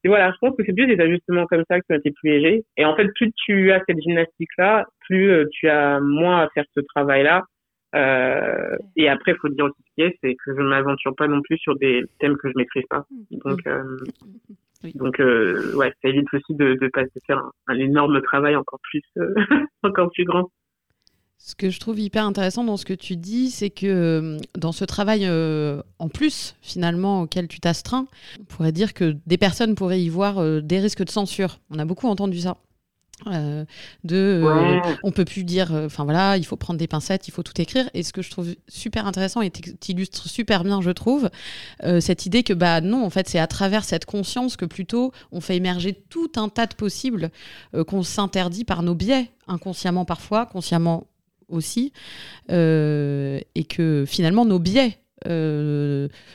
et 0.04 0.08
voilà, 0.08 0.30
je 0.32 0.36
pense 0.40 0.56
que 0.56 0.62
c'est 0.64 0.72
plus 0.72 0.86
des 0.86 1.00
ajustements 1.00 1.46
comme 1.46 1.64
ça 1.68 1.80
qui 1.80 1.92
ont 1.92 1.96
été 1.96 2.10
plus 2.12 2.30
légers. 2.30 2.64
Et 2.76 2.84
en 2.84 2.94
fait, 2.94 3.08
plus 3.14 3.32
tu 3.44 3.72
as 3.72 3.82
cette 3.88 4.00
gymnastique-là, 4.00 4.86
plus 5.00 5.30
euh, 5.30 5.44
tu 5.52 5.68
as 5.68 6.00
moins 6.00 6.42
à 6.42 6.48
faire 6.50 6.64
ce 6.74 6.80
travail-là. 6.80 7.44
Euh, 7.94 8.76
et 8.96 9.08
après, 9.08 9.32
il 9.32 9.38
faut 9.38 9.48
dire 9.48 9.64
aussi 9.64 9.78
ce 9.78 9.94
qui 9.94 10.02
est, 10.02 10.18
c'est 10.22 10.34
que 10.34 10.54
je 10.54 10.60
ne 10.60 10.68
m'aventure 10.68 11.14
pas 11.16 11.26
non 11.26 11.40
plus 11.42 11.56
sur 11.58 11.76
des 11.76 12.04
thèmes 12.20 12.36
que 12.36 12.48
je 12.48 12.54
maîtrise 12.56 12.84
pas. 12.90 13.06
Donc, 13.30 13.66
euh, 13.66 13.98
donc, 14.94 15.18
euh, 15.20 15.74
ouais, 15.74 15.92
ça 16.02 16.08
évite 16.08 16.32
aussi 16.32 16.54
de, 16.54 16.74
de 16.74 16.88
passer 16.88 17.10
faire 17.26 17.38
un, 17.38 17.50
un, 17.68 17.78
énorme 17.78 18.20
travail 18.22 18.54
encore 18.56 18.78
plus, 18.82 19.02
euh, 19.16 19.34
encore 19.82 20.10
plus 20.12 20.24
grand. 20.24 20.50
Ce 21.40 21.54
que 21.54 21.70
je 21.70 21.78
trouve 21.78 22.00
hyper 22.00 22.26
intéressant 22.26 22.64
dans 22.64 22.76
ce 22.76 22.84
que 22.84 22.92
tu 22.92 23.16
dis, 23.16 23.50
c'est 23.50 23.70
que 23.70 23.86
euh, 23.86 24.38
dans 24.58 24.72
ce 24.72 24.84
travail 24.84 25.24
euh, 25.24 25.80
en 26.00 26.08
plus, 26.08 26.56
finalement, 26.62 27.22
auquel 27.22 27.46
tu 27.46 27.60
t'astreins, 27.60 28.08
on 28.40 28.44
pourrait 28.44 28.72
dire 28.72 28.92
que 28.92 29.16
des 29.26 29.38
personnes 29.38 29.76
pourraient 29.76 30.02
y 30.02 30.08
voir 30.08 30.38
euh, 30.38 30.60
des 30.60 30.80
risques 30.80 31.04
de 31.04 31.10
censure. 31.10 31.60
On 31.70 31.78
a 31.78 31.84
beaucoup 31.84 32.08
entendu 32.08 32.40
ça. 32.40 32.58
Euh, 33.26 33.64
de 34.04 34.44
on 35.02 35.10
peut 35.10 35.24
plus 35.24 35.42
dire 35.42 35.72
enfin 35.72 36.04
voilà 36.04 36.36
il 36.36 36.46
faut 36.46 36.54
prendre 36.54 36.78
des 36.78 36.86
pincettes 36.86 37.26
il 37.26 37.32
faut 37.32 37.42
tout 37.42 37.60
écrire 37.60 37.90
et 37.92 38.04
ce 38.04 38.12
que 38.12 38.22
je 38.22 38.30
trouve 38.30 38.54
super 38.68 39.08
intéressant 39.08 39.40
et 39.40 39.50
t'illustre 39.50 40.28
super 40.28 40.62
bien 40.62 40.80
je 40.80 40.92
trouve 40.92 41.28
cette 41.98 42.26
idée 42.26 42.44
que 42.44 42.52
bah 42.52 42.80
non 42.80 43.04
en 43.04 43.10
fait 43.10 43.28
c'est 43.28 43.40
à 43.40 43.48
travers 43.48 43.82
cette 43.82 44.04
conscience 44.04 44.56
que 44.56 44.64
plutôt 44.64 45.10
on 45.32 45.40
fait 45.40 45.56
émerger 45.56 45.94
tout 45.94 46.30
un 46.36 46.48
tas 46.48 46.66
de 46.66 46.74
possibles 46.74 47.32
qu'on 47.88 48.04
s'interdit 48.04 48.62
par 48.62 48.84
nos 48.84 48.94
biais 48.94 49.32
inconsciemment 49.48 50.04
parfois 50.04 50.46
consciemment 50.46 51.08
aussi 51.48 51.92
et 52.48 53.64
que 53.68 54.04
finalement 54.06 54.44
nos 54.44 54.58
biais 54.58 54.98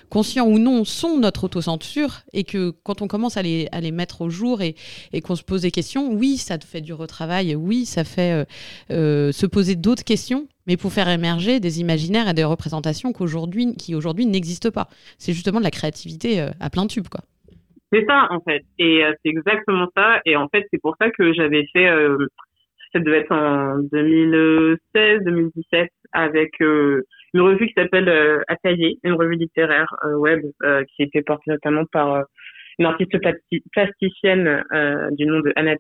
conscients 0.09 0.45
ou 0.45 0.59
non, 0.59 0.84
sont 0.84 1.18
notre 1.18 1.45
autocensure 1.45 2.20
et 2.34 2.43
que 2.43 2.72
quand 2.84 3.01
on 3.01 3.07
commence 3.07 3.38
à 3.38 3.41
les, 3.41 3.70
à 3.72 3.80
les 3.80 3.91
mettre 3.91 4.22
au 4.22 4.30
jour 4.30 4.61
et, 4.61 4.76
et 5.14 5.22
qu'on 5.22 5.36
se 5.36 5.43
pose 5.43 5.61
des 5.61 5.72
questions, 5.72 6.11
oui, 6.11 6.38
ça 6.38 6.57
fait 6.59 6.82
du 6.82 6.93
retravail, 6.93 7.55
oui, 7.55 7.86
ça 7.86 8.03
fait 8.03 8.45
se 8.89 9.45
poser 9.45 9.76
d'autres 9.76 10.03
questions, 10.03 10.47
mais 10.68 10.78
pour 10.78 10.91
faire 10.91 11.07
émerger 11.07 11.59
des 11.59 11.80
imaginaires 11.80 12.28
et 12.28 12.34
des 12.34 12.43
représentations 12.43 13.14
qu'aujourd'hui, 13.14 13.74
qui 13.76 13.95
aujourd'hui 13.95 14.26
n'existent 14.26 14.72
pas. 14.72 14.89
C'est 15.18 15.34
justement 15.34 15.59
de 15.59 15.64
la 15.64 15.72
créativité 15.72 16.45
à 16.59 16.70
plein 16.70 16.86
tube, 16.88 17.07
quoi. 17.07 17.22
C'est 17.93 18.05
ça, 18.07 18.28
en 18.32 18.41
fait. 18.41 18.66
Et 18.80 19.01
c'est 19.24 19.30
exactement 19.30 19.88
ça. 19.95 20.20
Et 20.26 20.36
en 20.36 20.47
fait, 20.49 20.66
c'est 20.72 20.82
pour 20.82 20.95
ça 20.99 21.11
que 21.11 21.32
j'avais 21.32 21.66
fait 21.72 21.88
ça 22.94 23.00
devait 23.00 23.20
être 23.20 23.32
en 23.32 23.80
2016-2017 23.80 25.89
avec 26.14 26.52
euh, 26.62 27.04
une 27.34 27.41
revue 27.41 27.68
qui 27.68 27.74
s'appelle 27.74 28.08
euh, 28.08 28.41
Atelier, 28.48 28.98
une 29.04 29.14
revue 29.14 29.36
littéraire 29.36 29.94
euh, 30.06 30.16
web 30.16 30.41
euh, 30.64 30.86
qui 30.96 31.04
était 31.04 31.24
portée 31.24 31.52
notamment 31.52 31.84
par 31.91 32.24
une 32.80 32.86
artiste 32.86 33.16
plasticienne 33.72 34.64
du 35.12 35.28
nom 35.28 35.41
de 35.41 35.54
Anna 35.56 35.76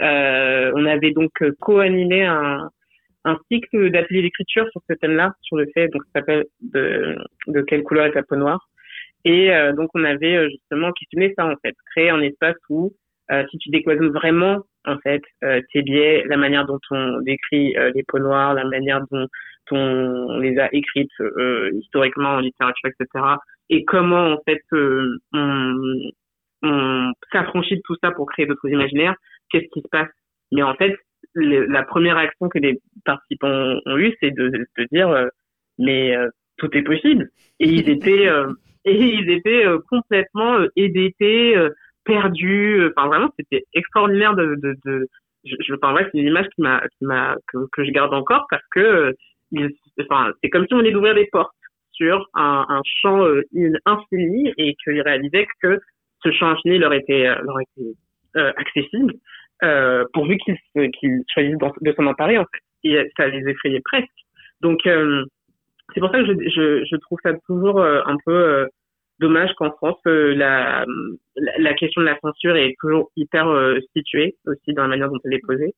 on 0.00 0.86
avait 0.86 1.10
donc 1.12 1.32
co-animé 1.60 2.24
un, 2.24 2.68
un 3.24 3.38
cycle 3.50 3.90
d'ateliers 3.90 4.22
d'écriture 4.22 4.68
sur 4.70 4.80
ce 4.88 4.94
thème-là, 4.94 5.32
sur 5.42 5.56
le 5.56 5.66
fait, 5.74 5.88
donc 5.88 6.02
ça 6.06 6.20
s'appelle 6.20 6.44
de, 6.60 7.16
de 7.48 7.60
quelle 7.62 7.82
couleur 7.82 8.06
est 8.06 8.12
ta 8.12 8.22
peau 8.22 8.36
noire. 8.36 8.68
Et 9.24 9.50
donc 9.76 9.90
on 9.94 10.04
avait 10.04 10.48
justement 10.50 10.92
questionné 10.92 11.34
ça 11.36 11.46
en 11.46 11.56
fait, 11.64 11.74
créer 11.92 12.10
un 12.10 12.20
espace 12.20 12.56
où 12.68 12.92
euh, 13.30 13.44
si 13.50 13.58
tu 13.58 13.70
décloisonnes 13.70 14.10
vraiment 14.10 14.62
en 14.86 14.98
fait 14.98 15.22
euh, 15.44 15.60
tes 15.72 15.82
biais, 15.82 16.24
la 16.26 16.36
manière 16.36 16.66
dont 16.66 16.80
on 16.90 17.20
décrit 17.20 17.76
euh, 17.76 17.92
les 17.94 18.02
peaux 18.02 18.18
noires, 18.18 18.54
la 18.54 18.64
manière 18.64 19.04
dont 19.10 19.26
on 19.70 20.38
les 20.38 20.58
a 20.58 20.68
écrites 20.72 21.12
historiquement 21.72 22.30
en 22.30 22.40
littérature, 22.40 22.90
etc. 22.90 23.24
Et 23.70 23.84
comment 23.84 24.32
en 24.32 24.38
fait 24.44 24.60
on, 24.72 26.10
on 26.62 27.12
s'affranchit 27.32 27.76
de 27.76 27.82
tout 27.84 27.96
ça 28.02 28.10
pour 28.10 28.26
créer 28.30 28.44
d'autres 28.44 28.68
imaginaires, 28.68 29.14
qu'est-ce 29.50 29.68
qui 29.72 29.80
se 29.80 29.88
passe? 29.88 30.10
Mais 30.50 30.62
en 30.62 30.74
fait, 30.74 30.94
la 31.34 31.84
première 31.84 32.18
action 32.18 32.48
que 32.48 32.58
les 32.58 32.80
participants 33.04 33.78
ont 33.86 33.96
eue, 33.96 34.14
c'est 34.20 34.32
de, 34.32 34.48
de 34.48 34.86
dire 34.90 35.28
mais 35.78 36.14
tout 36.58 36.76
est 36.76 36.82
possible. 36.82 37.30
Et 37.60 37.68
ils 37.68 37.88
étaient 37.96 38.28
et 38.84 39.00
ils 39.00 39.30
étaient 39.30 39.64
complètement 39.88 40.58
édétés 40.76 41.56
perdu. 42.04 42.80
Euh, 42.80 42.92
enfin, 42.96 43.08
vraiment, 43.08 43.30
c'était 43.38 43.64
extraordinaire 43.74 44.34
de, 44.34 44.56
de, 44.56 44.76
de 44.84 45.08
je, 45.44 45.56
je 45.60 45.74
enfin, 45.74 45.94
c'est 46.12 46.18
une 46.18 46.28
image 46.28 46.48
qui 46.54 46.62
m'a, 46.62 46.82
qui 46.98 47.04
m'a, 47.04 47.36
que, 47.48 47.58
que, 47.72 47.84
je 47.84 47.90
garde 47.90 48.14
encore 48.14 48.46
parce 48.50 48.62
que, 48.72 49.14
euh, 49.54 49.68
enfin, 50.00 50.32
c'est 50.42 50.50
comme 50.50 50.66
si 50.66 50.74
on 50.74 50.78
venait 50.78 50.92
d'ouvrir 50.92 51.14
des 51.14 51.26
portes 51.26 51.54
sur 51.92 52.28
un, 52.34 52.64
un 52.68 52.80
champ 52.84 53.24
euh, 53.24 53.42
infini 53.86 54.52
et 54.56 54.74
qu'ils 54.82 55.02
réalisaient 55.02 55.46
que 55.62 55.80
ce 56.24 56.30
champ 56.32 56.48
infini 56.48 56.78
leur 56.78 56.92
était, 56.92 57.24
leur 57.24 57.60
était 57.60 57.92
euh, 58.36 58.52
accessible, 58.56 59.14
euh, 59.62 60.04
pourvu 60.12 60.38
qu'ils, 60.38 60.56
qu'ils 60.92 61.22
choisissent 61.32 61.58
de 61.80 61.92
s'en 61.92 62.06
emparer, 62.06 62.38
en 62.38 62.44
fait. 62.44 62.60
Et 62.84 63.10
ça 63.16 63.28
les 63.28 63.48
effrayait 63.48 63.82
presque. 63.84 64.08
Donc, 64.60 64.80
c'est 64.84 66.00
pour 66.00 66.10
ça 66.10 66.18
que 66.18 66.26
je, 66.26 66.32
je, 66.50 66.84
je 66.84 66.96
trouve 66.96 67.18
ça 67.22 67.32
toujours 67.46 67.80
un 67.80 68.16
peu 68.24 68.68
dommage 69.22 69.54
qu'en 69.54 69.70
France, 69.72 69.98
euh, 70.06 70.34
la, 70.34 71.74
question 71.74 72.02
de 72.02 72.06
la 72.06 72.18
censure 72.20 72.56
est 72.56 72.74
toujours 72.80 73.10
hyper 73.16 73.48
euh, 73.48 73.78
située 73.96 74.36
aussi 74.46 74.74
dans 74.74 74.82
la 74.82 74.88
manière 74.88 75.08
dont 75.08 75.18
elle 75.24 75.34
est 75.34 75.46
posée. 75.46 75.74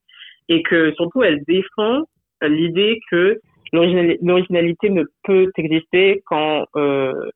Et 0.49 0.62
que 0.62 0.92
surtout, 0.95 1.22
elle 1.22 1.42
défend 1.47 2.03
l'idée 2.42 2.99
que 3.11 3.38
l'originalité 3.72 4.90
ne 4.90 5.05
peut 5.22 5.51
exister 5.57 6.22
qu'en 6.26 6.64
euh, 6.76 7.30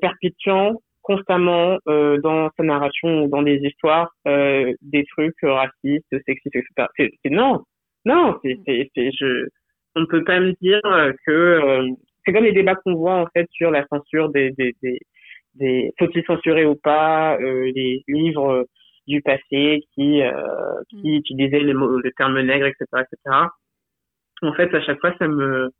perpétuant 0.00 0.80
constamment 1.02 1.78
dans 1.86 2.50
sa 2.56 2.62
narration 2.62 3.24
ou 3.24 3.28
dans 3.28 3.42
des 3.42 3.58
histoires 3.64 4.10
des 4.24 5.04
trucs 5.10 5.34
racistes, 5.42 6.06
sexistes, 6.26 6.54
etc. 6.54 6.88
C'est, 6.96 7.30
non, 7.30 7.62
non, 8.04 8.38
c'est, 8.44 8.56
je, 8.96 9.48
on 9.96 10.00
ne 10.02 10.06
peut 10.06 10.22
pas 10.22 10.38
me 10.38 10.52
dire 10.60 10.80
que 11.26 11.96
c'est 12.24 12.32
comme 12.32 12.44
les 12.44 12.52
débats 12.52 12.76
qu'on 12.76 12.94
voit 12.94 13.16
en 13.16 13.26
fait 13.34 13.48
sur 13.52 13.70
la 13.70 13.86
censure 13.86 14.30
des 14.30 14.50
des 14.52 14.74
des, 14.82 14.98
des 15.54 15.92
faut-il 15.98 16.24
censurer 16.24 16.64
ou 16.64 16.76
pas 16.76 17.36
euh, 17.40 17.70
les 17.74 18.02
livres 18.08 18.66
du 19.06 19.20
passé 19.22 19.82
qui 19.94 20.22
euh, 20.22 20.32
qui 20.90 21.10
mm. 21.10 21.14
utilisaient 21.16 21.60
le, 21.60 21.72
le 21.72 22.12
terme 22.16 22.40
nègre 22.40 22.66
etc 22.66 22.86
etc 22.94 23.36
en 24.42 24.52
fait 24.54 24.74
à 24.74 24.80
chaque 24.82 25.00
fois 25.00 25.14
ça 25.18 25.28
me 25.28 25.70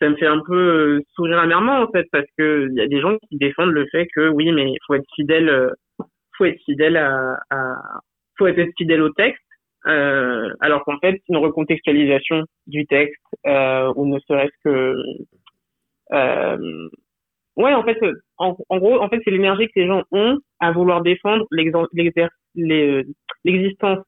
ça 0.00 0.08
me 0.08 0.16
fait 0.16 0.26
un 0.26 0.40
peu 0.40 0.56
euh, 0.56 1.00
sourire 1.14 1.38
amèrement 1.38 1.80
en 1.80 1.90
fait 1.90 2.06
parce 2.10 2.26
que 2.36 2.68
il 2.70 2.76
y 2.76 2.80
a 2.80 2.88
des 2.88 3.00
gens 3.00 3.16
qui 3.28 3.36
défendent 3.36 3.72
le 3.72 3.86
fait 3.90 4.06
que 4.14 4.28
oui 4.28 4.50
mais 4.52 4.72
faut 4.86 4.94
être 4.94 5.06
fidèle 5.14 5.48
euh, 5.48 5.70
faut 6.36 6.46
être 6.46 6.60
fidèle 6.64 6.96
à, 6.96 7.38
à 7.50 7.74
faut 8.36 8.46
être 8.46 8.70
fidèle 8.76 9.02
au 9.02 9.10
texte 9.10 9.42
euh, 9.86 10.50
alors 10.60 10.82
qu'en 10.84 10.98
fait 10.98 11.20
une 11.28 11.36
recontextualisation 11.36 12.44
du 12.66 12.86
texte 12.86 13.20
euh, 13.46 13.92
ou 13.96 14.06
ne 14.06 14.18
serait-ce 14.20 14.64
que 14.64 14.96
euh, 16.14 16.88
ouais, 17.56 17.74
en 17.74 17.82
fait, 17.82 17.98
en, 18.38 18.56
en 18.68 18.78
gros, 18.78 19.00
en 19.00 19.08
fait, 19.08 19.20
c'est 19.24 19.30
l'énergie 19.30 19.66
que 19.66 19.80
les 19.80 19.86
gens 19.86 20.02
ont 20.12 20.38
à 20.60 20.72
vouloir 20.72 21.02
défendre 21.02 21.46
euh, 21.52 23.02
l'existence 23.44 23.98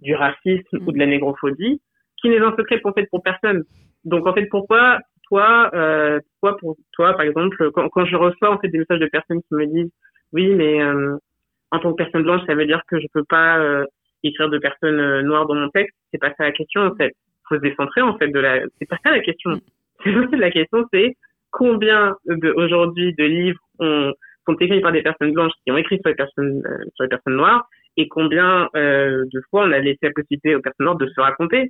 du 0.00 0.14
racisme 0.14 0.78
ou 0.86 0.92
de 0.92 0.98
la 0.98 1.06
négrophobie, 1.06 1.80
qui 2.20 2.28
n'est 2.28 2.38
un 2.38 2.54
secret 2.56 2.80
pour, 2.80 3.22
personne. 3.22 3.64
Donc, 4.04 4.26
en 4.26 4.34
fait, 4.34 4.46
pourquoi 4.46 4.98
toi, 5.28 5.70
euh, 5.74 6.20
toi, 6.40 7.12
par 7.12 7.22
exemple, 7.22 7.70
quand, 7.72 8.04
je 8.04 8.16
reçois 8.16 8.50
en 8.52 8.58
fait 8.58 8.68
des 8.68 8.78
messages 8.78 9.00
de 9.00 9.06
personnes 9.06 9.40
qui 9.42 9.54
me 9.54 9.66
disent, 9.66 9.92
oui, 10.32 10.54
mais 10.54 10.82
euh, 10.82 11.16
en 11.70 11.78
tant 11.78 11.92
que 11.92 11.96
personne 11.96 12.22
blanche, 12.22 12.42
ça 12.46 12.54
veut 12.54 12.66
dire 12.66 12.82
que 12.88 13.00
je 13.00 13.06
peux 13.12 13.24
pas 13.24 13.58
euh, 13.58 13.84
écrire 14.22 14.48
de 14.48 14.58
personnes 14.58 15.00
euh, 15.00 15.22
noires 15.22 15.46
dans 15.46 15.54
mon 15.54 15.68
texte. 15.70 15.96
C'est 16.12 16.18
pas 16.18 16.32
ça 16.36 16.44
la 16.44 16.52
question, 16.52 16.82
en 16.82 16.94
fait. 16.94 17.12
Faut 17.48 17.56
se 17.56 17.60
décentrer, 17.60 18.02
en 18.02 18.16
fait, 18.18 18.28
de 18.28 18.38
la. 18.38 18.60
C'est 18.78 18.88
pas 18.88 18.98
ça 19.02 19.10
la 19.10 19.20
question. 19.20 19.52
La 20.04 20.50
question, 20.50 20.84
c'est 20.92 21.16
combien 21.62 22.02
de, 22.42 22.50
aujourd'hui 22.62 23.08
de 23.20 23.24
livres 23.24 23.62
ont, 23.78 24.12
sont 24.46 24.56
écrits 24.64 24.82
par 24.86 24.92
des 24.92 25.02
personnes 25.08 25.32
blanches 25.32 25.56
qui 25.62 25.72
ont 25.72 25.78
écrit 25.78 25.98
sur 26.02 26.10
les 26.12 26.20
personnes, 26.22 26.62
euh, 26.66 26.84
sur 26.94 27.04
les 27.04 27.12
personnes 27.14 27.36
noires 27.42 27.62
et 27.96 28.06
combien 28.08 28.68
euh, 28.76 29.24
de 29.34 29.40
fois 29.48 29.64
on 29.66 29.72
a 29.72 29.78
laissé 29.78 30.02
la 30.02 30.14
possibilité 30.18 30.54
aux 30.54 30.60
personnes 30.60 30.86
noires 30.86 31.02
de 31.04 31.08
se 31.14 31.20
raconter. 31.28 31.62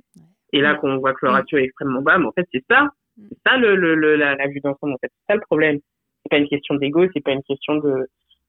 Et 0.53 0.59
là, 0.61 0.75
qu'on 0.75 0.97
voit 0.97 1.13
que 1.13 1.25
le 1.25 1.31
ratio 1.31 1.57
est 1.57 1.67
extrêmement 1.69 2.01
bas, 2.01 2.17
mais 2.17 2.27
en 2.31 2.35
fait, 2.37 2.47
c'est 2.53 2.65
ça, 2.69 2.89
c'est 3.17 3.39
ça 3.45 3.57
le, 3.57 3.75
le, 3.75 4.15
la, 4.23 4.35
la 4.35 4.47
vue 4.47 4.61
d'ensemble. 4.65 4.93
En 4.93 5.01
fait, 5.01 5.11
c'est 5.15 5.31
ça 5.31 5.35
le 5.35 5.45
problème. 5.49 5.77
C'est 6.21 6.31
pas 6.33 6.41
une 6.43 6.49
question 6.53 6.75
d'ego, 6.75 7.01
c'est 7.13 7.23
pas 7.23 7.35
une 7.39 7.47
question 7.51 7.75
de 7.85 7.93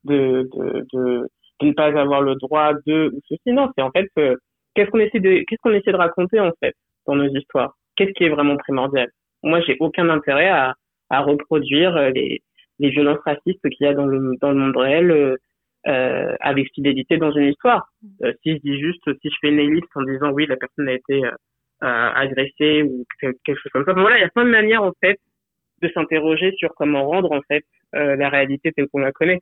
de, 0.05 0.49
de, 0.55 0.87
de, 0.93 1.05
de 1.61 1.67
ne 1.67 1.73
pas 1.73 1.87
avoir 1.87 2.23
le 2.23 2.35
droit 2.37 2.73
de 2.87 2.97
ou 3.15 3.21
ceci. 3.29 3.53
Non, 3.59 3.67
c'est 3.75 3.85
en 3.89 3.93
fait 3.97 4.09
euh, 4.19 4.35
qu'est-ce 4.75 4.91
qu'on 4.91 5.05
essaie 5.07 5.21
de 5.21 5.33
qu'est-ce 5.47 5.63
qu'on 5.63 5.77
essaie 5.79 5.93
de 5.93 5.97
raconter 6.07 6.41
en 6.41 6.53
fait 6.61 6.75
dans 7.07 7.17
nos 7.17 7.31
histoires? 7.41 7.73
Qu'est-ce 7.95 8.13
qui 8.17 8.25
est 8.25 8.35
vraiment 8.37 8.57
primordial? 8.57 9.09
Moi, 9.43 9.61
j'ai 9.67 9.77
aucun 9.81 10.09
intérêt 10.09 10.49
à 10.49 10.75
à 11.11 11.21
reproduire 11.21 11.97
euh, 11.97 12.11
les, 12.11 12.43
les 12.79 12.91
violences 12.91 13.21
racistes 13.25 13.69
qu'il 13.69 13.87
y 13.87 13.87
a 13.87 13.95
dans 13.95 14.07
le, 14.07 14.35
dans 14.41 14.51
le 14.51 14.59
monde 14.59 14.77
réel 14.77 15.11
euh, 15.11 15.37
euh 15.87 16.35
avec 16.41 16.73
fidélité 16.75 17.17
dans 17.17 17.33
une 17.33 17.51
histoire. 17.51 17.89
Mm. 18.03 18.09
Euh, 18.25 18.33
si 18.43 18.53
je 18.53 18.59
dis 18.59 18.81
juste, 18.81 19.03
si 19.21 19.31
je 19.31 19.37
fais 19.41 19.49
une 19.49 19.59
ellipse 19.59 19.89
en 19.95 20.03
disant 20.03 20.31
oui, 20.31 20.47
la 20.47 20.57
personne 20.57 20.89
a 20.89 20.93
été 20.93 21.25
euh, 21.25 21.31
agressée 21.81 22.83
ou 22.83 23.05
quelque 23.21 23.55
chose 23.55 23.73
comme 23.73 23.85
ça. 23.85 23.93
voilà, 23.93 24.19
il 24.19 24.23
y 24.23 24.25
a 24.25 24.31
plein 24.31 24.45
de 24.45 24.51
manières 24.51 24.83
en 24.83 24.93
fait 25.01 25.19
de 25.83 25.89
s'interroger 25.91 26.53
sur 26.57 26.75
comment 26.75 27.07
rendre 27.07 27.31
en 27.31 27.41
fait 27.43 27.65
la 27.93 28.29
réalité 28.29 28.73
telle 28.73 28.89
qu'on 28.89 28.99
la 28.99 29.13
connaît. 29.13 29.41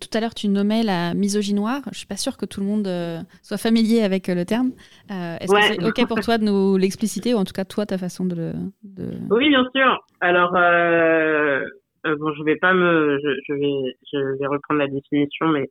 Tout 0.00 0.08
à 0.16 0.20
l'heure, 0.20 0.34
tu 0.34 0.48
nommais 0.48 0.82
la 0.82 1.14
misogynoire. 1.14 1.82
Je 1.92 1.98
suis 1.98 2.06
pas 2.06 2.16
sûre 2.16 2.36
que 2.36 2.46
tout 2.46 2.60
le 2.60 2.66
monde 2.66 2.86
euh, 2.86 3.18
soit 3.42 3.58
familier 3.58 4.02
avec 4.02 4.28
euh, 4.28 4.34
le 4.34 4.44
terme. 4.44 4.72
Euh, 5.10 5.36
est-ce 5.40 5.52
que 5.52 5.62
c'est 5.62 5.84
OK 5.84 6.08
pour 6.08 6.20
toi 6.20 6.38
de 6.38 6.44
nous 6.44 6.76
l'expliciter, 6.76 7.34
ou 7.34 7.38
en 7.38 7.44
tout 7.44 7.52
cas, 7.52 7.64
toi, 7.64 7.86
ta 7.86 7.98
façon 7.98 8.24
de 8.24 8.34
le. 8.34 8.52
De... 8.82 9.10
Oui, 9.30 9.48
bien 9.48 9.66
sûr. 9.74 10.04
Alors, 10.20 10.52
bon, 10.52 12.32
je 12.34 12.42
vais 12.44 12.56
pas 12.56 12.74
me. 12.74 13.18
Je, 13.22 13.28
je, 13.48 13.54
vais, 13.54 13.96
je 14.12 14.38
vais 14.38 14.46
reprendre 14.46 14.80
la 14.80 14.88
définition, 14.88 15.48
mais 15.48 15.70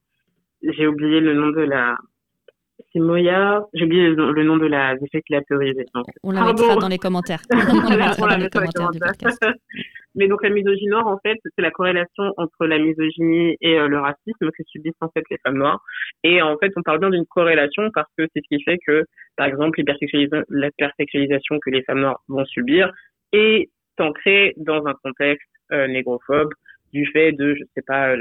j'ai 0.64 0.88
oublié 0.88 1.20
le 1.20 1.34
nom 1.34 1.50
de 1.50 1.62
la, 1.62 1.98
c'est 2.92 3.00
Moya. 3.00 3.64
J'ai 3.74 3.86
oublié 3.86 4.10
le, 4.10 4.44
nom 4.44 4.58
de 4.58 4.66
la. 4.66 4.96
Donc, 4.96 6.06
on 6.24 6.32
la 6.32 6.46
mettra 6.46 6.76
dans 6.76 6.88
les 6.88 6.98
commentaires. 6.98 7.42
on 7.52 7.90
la 7.90 7.98
mettra 7.98 8.28
dans 8.28 8.38
les 8.38 8.50
commentaires 8.50 8.92
du 8.92 9.00
podcast. 9.00 9.40
Mais 10.18 10.30
donc 10.30 10.44
la 10.44 10.50
misogynie 10.50 10.88
noire, 10.88 11.08
en 11.08 11.20
fait, 11.20 11.38
c'est 11.44 11.62
la 11.62 11.72
corrélation 11.72 12.32
entre 12.38 12.66
la 12.66 12.80
misogynie 12.80 13.58
et 13.60 13.78
euh, 13.78 13.88
le 13.88 14.00
racisme 14.00 14.50
que 14.50 14.64
subissent 14.66 14.94
en 15.02 15.10
fait 15.10 15.24
les 15.30 15.38
femmes 15.46 15.58
noires. 15.58 15.82
Et 16.24 16.42
en 16.42 16.58
fait, 16.58 16.72
on 16.78 16.82
parle 16.84 17.00
bien 17.00 17.10
d'une 17.10 17.26
corrélation 17.26 17.90
parce 17.94 18.10
que 18.18 18.26
c'est 18.34 18.42
ce 18.42 18.48
qui 18.48 18.64
fait 18.64 18.78
que, 18.88 19.04
par 19.36 19.48
exemple, 19.48 19.78
l'hypersexualisation 19.78 21.60
que 21.60 21.70
les 21.70 21.84
femmes 21.84 22.00
noires 22.00 22.22
vont 22.30 22.46
subir 22.46 22.94
est 23.34 23.70
ancrée 24.00 24.54
dans 24.56 24.86
un 24.86 24.94
contexte 25.04 25.50
euh, 25.74 25.88
négrophobe 25.88 26.54
du 26.96 27.06
fait 27.12 27.34
de, 27.34 27.56
je 27.56 27.64
sais 27.76 27.84
pas, 27.86 28.16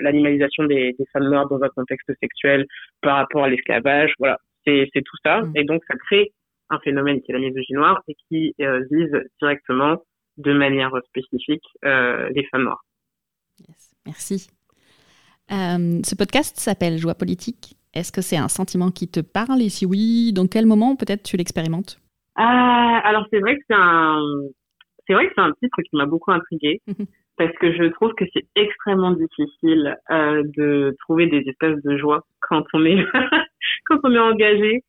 l'animalisation 0.00 0.64
la, 0.64 0.68
des, 0.68 0.92
des, 0.98 1.06
femmes 1.12 1.28
noires 1.30 1.48
dans 1.48 1.62
un 1.62 1.68
contexte 1.68 2.10
sexuel 2.20 2.66
par 3.00 3.16
rapport 3.16 3.44
à 3.44 3.48
l'esclavage. 3.48 4.12
Voilà, 4.18 4.38
c'est 4.66 4.88
tout 4.94 5.16
ça. 5.24 5.42
Mm. 5.42 5.52
Et 5.56 5.64
donc, 5.64 5.82
ça 5.86 5.94
crée 5.96 6.32
un 6.70 6.78
phénomène 6.80 7.20
qui 7.22 7.30
est 7.30 7.34
la 7.34 7.40
misogynie 7.40 7.78
noire 7.78 8.02
et 8.08 8.16
qui 8.28 8.54
euh, 8.60 8.82
vise 8.90 9.14
directement 9.40 10.02
de 10.38 10.52
manière 10.52 10.92
spécifique 11.08 11.64
les 11.82 12.44
femmes 12.50 12.64
noires. 12.64 12.82
Merci. 14.06 14.48
ce 15.48 16.14
podcast 16.16 16.58
s'appelle 16.58 16.98
Joie 16.98 17.14
politique. 17.14 17.76
Est-ce 17.94 18.10
que 18.10 18.22
c'est 18.22 18.38
un 18.38 18.48
sentiment 18.48 18.90
qui 18.90 19.08
te 19.08 19.20
parle? 19.20 19.60
Et 19.60 19.68
si 19.68 19.84
oui, 19.84 20.32
dans 20.32 20.46
quel 20.46 20.64
moment 20.64 20.96
peut-être 20.96 21.22
tu 21.22 21.36
l'expérimentes? 21.36 22.00
Alors 22.36 23.26
c'est 23.30 23.40
vrai 23.40 23.56
que 23.56 23.62
c'est 23.68 23.76
un 23.76 24.22
c'est 25.06 25.14
vrai 25.14 25.26
que 25.26 25.32
c'est 25.34 25.42
un 25.42 25.52
titre 25.62 25.82
qui 25.82 25.96
m'a 25.96 26.06
beaucoup 26.06 26.32
intriguée 26.32 26.80
parce 27.36 27.52
que 27.58 27.72
je 27.72 27.84
trouve 27.84 28.12
que 28.14 28.24
c'est 28.32 28.46
extrêmement 28.56 29.12
difficile 29.12 29.96
euh, 30.10 30.42
de 30.56 30.94
trouver 31.00 31.26
des 31.26 31.42
espaces 31.48 31.82
de 31.82 31.96
joie 31.96 32.24
quand 32.40 32.64
on 32.74 32.84
est 32.84 32.96
quand 33.86 33.98
on 34.04 34.14
est 34.14 34.18
engagé 34.18 34.82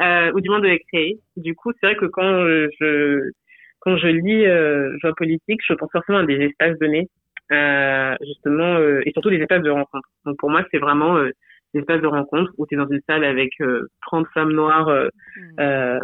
euh, 0.00 0.32
ou 0.32 0.40
du 0.40 0.48
moins 0.48 0.60
de 0.60 0.68
les 0.68 0.80
créer. 0.80 1.18
Du 1.36 1.54
coup, 1.54 1.72
c'est 1.72 1.86
vrai 1.86 1.96
que 1.96 2.06
quand 2.06 2.46
je 2.80 3.30
quand 3.80 3.96
je 3.96 4.08
lis 4.08 4.46
euh, 4.46 4.96
joie 5.00 5.14
politique, 5.14 5.60
je 5.66 5.74
pense 5.74 5.90
forcément 5.90 6.18
à 6.18 6.26
des 6.26 6.36
espaces 6.36 6.78
donnés, 6.78 7.08
euh, 7.52 8.14
justement, 8.24 8.76
euh, 8.76 9.00
et 9.06 9.12
surtout 9.12 9.30
des 9.30 9.38
espaces 9.38 9.62
de 9.62 9.70
rencontre. 9.70 10.08
Donc 10.24 10.36
pour 10.38 10.50
moi, 10.50 10.64
c'est 10.70 10.78
vraiment 10.78 11.16
euh, 11.16 11.30
des 11.74 11.80
espaces 11.80 12.02
de 12.02 12.06
rencontre 12.06 12.52
où 12.58 12.66
tu 12.66 12.74
es 12.74 12.78
dans 12.78 12.88
une 12.88 13.00
salle 13.08 13.24
avec 13.24 13.50
30 14.02 14.26
femmes 14.34 14.52
noires 14.52 14.88
mmh. 14.88 16.00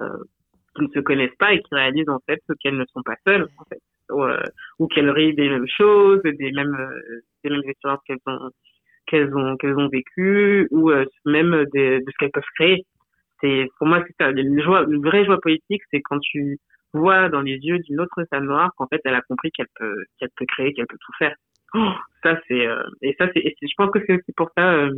qui 0.76 0.82
ne 0.82 0.88
se 0.94 1.00
connaissent 1.00 1.36
pas 1.38 1.52
et 1.52 1.60
qui 1.60 1.74
réalisent 1.74 2.08
en 2.08 2.20
fait 2.26 2.40
qu'elles 2.60 2.76
ne 2.76 2.84
sont 2.92 3.02
pas 3.02 3.16
seules 3.26 3.48
en 3.58 3.64
fait 3.64 3.80
ou, 4.10 4.22
euh, 4.22 4.42
ou 4.78 4.86
qu'elles 4.88 5.10
rient 5.10 5.34
des 5.34 5.48
mêmes 5.48 5.68
choses, 5.68 6.20
des 6.22 6.52
mêmes 6.52 6.74
euh, 6.74 7.20
des 7.44 7.50
mêmes 7.50 7.62
expériences 7.66 8.00
qu'elles 8.06 8.18
ont 8.26 8.50
qu'elles 9.06 9.34
ont 9.36 9.56
qu'elles 9.56 9.76
ont 9.76 9.88
vécues 9.88 10.68
ou 10.70 10.90
euh, 10.90 11.04
même 11.24 11.64
des, 11.72 12.00
de 12.00 12.04
ce 12.10 12.16
qu'elles 12.18 12.30
peuvent 12.30 12.42
créer. 12.56 12.84
C'est 13.40 13.68
pour 13.78 13.86
moi 13.86 14.02
c'est 14.06 14.14
ça. 14.24 14.30
Une 14.30 14.62
joie, 14.62 14.84
une 14.88 15.02
vraie 15.02 15.24
joie 15.24 15.40
politique, 15.40 15.82
c'est 15.90 16.00
quand 16.02 16.18
tu 16.20 16.58
vois 16.92 17.28
dans 17.28 17.42
les 17.42 17.56
yeux 17.56 17.78
d'une 17.80 18.00
autre 18.00 18.24
femme 18.30 18.46
noire 18.46 18.70
qu'en 18.76 18.86
fait 18.88 19.00
elle 19.04 19.14
a 19.14 19.22
compris 19.22 19.50
qu'elle 19.52 19.68
peut 19.78 20.04
qu'elle 20.18 20.30
peut 20.36 20.46
créer, 20.46 20.72
qu'elle 20.72 20.86
peut 20.86 20.98
tout 21.00 21.12
faire. 21.18 21.34
Oh, 21.74 21.92
ça 22.22 22.38
c'est 22.48 22.66
et 23.02 23.14
ça 23.18 23.28
c'est 23.34 23.42
je 23.60 23.74
pense 23.76 23.90
que 23.90 23.98
c'est 24.06 24.14
aussi 24.14 24.32
pour 24.36 24.50
ça 24.56 24.88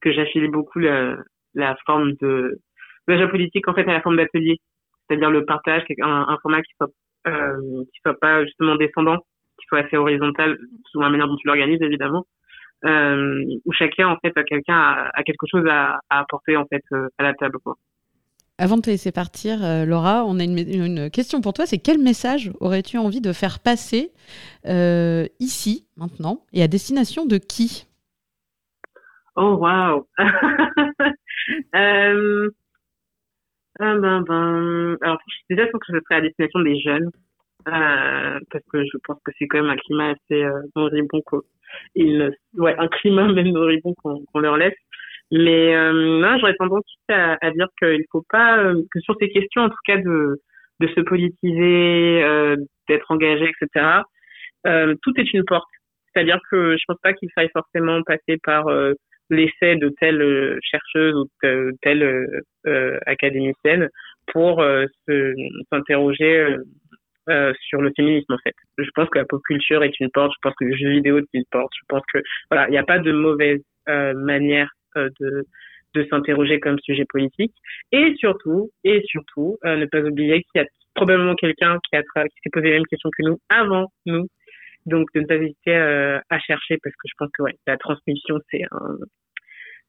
que 0.00 0.12
j'affile 0.12 0.50
beaucoup 0.50 0.78
la 0.78 1.16
la 1.54 1.76
forme 1.86 2.12
de 2.20 2.58
la 3.08 3.18
joie 3.18 3.28
politique 3.28 3.68
en 3.68 3.74
fait 3.74 3.88
à 3.88 3.92
la 3.92 4.02
forme 4.02 4.16
d'atelier, 4.16 4.58
c'est-à-dire 5.08 5.30
le 5.30 5.44
partage, 5.44 5.82
un, 6.00 6.26
un 6.28 6.38
format 6.42 6.62
qui 6.62 6.72
soit 6.76 6.90
euh, 7.26 7.84
qui 7.92 8.00
soit 8.02 8.18
pas 8.18 8.44
justement 8.44 8.76
descendant, 8.76 9.18
qui 9.58 9.66
soit 9.68 9.80
assez 9.80 9.96
horizontal, 9.96 10.58
selon 10.90 11.04
la 11.04 11.10
manière 11.10 11.28
dont 11.28 11.36
tu 11.36 11.46
l'organises 11.46 11.82
évidemment, 11.82 12.26
euh, 12.84 13.44
où 13.64 13.72
chacun 13.72 14.08
en 14.08 14.16
fait 14.18 14.36
a 14.36 14.44
quelqu'un 14.44 15.08
a, 15.14 15.22
quelque 15.24 15.46
chose 15.50 15.64
à, 15.68 16.00
apporter 16.10 16.56
en 16.56 16.66
fait 16.66 16.82
euh, 16.92 17.08
à 17.18 17.22
la 17.22 17.34
table 17.34 17.58
quoi. 17.62 17.76
Avant 18.58 18.78
de 18.78 18.82
te 18.82 18.88
laisser 18.88 19.12
partir, 19.12 19.62
euh, 19.62 19.84
Laura, 19.84 20.24
on 20.24 20.38
a 20.38 20.44
une, 20.44 20.56
une, 20.56 21.10
question 21.10 21.42
pour 21.42 21.52
toi. 21.52 21.66
C'est 21.66 21.76
quel 21.76 21.98
message 21.98 22.50
aurais-tu 22.60 22.96
envie 22.96 23.20
de 23.20 23.34
faire 23.34 23.60
passer 23.60 24.12
euh, 24.64 25.26
ici, 25.40 25.86
maintenant, 25.98 26.40
et 26.54 26.62
à 26.62 26.68
destination 26.68 27.26
de 27.26 27.36
qui? 27.36 27.86
Oh, 29.36 29.58
waouh 29.60 30.06
euh, 33.80 34.00
ben, 34.00 34.22
ben, 34.22 34.96
alors 35.02 35.18
déjà, 35.50 35.66
je 35.66 35.70
pense 35.70 35.80
que 35.86 35.92
je 35.94 36.00
serais 36.04 36.16
à 36.16 36.20
destination 36.20 36.60
des 36.60 36.80
jeunes, 36.80 37.10
euh, 37.68 38.38
parce 38.50 38.64
que 38.72 38.84
je 38.84 38.98
pense 39.04 39.18
que 39.24 39.32
c'est 39.38 39.46
quand 39.46 39.60
même 39.60 39.70
un 39.70 39.76
climat 39.76 40.10
assez 40.10 40.44
euh, 40.44 40.62
moribond, 40.74 41.22
il, 41.94 42.32
ouais, 42.56 42.74
un 42.78 42.88
climat 42.88 43.26
même 43.32 43.52
moribond 43.52 43.94
qu'on 44.02 44.40
leur 44.40 44.56
laisse. 44.56 44.74
Mais 45.32 45.74
euh, 45.74 46.38
j'aurais 46.38 46.54
tendance 46.54 46.84
à, 47.08 47.36
à 47.40 47.50
dire 47.50 47.66
qu'il 47.80 48.04
faut 48.12 48.24
pas, 48.30 48.58
euh, 48.58 48.82
que 48.92 49.00
sur 49.00 49.16
ces 49.20 49.28
questions, 49.28 49.62
en 49.62 49.68
tout 49.68 49.76
cas 49.84 49.96
de, 49.96 50.40
de 50.80 50.86
se 50.86 51.00
politiser, 51.00 52.22
euh, 52.22 52.56
d'être 52.88 53.10
engagé, 53.10 53.50
etc. 53.50 54.02
Euh, 54.66 54.94
tout 55.02 55.12
est 55.16 55.32
une 55.32 55.44
porte. 55.44 55.68
C'est-à-dire 56.12 56.38
que 56.50 56.76
je 56.76 56.84
pense 56.86 56.98
pas 57.02 57.12
qu'il 57.12 57.28
faille 57.34 57.50
forcément 57.52 58.02
passer 58.02 58.38
par 58.42 58.68
l'essai 59.30 59.76
de 59.76 59.88
telle 60.00 60.22
euh, 60.22 60.58
chercheuse 60.62 61.14
ou 61.14 61.28
de 61.42 61.72
telle 61.82 62.02
euh, 62.02 62.40
euh, 62.66 62.98
académicienne 63.06 63.88
pour 64.32 64.64
s'interroger 65.70 66.56
sur 67.60 67.80
le 67.80 67.92
féminisme 67.96 68.32
en 68.32 68.38
fait. 68.38 68.54
Je 68.76 68.90
pense 68.92 69.08
que 69.08 69.18
la 69.18 69.24
pop 69.24 69.40
culture 69.46 69.84
est 69.84 70.00
une 70.00 70.10
porte, 70.10 70.32
je 70.32 70.38
pense 70.42 70.54
que 70.58 70.64
le 70.64 70.76
jeu 70.76 70.90
vidéo 70.90 71.18
est 71.18 71.28
une 71.32 71.44
porte, 71.52 71.70
je 71.78 71.84
pense 71.88 72.02
que 72.12 72.18
voilà, 72.50 72.66
il 72.66 72.72
n'y 72.72 72.78
a 72.78 72.82
pas 72.82 72.98
de 72.98 73.12
mauvaise 73.12 73.62
manière 73.86 74.68
de 74.96 75.44
de 75.94 76.06
s'interroger 76.10 76.58
comme 76.58 76.76
sujet 76.80 77.04
politique 77.08 77.54
et 77.92 78.16
surtout 78.18 78.70
et 78.82 79.00
surtout 79.06 79.58
ne 79.64 79.86
pas 79.86 80.00
oublier 80.00 80.42
qu'il 80.42 80.60
y 80.60 80.64
a 80.64 80.66
probablement 80.96 81.36
quelqu'un 81.36 81.78
qui 81.88 81.96
a 81.96 82.02
qui 82.02 82.36
s'est 82.42 82.50
posé 82.52 82.66
les 82.66 82.72
mêmes 82.72 82.86
questions 82.86 83.10
que 83.16 83.22
nous 83.22 83.38
avant 83.48 83.92
nous 84.06 84.26
donc, 84.86 85.08
de 85.14 85.20
ne 85.20 85.26
pas 85.26 85.34
hésiter 85.34 85.76
euh, 85.76 86.18
à 86.30 86.38
chercher 86.38 86.78
parce 86.82 86.94
que 86.94 87.08
je 87.08 87.14
pense 87.18 87.28
que 87.36 87.42
ouais, 87.42 87.58
la 87.66 87.76
transmission, 87.76 88.38
c'est 88.50 88.62
un, 88.70 88.96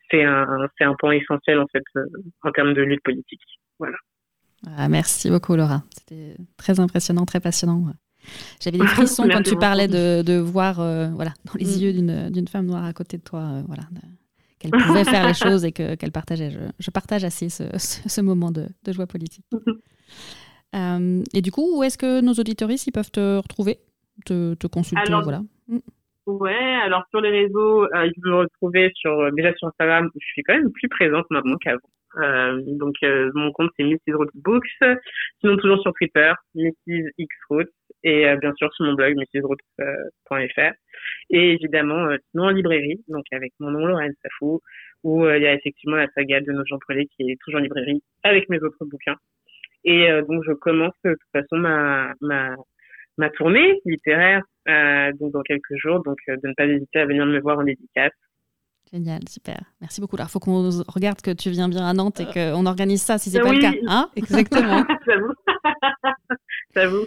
c'est 0.10 0.24
un, 0.24 0.68
c'est 0.78 0.86
un 0.86 0.96
point 0.96 1.12
essentiel 1.12 1.60
en 1.60 1.68
fait 1.72 1.84
euh, 1.96 2.06
en 2.42 2.52
termes 2.52 2.74
de 2.74 2.82
lutte 2.82 3.04
politique. 3.04 3.42
Voilà. 3.78 3.98
Ah, 4.76 4.90
merci 4.90 5.30
beaucoup, 5.30 5.56
Laura. 5.56 5.84
C'était 5.96 6.36
très 6.58 6.80
impressionnant, 6.80 7.26
très 7.26 7.40
passionnant. 7.40 7.94
J'avais 8.60 8.80
des 8.80 8.88
frissons 8.88 9.28
quand 9.32 9.44
tu 9.44 9.56
parlais 9.56 9.88
de, 9.88 10.24
de 10.24 10.40
voir 10.40 10.80
euh, 10.80 11.10
voilà, 11.10 11.34
dans 11.46 11.54
les 11.60 11.66
mm. 11.66 11.80
yeux 11.80 11.94
d'une, 11.94 12.30
d'une 12.32 12.48
femme 12.48 12.66
noire 12.66 12.84
à 12.84 12.94
côté 12.94 13.18
de 13.18 13.24
toi, 13.24 13.62
voilà, 13.68 13.84
qu'elle 14.58 14.72
pouvait 14.72 15.06
faire 15.06 15.28
les 15.28 15.34
choses 15.36 15.64
et 15.64 15.72
que, 15.72 15.94
qu'elle 15.94 16.12
partageait. 16.12 16.50
Je, 16.50 16.60
je, 16.80 16.90
partage 16.90 17.24
assez 17.24 17.50
ce, 17.50 17.66
ce, 17.78 18.22
moment 18.22 18.52
de, 18.52 18.68
de, 18.84 18.92
joie 18.92 19.06
politique. 19.06 19.46
et 20.74 21.42
du 21.44 21.52
coup, 21.52 21.78
où 21.78 21.84
est-ce 21.84 22.00
que 22.00 22.22
nos 22.22 22.34
auditoristes 22.34 22.88
ils 22.88 22.92
peuvent 22.92 23.12
te 23.12 23.38
retrouver? 23.38 23.80
Te, 24.26 24.54
te 24.56 24.68
consulter 24.68 25.08
alors, 25.08 25.24
voilà. 25.24 25.42
Mm. 25.68 25.80
Ouais, 26.28 26.76
alors 26.84 27.06
sur 27.10 27.22
les 27.22 27.30
réseaux, 27.30 27.86
euh, 27.86 28.06
ils 28.06 28.14
peuvent 28.22 28.34
me 28.34 28.38
retrouver 28.40 28.92
sur, 28.96 29.18
euh, 29.18 29.32
déjà 29.32 29.54
sur 29.54 29.70
Instagram, 29.70 30.10
je 30.14 30.26
suis 30.26 30.44
quand 30.44 30.56
même 30.56 30.74
plus 30.74 30.90
présente 30.90 31.26
maintenant 31.30 31.56
qu'avant. 31.56 31.80
Euh, 32.18 32.62
donc 32.66 32.96
euh, 33.04 33.32
mon 33.34 33.54
compte 33.54 33.72
c'est 33.78 33.86
Mrs. 33.86 34.14
Roots 34.14 34.32
Books, 34.34 34.68
sinon 35.40 35.56
toujours 35.56 35.82
sur 35.82 35.94
Twitter, 35.94 36.34
Mrs. 36.56 37.12
X 37.18 37.36
Roots, 37.50 37.72
et 38.04 38.26
bien 38.42 38.54
sûr 38.56 38.74
sur 38.74 38.86
mon 38.86 38.94
blog 38.94 39.16
mrsroots.fr. 39.16 40.74
Et 41.30 41.54
évidemment, 41.54 42.10
sinon 42.32 42.48
en 42.48 42.50
librairie, 42.50 43.00
donc 43.08 43.24
avec 43.32 43.54
mon 43.62 43.72
nom 43.72 43.86
Laurent 43.86 44.10
Safou, 44.22 44.60
où 45.04 45.26
il 45.30 45.42
y 45.42 45.48
a 45.48 45.54
effectivement 45.54 45.96
la 45.96 46.08
saga 46.14 46.42
de 46.42 46.52
nos 46.52 46.66
Jean 46.66 46.78
qui 46.90 47.32
est 47.32 47.38
toujours 47.42 47.62
en 47.62 47.64
librairie 47.64 48.04
avec 48.24 48.50
mes 48.50 48.60
autres 48.60 48.84
bouquins. 48.84 49.16
Et 49.86 50.10
donc 50.28 50.44
je 50.46 50.52
commence 50.52 50.96
de 51.06 51.12
toute 51.12 51.32
façon 51.32 51.56
ma, 51.56 52.14
ma 52.20 52.54
ma 53.18 53.30
tournée 53.30 53.82
littéraire 53.86 54.44
euh, 54.68 55.12
donc 55.20 55.32
dans 55.32 55.42
quelques 55.42 55.76
jours. 55.78 56.02
Donc 56.04 56.18
euh, 56.30 56.36
de 56.42 56.50
ne 56.50 56.54
pas 56.54 56.66
hésiter 56.66 57.00
à 57.00 57.06
venir 57.06 57.26
me 57.26 57.40
voir 57.40 57.60
en 57.60 57.64
dédicace. 57.64 58.12
Génial, 58.92 59.28
super. 59.28 59.60
Merci 59.82 60.00
beaucoup. 60.00 60.16
Alors, 60.16 60.28
il 60.30 60.32
faut 60.32 60.40
qu'on 60.40 60.70
regarde 60.88 61.22
que 61.22 61.32
tu 61.32 61.50
viens 61.50 61.68
bien 61.68 61.86
à 61.86 61.94
Nantes 61.94 62.22
et 62.22 62.26
qu'on 62.26 62.66
organise 62.66 63.02
ça 63.02 63.18
si 63.18 63.30
c'est 63.30 63.42
pas 63.42 63.52
le 63.52 63.60
cas. 63.60 63.74
Hein 63.86 64.10
Exactement. 64.16 64.86
J'avoue. 66.76 67.06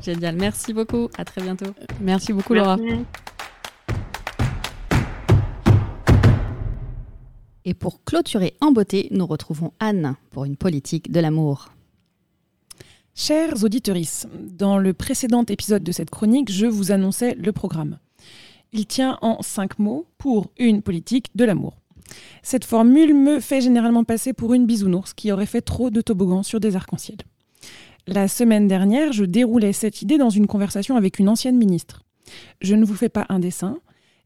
Génial. 0.00 0.36
Merci 0.36 0.72
beaucoup. 0.72 1.10
À 1.18 1.24
très 1.26 1.42
bientôt. 1.42 1.70
Merci 2.00 2.32
beaucoup, 2.32 2.54
Laura. 2.54 2.78
Et 7.66 7.74
pour 7.74 8.04
clôturer 8.04 8.54
en 8.60 8.72
beauté, 8.72 9.08
nous 9.10 9.26
retrouvons 9.26 9.72
Anne 9.80 10.16
pour 10.30 10.44
une 10.44 10.56
politique 10.56 11.10
de 11.10 11.20
l'amour. 11.20 11.73
Chers 13.16 13.62
auditeurs, 13.62 13.96
dans 14.40 14.76
le 14.76 14.92
précédent 14.92 15.44
épisode 15.44 15.84
de 15.84 15.92
cette 15.92 16.10
chronique, 16.10 16.50
je 16.50 16.66
vous 16.66 16.90
annonçais 16.90 17.36
le 17.36 17.52
programme. 17.52 18.00
Il 18.72 18.86
tient 18.86 19.18
en 19.22 19.40
cinq 19.40 19.78
mots 19.78 20.08
pour 20.18 20.50
une 20.58 20.82
politique 20.82 21.28
de 21.36 21.44
l'amour. 21.44 21.78
Cette 22.42 22.64
formule 22.64 23.14
me 23.14 23.38
fait 23.38 23.60
généralement 23.60 24.02
passer 24.02 24.32
pour 24.32 24.52
une 24.52 24.66
bisounours 24.66 25.14
qui 25.14 25.30
aurait 25.30 25.46
fait 25.46 25.60
trop 25.60 25.90
de 25.90 26.00
toboggans 26.00 26.42
sur 26.42 26.58
des 26.58 26.74
arcs-en-ciel. 26.74 27.18
La 28.08 28.26
semaine 28.26 28.66
dernière, 28.66 29.12
je 29.12 29.24
déroulais 29.24 29.72
cette 29.72 30.02
idée 30.02 30.18
dans 30.18 30.30
une 30.30 30.48
conversation 30.48 30.96
avec 30.96 31.20
une 31.20 31.28
ancienne 31.28 31.56
ministre. 31.56 32.02
Je 32.62 32.74
ne 32.74 32.84
vous 32.84 32.96
fais 32.96 33.08
pas 33.08 33.26
un 33.28 33.38
dessin. 33.38 33.78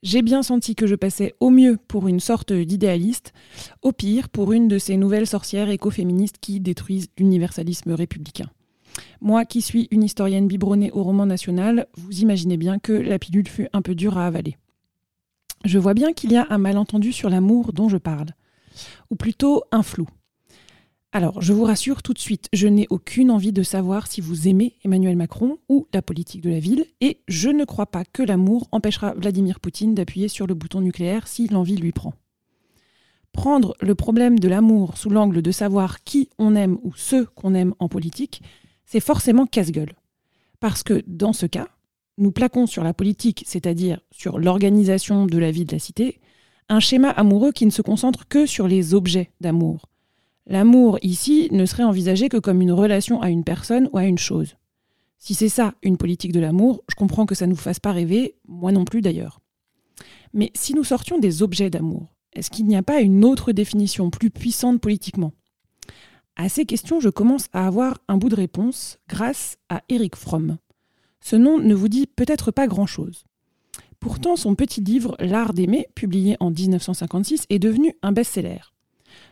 J'ai 0.03 0.23
bien 0.23 0.43
senti 0.43 0.75
que 0.75 0.87
je 0.87 0.95
passais 0.95 1.35
au 1.41 1.51
mieux 1.51 1.77
pour 1.89 2.09
une 2.09 2.21
sorte 2.21 2.55
d'idéaliste, 2.55 3.35
au 3.83 3.93
pire 3.93 4.31
pour 4.31 4.53
une 4.55 4.67
de 4.67 4.79
ces 4.79 4.97
nouvelles 4.97 5.27
sorcières 5.27 5.69
écoféministes 5.69 6.39
qui 6.41 6.59
détruisent 6.59 7.09
l'universalisme 7.19 7.93
républicain. 7.93 8.49
Moi 9.21 9.45
qui 9.45 9.63
suis 9.63 9.89
une 9.91 10.03
historienne 10.03 10.47
biberonnée 10.47 10.91
au 10.93 11.03
roman 11.03 11.27
national, 11.27 11.87
vous 11.97 12.21
imaginez 12.21 12.57
bien 12.57 12.79
que 12.79 12.93
la 12.93 13.19
pilule 13.19 13.49
fut 13.49 13.69
un 13.73 13.83
peu 13.83 13.95
dure 13.95 14.19
à 14.19 14.27
avaler. 14.27 14.57
Je 15.65 15.79
vois 15.79 15.95
bien 15.95 16.13
qu'il 16.13 16.33
y 16.33 16.37
a 16.37 16.47
un 16.51 16.59
malentendu 16.59 17.13
sur 17.13 17.31
l'amour 17.31 17.73
dont 17.73 17.89
je 17.89 17.97
parle, 17.97 18.29
ou 19.11 19.17
plutôt 19.17 19.65
un 19.73 19.83
flou. 19.83 20.07
Alors, 21.11 21.41
je 21.41 21.55
vous 21.55 21.65
rassure 21.65 22.03
tout 22.03 22.13
de 22.13 22.19
suite, 22.19 22.49
je 22.53 22.69
n'ai 22.69 22.87
aucune 22.91 23.31
envie 23.31 23.53
de 23.53 23.63
savoir 23.63 24.07
si 24.07 24.21
vous 24.21 24.47
aimez 24.47 24.75
Emmanuel 24.85 25.17
Macron 25.17 25.57
ou 25.71 25.87
la 25.95 26.03
politique 26.03 26.43
de 26.43 26.51
la 26.51 26.61
ville, 26.61 26.85
et 27.01 27.23
je 27.29 27.49
ne 27.49 27.65
crois 27.65 27.87
pas 27.87 28.05
que 28.05 28.23
l'amour 28.23 28.69
empêchera 28.73 29.15
Vladimir 29.15 29.59
Poutine 29.59 29.95
d'appuyer 29.95 30.29
sur 30.29 30.47
le 30.47 30.53
bouton 30.53 30.83
nucléaire 30.83 31.27
si 31.27 31.49
l'envie 31.49 31.77
lui 31.77 31.93
prend. 31.93 32.13
Prendre 33.33 33.75
le 33.81 33.95
problème 33.95 34.39
de 34.39 34.49
l'amour 34.49 34.99
sous 34.99 35.09
l'angle 35.09 35.41
de 35.41 35.51
savoir 35.51 36.05
qui 36.05 36.29
on 36.39 36.55
aime 36.55 36.79
ou 36.83 36.93
ceux 36.95 37.25
qu'on 37.25 37.55
aime 37.55 37.75
en 37.79 37.89
politique, 37.89 38.43
c'est 38.89 39.01
forcément 39.01 39.47
casse-gueule. 39.47 39.93
Parce 40.61 40.83
que 40.83 41.05
dans 41.07 41.35
ce 41.35 41.45
cas, 41.45 41.69
nous 42.17 42.33
plaquons 42.33 42.67
sur 42.67 42.83
la 42.83 42.95
politique, 42.95 43.45
c'est-à-dire 43.47 44.01
sur 44.11 44.39
l'organisation 44.39 45.27
de 45.27 45.39
la 45.39 45.51
vie 45.51 45.67
de 45.67 45.73
la 45.73 45.79
cité, 45.79 46.21
un 46.71 46.81
schéma 46.81 47.11
amoureux 47.11 47.53
qui 47.53 47.67
ne 47.67 47.71
se 47.71 47.83
concentre 47.83 48.27
que 48.27 48.47
sur 48.47 48.67
les 48.67 48.95
objets 48.95 49.31
d'amour. 49.43 49.91
L'amour 50.47 50.99
ici 51.03 51.49
ne 51.53 51.67
serait 51.67 51.85
envisagé 51.85 52.31
que 52.31 52.39
comme 52.39 52.63
une 52.63 52.73
relation 52.73 53.21
à 53.21 53.29
une 53.29 53.45
personne 53.45 53.91
ou 53.93 53.99
à 53.99 54.05
une 54.05 54.19
chose. 54.19 54.57
Si 55.19 55.35
c'est 55.35 55.51
ça 55.51 55.75
une 55.83 55.99
politique 55.99 56.33
de 56.33 56.41
l'amour, 56.41 56.83
je 56.89 56.95
comprends 56.95 57.27
que 57.27 57.35
ça 57.35 57.47
ne 57.47 57.51
nous 57.51 57.57
fasse 57.57 57.81
pas 57.81 57.93
rêver, 57.93 58.37
moi 58.47 58.73
non 58.73 58.87
plus 58.87 59.03
d'ailleurs. 59.03 59.41
Mais 60.33 60.51
si 60.55 60.73
nous 60.73 60.85
sortions 60.85 61.19
des 61.19 61.43
objets 61.43 61.71
d'amour, 61.71 62.15
est-ce 62.33 62.51
qu'il 62.51 62.67
n'y 62.67 62.77
a 62.77 62.83
pas 62.83 63.01
une 63.01 63.25
autre 63.25 63.53
définition 63.53 64.09
plus 64.09 64.31
puissante 64.31 64.81
politiquement? 64.81 65.33
À 66.41 66.49
ces 66.49 66.67
questions, 66.67 67.01
je 67.01 67.09
commence 67.09 67.49
à 67.53 67.67
avoir 67.67 67.99
un 68.07 68.17
bout 68.17 68.29
de 68.29 68.37
réponse 68.37 69.01
grâce 69.09 69.59
à 69.69 69.83
Eric 69.89 70.15
Fromm. 70.15 70.59
Ce 71.21 71.35
nom 71.35 71.59
ne 71.59 71.75
vous 71.75 71.89
dit 71.89 72.07
peut-être 72.07 72.53
pas 72.53 72.69
grand-chose. 72.69 73.25
Pourtant, 73.99 74.37
son 74.37 74.55
petit 74.55 74.81
livre 74.81 75.17
L'art 75.19 75.53
d'aimer, 75.53 75.89
publié 75.97 76.37
en 76.39 76.53
1956, 76.53 77.47
est 77.51 77.59
devenu 77.59 77.93
un 78.03 78.13
best-seller. 78.13 78.61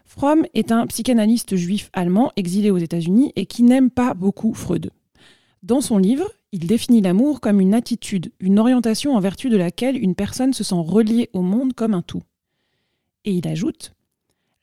Fromm 0.05 0.47
est 0.53 0.73
un 0.73 0.85
psychanalyste 0.89 1.55
juif 1.55 1.91
allemand 1.93 2.33
exilé 2.35 2.73
aux 2.73 2.79
États-Unis 2.79 3.33
et 3.37 3.47
qui 3.47 3.63
n'aime 3.63 3.91
pas 3.91 4.13
beaucoup 4.13 4.53
Freud. 4.53 4.91
Dans 5.63 5.81
son 5.81 5.99
livre, 5.99 6.29
il 6.51 6.67
définit 6.67 7.03
l'amour 7.03 7.41
comme 7.41 7.61
une 7.61 7.75
attitude, 7.75 8.33
une 8.41 8.59
orientation 8.59 9.15
en 9.15 9.21
vertu 9.21 9.49
de 9.49 9.57
laquelle 9.57 9.97
une 9.97 10.17
personne 10.17 10.53
se 10.53 10.65
sent 10.65 10.75
reliée 10.75 11.31
au 11.35 11.43
monde 11.43 11.73
comme 11.73 11.95
un 11.95 12.03
tout. 12.03 12.23
Et 13.25 13.31
il 13.31 13.47
ajoute 13.47 13.93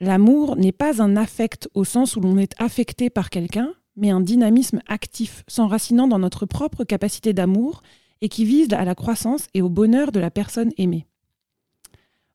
L'amour 0.04 0.58
n'est 0.58 0.74
pas 0.74 1.02
un 1.02 1.16
affect 1.16 1.70
au 1.76 1.86
sens 1.86 2.18
où 2.18 2.20
l'on 2.20 2.38
est 2.38 2.54
affecté 2.62 3.10
par 3.10 3.30
quelqu'un, 3.30 3.74
mais 3.96 4.10
un 4.10 4.20
dynamisme 4.20 4.82
actif, 4.86 5.46
s'enracinant 5.48 6.10
dans 6.10 6.20
notre 6.20 6.46
propre 6.46 6.84
capacité 6.84 7.32
d'amour 7.32 7.84
et 8.20 8.28
qui 8.28 8.44
vise 8.44 8.68
à 8.74 8.84
la 8.84 8.96
croissance 8.96 9.48
et 9.54 9.62
au 9.62 9.70
bonheur 9.70 10.12
de 10.12 10.20
la 10.20 10.30
personne 10.30 10.72
aimée. 10.78 11.08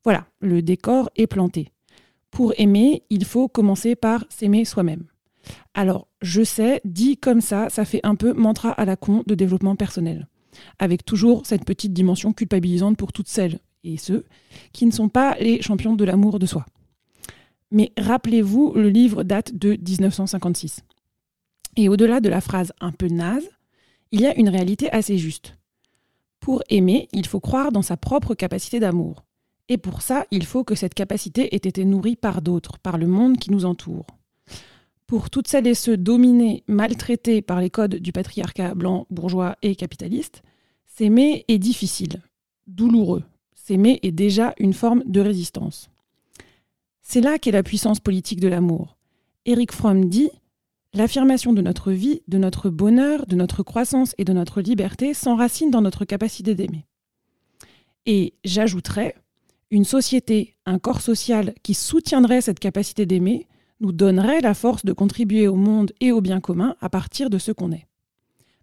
Voilà, 0.02 0.26
le 0.40 0.62
décor 0.62 1.10
est 1.14 1.26
planté. 1.26 1.70
Pour 2.30 2.54
aimer, 2.56 3.02
il 3.10 3.26
faut 3.26 3.48
commencer 3.48 3.96
par 3.96 4.24
s'aimer 4.30 4.64
soi-même. 4.64 5.04
Alors, 5.74 6.08
je 6.22 6.42
sais, 6.42 6.80
dit 6.86 7.18
comme 7.18 7.42
ça, 7.42 7.68
ça 7.68 7.84
fait 7.84 8.00
un 8.02 8.14
peu 8.14 8.32
mantra 8.32 8.70
à 8.70 8.86
la 8.86 8.96
con 8.96 9.24
de 9.26 9.34
développement 9.34 9.76
personnel, 9.76 10.26
avec 10.78 11.04
toujours 11.04 11.44
cette 11.44 11.66
petite 11.66 11.92
dimension 11.92 12.32
culpabilisante 12.32 12.96
pour 12.96 13.12
toutes 13.12 13.28
celles 13.28 13.58
et 13.84 13.98
ceux 13.98 14.24
qui 14.72 14.86
ne 14.86 14.90
sont 14.90 15.10
pas 15.10 15.36
les 15.38 15.60
champions 15.60 15.96
de 15.96 16.04
l'amour 16.04 16.38
de 16.38 16.46
soi. 16.46 16.64
Mais 17.70 17.92
rappelez-vous, 17.98 18.72
le 18.74 18.88
livre 18.88 19.22
date 19.22 19.54
de 19.54 19.72
1956. 19.72 20.80
Et 21.76 21.88
au-delà 21.88 22.20
de 22.20 22.28
la 22.28 22.40
phrase 22.40 22.72
un 22.80 22.92
peu 22.92 23.08
naze, 23.08 23.48
il 24.10 24.20
y 24.20 24.26
a 24.26 24.36
une 24.38 24.48
réalité 24.48 24.90
assez 24.90 25.18
juste. 25.18 25.58
Pour 26.40 26.62
aimer, 26.70 27.08
il 27.12 27.26
faut 27.26 27.40
croire 27.40 27.72
dans 27.72 27.82
sa 27.82 27.96
propre 27.96 28.34
capacité 28.34 28.80
d'amour. 28.80 29.24
Et 29.68 29.76
pour 29.76 30.00
ça, 30.00 30.24
il 30.30 30.46
faut 30.46 30.64
que 30.64 30.74
cette 30.74 30.94
capacité 30.94 31.54
ait 31.54 31.56
été 31.56 31.84
nourrie 31.84 32.16
par 32.16 32.40
d'autres, 32.40 32.78
par 32.78 32.96
le 32.96 33.06
monde 33.06 33.36
qui 33.36 33.50
nous 33.50 33.66
entoure. 33.66 34.06
Pour 35.06 35.30
toutes 35.30 35.48
celles 35.48 35.66
et 35.66 35.74
ceux 35.74 35.96
dominés, 35.96 36.64
maltraités 36.68 37.42
par 37.42 37.60
les 37.60 37.70
codes 37.70 37.96
du 37.96 38.12
patriarcat 38.12 38.74
blanc, 38.74 39.06
bourgeois 39.10 39.56
et 39.62 39.74
capitaliste, 39.74 40.42
s'aimer 40.86 41.44
est 41.48 41.58
difficile, 41.58 42.22
douloureux. 42.66 43.24
S'aimer 43.54 44.00
est 44.02 44.12
déjà 44.12 44.54
une 44.58 44.72
forme 44.72 45.02
de 45.06 45.20
résistance. 45.20 45.90
C'est 47.10 47.22
là 47.22 47.38
qu'est 47.38 47.52
la 47.52 47.62
puissance 47.62 48.00
politique 48.00 48.38
de 48.38 48.48
l'amour. 48.48 48.98
Eric 49.46 49.72
Fromm 49.72 50.10
dit 50.10 50.28
L'affirmation 50.92 51.54
de 51.54 51.62
notre 51.62 51.90
vie, 51.90 52.20
de 52.28 52.36
notre 52.36 52.68
bonheur, 52.68 53.24
de 53.24 53.34
notre 53.34 53.62
croissance 53.62 54.14
et 54.18 54.26
de 54.26 54.34
notre 54.34 54.60
liberté 54.60 55.14
s'enracine 55.14 55.70
dans 55.70 55.80
notre 55.80 56.04
capacité 56.04 56.54
d'aimer. 56.54 56.86
Et 58.04 58.34
j'ajouterais, 58.44 59.14
une 59.70 59.86
société, 59.86 60.54
un 60.66 60.78
corps 60.78 61.00
social 61.00 61.54
qui 61.62 61.72
soutiendrait 61.72 62.42
cette 62.42 62.60
capacité 62.60 63.06
d'aimer 63.06 63.46
nous 63.80 63.92
donnerait 63.92 64.42
la 64.42 64.52
force 64.52 64.84
de 64.84 64.92
contribuer 64.92 65.48
au 65.48 65.56
monde 65.56 65.92
et 66.02 66.12
au 66.12 66.20
bien 66.20 66.40
commun 66.40 66.76
à 66.82 66.90
partir 66.90 67.30
de 67.30 67.38
ce 67.38 67.52
qu'on 67.52 67.72
est. 67.72 67.86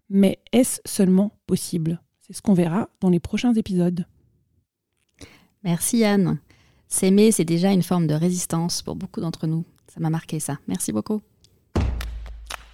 Mais 0.08 0.38
est-ce 0.52 0.80
seulement 0.84 1.32
possible? 1.48 2.00
C'est 2.20 2.32
ce 2.32 2.42
qu'on 2.42 2.54
verra 2.54 2.90
dans 3.00 3.10
les 3.10 3.20
prochains 3.20 3.54
épisodes. 3.54 4.06
Merci 5.64 6.04
Anne. 6.04 6.38
S'aimer, 6.88 7.32
c'est 7.32 7.44
déjà 7.44 7.72
une 7.72 7.82
forme 7.82 8.06
de 8.06 8.14
résistance 8.14 8.82
pour 8.82 8.96
beaucoup 8.96 9.20
d'entre 9.20 9.46
nous. 9.46 9.64
Ça 9.92 10.00
m'a 10.00 10.10
marqué 10.10 10.40
ça. 10.40 10.58
Merci 10.68 10.92
beaucoup. 10.92 11.22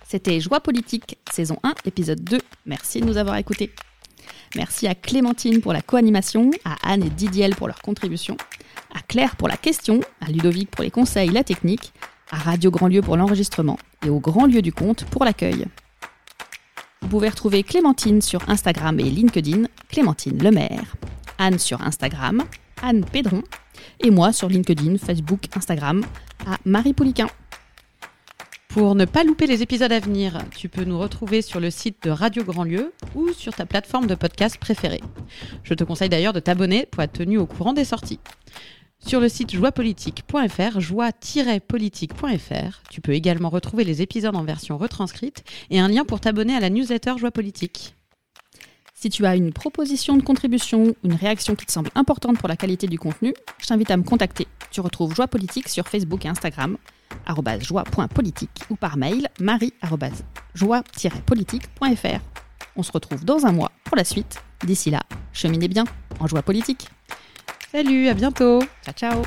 C'était 0.06 0.40
Joie 0.40 0.60
politique, 0.60 1.18
saison 1.30 1.56
1, 1.62 1.74
épisode 1.86 2.22
2. 2.22 2.38
Merci 2.66 3.00
de 3.00 3.06
nous 3.06 3.16
avoir 3.16 3.36
écoutés. 3.36 3.72
Merci 4.54 4.86
à 4.86 4.94
Clémentine 4.94 5.62
pour 5.62 5.72
la 5.72 5.80
co-animation, 5.80 6.50
à 6.64 6.76
Anne 6.82 7.02
et 7.02 7.10
Didiel 7.10 7.56
pour 7.56 7.66
leur 7.66 7.80
contribution, 7.80 8.36
à 8.94 9.00
Claire 9.00 9.36
pour 9.36 9.48
la 9.48 9.56
question, 9.56 10.00
à 10.20 10.30
Ludovic 10.30 10.70
pour 10.70 10.84
les 10.84 10.90
conseils, 10.90 11.30
la 11.30 11.42
technique, 11.42 11.94
à 12.30 12.36
Radio 12.36 12.70
Grand 12.70 12.88
Lieu 12.88 13.00
pour 13.00 13.16
l'enregistrement 13.16 13.78
et 14.04 14.10
au 14.10 14.20
Grand 14.20 14.46
Lieu 14.46 14.60
du 14.60 14.72
Compte 14.72 15.06
pour 15.06 15.24
l'accueil. 15.24 15.64
Vous 17.00 17.08
pouvez 17.08 17.30
retrouver 17.30 17.62
Clémentine 17.62 18.20
sur 18.20 18.48
Instagram 18.48 19.00
et 19.00 19.04
LinkedIn, 19.04 19.64
Clémentine 19.88 20.42
Lemaire, 20.42 20.96
Anne 21.38 21.58
sur 21.58 21.80
Instagram, 21.80 22.42
Anne 22.82 23.04
Pédron, 23.04 23.42
et 24.02 24.10
moi 24.10 24.32
sur 24.32 24.48
LinkedIn, 24.48 24.98
Facebook, 24.98 25.46
Instagram, 25.56 26.04
à 26.46 26.56
Marie 26.64 26.92
Pouliquin. 26.92 27.28
Pour 28.68 28.94
ne 28.94 29.04
pas 29.04 29.22
louper 29.22 29.46
les 29.46 29.62
épisodes 29.62 29.92
à 29.92 30.00
venir, 30.00 30.38
tu 30.56 30.68
peux 30.68 30.84
nous 30.84 30.98
retrouver 30.98 31.42
sur 31.42 31.60
le 31.60 31.70
site 31.70 32.02
de 32.02 32.10
Radio 32.10 32.42
Grand 32.42 32.64
Lieu 32.64 32.92
ou 33.14 33.32
sur 33.32 33.54
ta 33.54 33.66
plateforme 33.66 34.06
de 34.06 34.14
podcast 34.14 34.56
préférée. 34.58 35.02
Je 35.62 35.74
te 35.74 35.84
conseille 35.84 36.08
d'ailleurs 36.08 36.32
de 36.32 36.40
t'abonner 36.40 36.86
pour 36.86 37.02
être 37.02 37.12
tenu 37.12 37.38
au 37.38 37.46
courant 37.46 37.74
des 37.74 37.84
sorties. 37.84 38.20
Sur 39.06 39.20
le 39.20 39.28
site 39.28 39.52
joiepolitique.fr, 39.52 40.80
joie-politique.fr, 40.80 42.82
tu 42.88 43.00
peux 43.00 43.12
également 43.12 43.50
retrouver 43.50 43.84
les 43.84 44.00
épisodes 44.00 44.36
en 44.36 44.44
version 44.44 44.78
retranscrite 44.78 45.44
et 45.70 45.80
un 45.80 45.88
lien 45.88 46.04
pour 46.04 46.20
t'abonner 46.20 46.54
à 46.54 46.60
la 46.60 46.70
newsletter 46.70 47.14
Joie 47.18 47.30
Politique. 47.30 47.94
Si 49.02 49.10
tu 49.10 49.26
as 49.26 49.34
une 49.34 49.52
proposition 49.52 50.16
de 50.16 50.22
contribution, 50.22 50.94
une 51.02 51.14
réaction 51.14 51.56
qui 51.56 51.66
te 51.66 51.72
semble 51.72 51.90
importante 51.96 52.38
pour 52.38 52.48
la 52.48 52.54
qualité 52.54 52.86
du 52.86 53.00
contenu, 53.00 53.34
je 53.58 53.66
t'invite 53.66 53.90
à 53.90 53.96
me 53.96 54.04
contacter. 54.04 54.46
Tu 54.70 54.80
retrouves 54.80 55.12
Joie 55.12 55.26
Politique 55.26 55.68
sur 55.68 55.88
Facebook 55.88 56.24
et 56.24 56.28
Instagram, 56.28 56.76
joie.politique 57.58 58.60
ou 58.70 58.76
par 58.76 58.96
mail 58.96 59.26
marie-joie-politique.fr. 59.40 62.20
On 62.76 62.84
se 62.84 62.92
retrouve 62.92 63.24
dans 63.24 63.44
un 63.44 63.50
mois 63.50 63.72
pour 63.82 63.96
la 63.96 64.04
suite. 64.04 64.40
D'ici 64.64 64.90
là, 64.90 65.02
cheminez 65.32 65.66
bien 65.66 65.82
en 66.20 66.28
joie 66.28 66.42
politique. 66.42 66.86
Salut, 67.72 68.06
à 68.06 68.14
bientôt. 68.14 68.60
Ciao, 68.84 68.94
ciao. 68.94 69.24